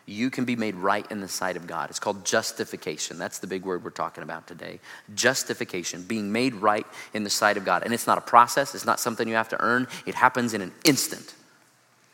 you 0.07 0.31
can 0.31 0.44
be 0.44 0.57
made 0.57 0.74
right 0.74 1.09
in 1.11 1.20
the 1.20 1.29
sight 1.29 1.57
of 1.57 1.66
God. 1.66 1.90
It's 1.90 2.00
called 2.00 2.24
justification. 2.24 3.18
That's 3.18 3.38
the 3.38 3.46
big 3.46 3.64
word 3.64 3.85
we're 3.85 3.90
talking 3.90 4.24
about 4.24 4.46
today. 4.46 4.81
Justification, 5.14 6.03
being 6.03 6.33
made 6.33 6.55
right 6.55 6.87
in 7.14 7.22
the 7.22 7.31
sight 7.31 7.57
of 7.57 7.64
God. 7.64 7.85
And 7.85 7.94
it's 7.94 8.07
not 8.07 8.18
a 8.18 8.22
process, 8.22 8.74
it's 8.74 8.87
not 8.87 8.98
something 8.98 9.29
you 9.29 9.35
have 9.35 9.50
to 9.50 9.62
earn, 9.62 9.87
it 10.07 10.14
happens 10.14 10.55
in 10.55 10.62
an 10.62 10.72
instant. 10.85 11.35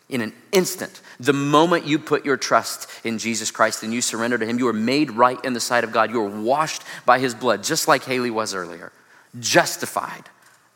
In 0.09 0.21
an 0.21 0.33
instant, 0.53 1.01
the 1.19 1.33
moment 1.33 1.87
you 1.87 1.99
put 1.99 2.25
your 2.25 2.37
trust 2.37 2.89
in 3.05 3.19
Jesus 3.19 3.51
Christ 3.51 3.83
and 3.83 3.93
you 3.93 4.01
surrender 4.01 4.39
to 4.39 4.47
Him, 4.47 4.59
you 4.59 4.69
are 4.69 4.73
made 4.73 5.11
right 5.11 5.43
in 5.45 5.53
the 5.53 5.61
sight 5.61 5.83
of 5.83 5.91
God. 5.91 6.11
You 6.11 6.21
are 6.21 6.43
washed 6.43 6.83
by 7.05 7.19
His 7.19 7.35
blood, 7.35 7.65
just 7.65 7.89
like 7.89 8.05
Haley 8.05 8.31
was 8.31 8.55
earlier. 8.55 8.93
Justified 9.41 10.25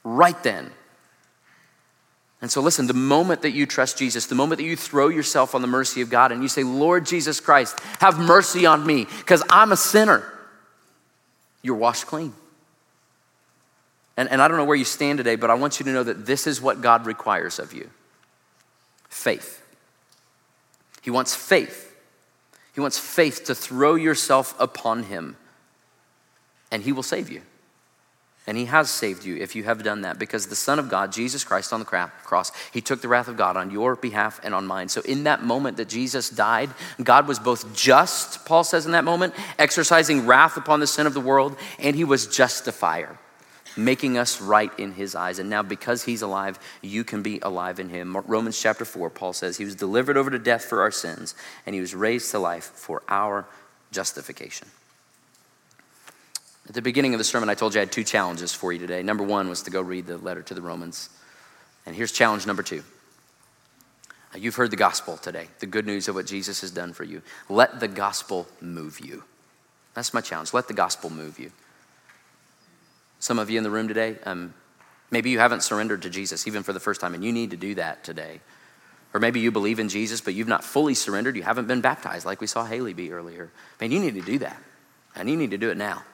right 0.03 0.41
then 0.43 0.73
and 2.43 2.51
so, 2.51 2.63
listen, 2.63 2.87
the 2.87 2.95
moment 2.95 3.43
that 3.43 3.51
you 3.51 3.67
trust 3.67 3.99
Jesus, 3.99 4.27
the 4.27 4.35
moment 4.35 4.59
that 4.59 4.65
you 4.65 4.77
throw 4.77 5.09
yourself 5.09 5.55
on 5.55 5.61
the 5.61 5.69
mercy 5.69 6.01
of 6.01 6.09
God 6.09 6.33
and 6.33 6.43
you 6.43 6.49
say, 6.49 6.63
Lord 6.63 7.05
Jesus 7.05 7.39
Christ, 7.39 7.79
have 7.99 8.19
mercy 8.19 8.65
on 8.65 8.87
me 8.87 9.05
because 9.05 9.43
I'm 9.51 9.73
a 9.73 9.77
sinner, 9.77 10.25
you're 11.63 11.77
washed 11.77 12.07
clean. 12.07 12.33
And, 14.17 14.31
and 14.31 14.41
I 14.41 14.49
don't 14.49 14.57
know 14.57 14.65
where 14.65 14.77
you 14.77 14.85
stand 14.85 15.19
today, 15.19 15.37
but 15.37 15.51
I 15.51 15.55
want 15.55 15.81
you 15.81 15.85
to 15.85 15.93
know 15.93 16.03
that 16.03 16.25
this 16.25 16.47
is 16.47 16.63
what 16.63 16.81
God 16.81 17.07
requires 17.07 17.59
of 17.59 17.73
you 17.75 17.91
faith. 19.11 19.63
He 21.03 21.11
wants 21.11 21.35
faith. 21.35 21.95
He 22.75 22.81
wants 22.81 22.99
faith 22.99 23.45
to 23.45 23.55
throw 23.55 23.97
yourself 23.97 24.55
upon 24.59 25.03
Him, 25.05 25.37
and 26.71 26.83
He 26.83 26.93
will 26.93 27.03
save 27.03 27.31
you. 27.31 27.43
And 28.47 28.57
he 28.57 28.65
has 28.65 28.91
saved 28.91 29.25
you 29.25 29.37
if 29.37 29.55
you 29.55 29.65
have 29.65 29.83
done 29.85 30.01
that 30.03 30.19
because 30.19 30.47
the 30.47 30.57
Son 30.57 30.79
of 30.79 30.89
God, 30.89 31.13
Jesus 31.13 31.45
Christ 31.45 31.73
on 31.73 31.79
the 31.79 31.85
cross, 31.85 32.51
he 32.73 32.81
took 32.81 33.01
the 33.01 33.07
wrath 33.07 33.29
of 33.29 33.37
God 33.37 33.57
on 33.57 33.71
your 33.71 33.95
behalf 33.97 34.41
and 34.43 34.55
on 34.55 34.67
mine. 34.67 34.89
So, 34.89 35.03
in 35.03 35.25
that 35.25 35.45
moment 35.45 35.77
that 35.77 35.89
Jesus 35.89 36.31
died, 36.31 36.71
God 37.01 37.29
was 37.29 37.39
both 37.39 37.77
just, 37.77 38.47
Paul 38.47 38.65
says 38.65 38.87
in 38.87 38.93
that 38.93 39.05
moment, 39.05 39.35
exercising 39.59 40.27
wrath 40.27 40.57
upon 40.57 40.81
the 40.81 40.87
sin 40.87 41.07
of 41.07 41.15
the 41.15 41.21
world, 41.21 41.57
and 41.79 41.95
he 41.95 42.03
was 42.03 42.27
justifier, 42.27 43.19
making 43.77 44.19
us 44.19 44.41
right 44.41 44.71
in 44.79 44.93
his 44.93 45.15
eyes. 45.15 45.39
And 45.39 45.51
now, 45.51 45.63
because 45.63 46.05
he's 46.05 46.23
alive, 46.23 46.59
you 46.83 47.05
can 47.05 47.23
be 47.23 47.39
alive 47.41 47.81
in 47.81 47.89
him. 47.89 48.17
Romans 48.27 48.61
chapter 48.61 48.85
4, 48.85 49.11
Paul 49.11 49.33
says, 49.33 49.57
He 49.57 49.65
was 49.65 49.75
delivered 49.75 50.17
over 50.17 50.31
to 50.31 50.39
death 50.39 50.65
for 50.65 50.83
our 50.83 50.91
sins, 50.91 51.35
and 51.67 51.75
he 51.75 51.81
was 51.81 51.95
raised 51.95 52.31
to 52.33 52.39
life 52.39 52.65
for 52.65 53.03
our 53.09 53.47
justification. 53.93 54.69
At 56.69 56.75
the 56.75 56.83
beginning 56.83 57.15
of 57.15 57.19
the 57.19 57.25
sermon, 57.25 57.49
I 57.49 57.55
told 57.55 57.75
you 57.75 57.81
I 57.81 57.83
had 57.83 57.93
two 57.93 58.05
challenges 58.05 58.55
for 58.55 58.73
you 58.73 58.79
today. 58.79 59.03
Number 59.03 59.25
one 59.25 59.49
was 59.49 59.63
to 59.63 59.71
go 59.71 59.81
read 59.81 60.07
the 60.07 60.19
letter 60.19 60.43
to 60.43 60.55
the 60.55 60.63
Romans. 60.63 61.09
And 61.85 61.97
here's 61.97 62.13
challenge 62.13 62.47
number 62.47 62.63
two. 62.63 62.85
Uh, 64.33 64.39
you've 64.39 64.55
heard 64.55 64.71
the 64.71 64.77
gospel 64.77 65.17
today, 65.17 65.49
the 65.59 65.67
good 65.67 65.87
news 65.87 66.07
of 66.07 66.15
what 66.15 66.27
Jesus 66.27 66.61
has 66.61 66.71
done 66.71 66.93
for 66.93 67.03
you. 67.03 67.23
Let 67.49 67.81
the 67.81 67.89
gospel 67.89 68.47
move 68.61 69.01
you. 69.01 69.25
That's 69.95 70.15
my 70.15 70.21
challenge. 70.21 70.55
Let 70.55 70.69
the 70.69 70.75
gospel 70.75 71.11
move 71.11 71.39
you. 71.39 71.51
Some 73.21 73.39
of 73.39 73.51
you 73.51 73.59
in 73.59 73.65
the 73.65 73.71
room 73.71 73.87
today, 73.87 74.17
um, 74.25 74.55
maybe 75.11 75.31
you 75.31 75.39
haven't 75.39 75.63
surrendered 75.63 76.03
to 76.03 76.11
Jesus 76.11 76.47
even 76.47 76.63
for 76.63 76.73
the 76.73 76.81
first 76.81 77.01
time, 77.01 77.15
and 77.15 77.23
you 77.23 77.33
need 77.33 77.51
to 77.51 77.57
do 77.57 77.75
that 77.77 78.03
today. 78.03 78.41
Or 79.13 79.21
maybe 79.21 79.41
you 79.41 79.51
believe 79.51 79.79
in 79.79 79.89
Jesus, 79.89 80.21
but 80.21 80.35
you've 80.35 80.49
not 80.49 80.65
fully 80.65 80.95
surrendered. 80.95 81.37
You 81.37 81.43
haven't 81.43 81.67
been 81.67 81.81
baptized 81.81 82.25
like 82.25 82.41
we 82.41 82.47
saw 82.47 82.65
Haley 82.65 82.95
be 82.95 83.13
earlier. 83.13 83.51
Man, 83.81 83.91
you 83.91 84.01
need 84.01 84.15
to 84.15 84.23
do 84.23 84.39
that. 84.39 84.61
And 85.15 85.29
you 85.29 85.37
need 85.37 85.51
to 85.51 85.59
do 85.59 85.71
it 85.71 85.77
now. 85.77 86.05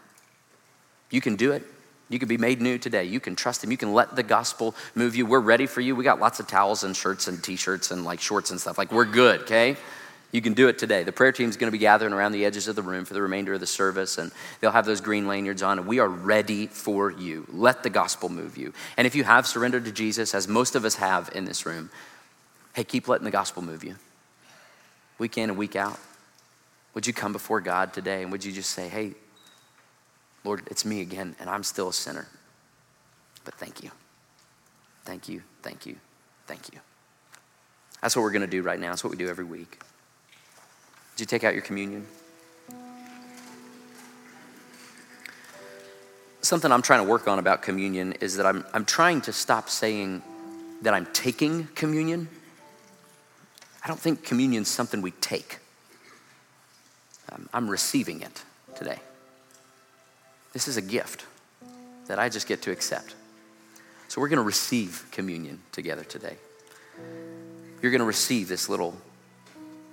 You 1.11 1.21
can 1.21 1.37
do 1.37 1.53
it. 1.53 1.63
You 2.09 2.19
can 2.19 2.29
be 2.29 2.39
made 2.39 2.61
new 2.61 2.79
today. 2.79 3.05
You 3.05 3.21
can 3.21 3.37
trust 3.37 3.63
Him. 3.63 3.71
You 3.71 3.77
can 3.77 3.93
let 3.93 4.17
the 4.17 4.23
gospel 4.23 4.75
move 4.95 5.15
you. 5.15 5.27
We're 5.27 5.41
ready 5.41 5.67
for 5.67 5.81
you. 5.81 5.95
We 5.95 6.05
got 6.05 6.21
lots 6.21 6.41
of 6.41 6.47
towels 6.47 6.85
and 6.85 6.97
shirts 6.97 7.29
and 7.29 7.43
t 7.43 7.57
shirts 7.57 7.91
and 7.91 8.05
like 8.05 8.21
shorts 8.21 8.51
and 8.51 8.61
stuff. 8.61 8.79
Like, 8.79 8.91
we're 8.93 9.05
good, 9.05 9.43
okay? 9.43 9.77
You 10.33 10.43
can 10.43 10.55
do 10.55 10.69
it 10.69 10.79
today. 10.79 11.03
The 11.03 11.13
prayer 11.13 11.33
team 11.33 11.49
is 11.49 11.57
going 11.57 11.69
to 11.69 11.73
be 11.73 11.79
gathering 11.79 12.13
around 12.13 12.33
the 12.33 12.45
edges 12.45 12.69
of 12.69 12.77
the 12.77 12.83
room 12.83 13.05
for 13.05 13.15
the 13.15 13.23
remainder 13.23 13.55
of 13.55 13.61
the 13.61 13.67
service, 13.67 14.19
and 14.19 14.33
they'll 14.61 14.73
have 14.73 14.85
those 14.85 15.01
green 15.01 15.27
lanyards 15.27 15.63
on, 15.63 15.79
and 15.79 15.87
we 15.87 15.99
are 15.99 16.09
ready 16.09 16.67
for 16.67 17.11
you. 17.11 17.47
Let 17.51 17.83
the 17.83 17.91
gospel 17.91 18.29
move 18.29 18.59
you. 18.59 18.73
And 18.97 19.07
if 19.07 19.15
you 19.15 19.25
have 19.25 19.47
surrendered 19.47 19.85
to 19.85 19.93
Jesus, 19.93 20.35
as 20.35 20.49
most 20.49 20.75
of 20.75 20.85
us 20.85 20.97
have 20.97 21.31
in 21.35 21.45
this 21.45 21.65
room, 21.65 21.91
hey, 22.75 22.85
keep 22.85 23.09
letting 23.09 23.25
the 23.25 23.31
gospel 23.31 23.63
move 23.63 23.85
you. 23.85 23.97
Week 25.19 25.39
in 25.39 25.49
and 25.49 25.59
week 25.59 25.77
out. 25.77 25.99
Would 26.95 27.07
you 27.07 27.13
come 27.13 27.33
before 27.33 27.61
God 27.61 27.93
today 27.93 28.23
and 28.23 28.33
would 28.33 28.45
you 28.45 28.53
just 28.53 28.71
say, 28.71 28.89
hey, 28.89 29.15
Lord, 30.45 30.63
it's 30.71 30.85
me 30.85 31.01
again, 31.01 31.37
and 31.41 31.49
I'm 31.49 31.63
still 31.63 31.89
a 31.89 31.93
sinner. 31.93 32.27
But 33.45 33.55
thank 33.55 33.83
you. 33.83 33.91
Thank 35.05 35.29
you, 35.29 35.43
thank 35.63 35.87
you, 35.87 35.97
thank 36.47 36.73
you. 36.73 36.81
That's 38.03 38.17
what 38.17 38.23
we're 38.23 38.33
going 38.33 38.43
to 38.43 38.47
do 38.47 38.63
right 38.63 38.79
now. 38.79 38.91
That's 38.91 39.05
what 39.05 39.11
we 39.11 39.17
do 39.17 39.29
every 39.29 39.45
week. 39.45 39.81
Did 41.17 41.23
you 41.23 41.27
take 41.27 41.45
out 41.45 41.55
your 41.55 41.63
communion? 41.63 42.07
Something 46.43 46.71
I'm 46.71 46.83
trying 46.83 47.03
to 47.03 47.11
work 47.11 47.27
on 47.27 47.39
about 47.39 47.63
communion 47.63 48.13
is 48.21 48.37
that 48.37 48.45
I'm, 48.45 48.67
I'm 48.75 48.85
trying 48.85 49.23
to 49.23 49.33
stop 49.33 49.71
saying 49.71 50.23
that 50.83 50.93
I'm 50.93 51.07
taking 51.15 51.69
communion. 51.69 52.29
I 53.83 53.89
don't 53.89 53.99
think 53.99 54.25
communion's 54.25 54.69
something 54.69 55.01
we 55.01 55.13
take. 55.13 55.59
Um, 57.33 57.49
I'm 57.55 57.71
receiving 57.71 58.21
it 58.21 58.45
today. 58.75 58.99
This 60.53 60.69
is 60.69 60.77
a 60.77 60.83
gift 60.83 61.25
that 62.09 62.19
I 62.19 62.29
just 62.29 62.47
get 62.47 62.61
to 62.63 62.71
accept. 62.71 63.15
So 64.09 64.21
we're 64.21 64.29
going 64.29 64.37
to 64.37 64.43
receive 64.43 65.07
communion 65.13 65.61
together 65.73 66.05
today. 66.05 66.37
You're 67.81 67.91
going 67.91 68.01
to 68.01 68.05
receive 68.05 68.49
this 68.49 68.69
little 68.69 68.95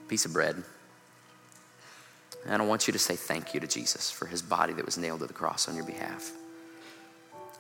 piece 0.10 0.26
of 0.26 0.34
bread. 0.34 0.64
And 2.46 2.62
I 2.62 2.66
want 2.66 2.88
you 2.88 2.94
to 2.94 3.00
say 3.00 3.16
thank 3.16 3.54
you 3.54 3.60
to 3.60 3.68
Jesus 3.68 4.12
for 4.12 4.26
his 4.26 4.42
body 4.42 4.74
that 4.74 4.86
was 4.86 4.98
nailed 4.98 5.22
to 5.22 5.28
the 5.28 5.34
cross 5.34 5.70
on 5.70 5.76
your 5.76 5.86
behalf. 5.86 6.32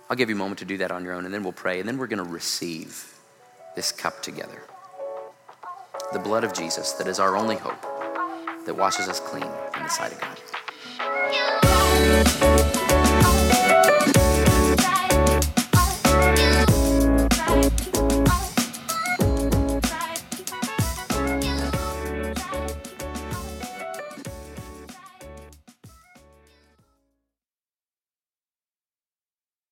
I'll 0.09 0.17
give 0.17 0.29
you 0.29 0.36
a 0.36 0.38
moment 0.38 0.59
to 0.59 0.65
do 0.65 0.77
that 0.77 0.91
on 0.91 1.03
your 1.03 1.13
own, 1.13 1.25
and 1.25 1.34
then 1.34 1.43
we'll 1.43 1.53
pray, 1.53 1.79
and 1.79 1.88
then 1.88 1.97
we're 1.97 2.07
going 2.07 2.23
to 2.23 2.29
receive 2.29 3.13
this 3.75 3.91
cup 3.91 4.21
together. 4.21 4.61
The 6.11 6.19
blood 6.19 6.43
of 6.43 6.53
Jesus 6.53 6.91
that 6.93 7.07
is 7.07 7.19
our 7.19 7.36
only 7.38 7.55
hope, 7.55 7.81
that 8.65 8.75
washes 8.75 9.07
us 9.07 9.19
clean 9.19 9.43
in 9.43 9.84
the 9.84 9.89
sight 9.89 10.11
of 10.11 10.21
God. 10.21 10.38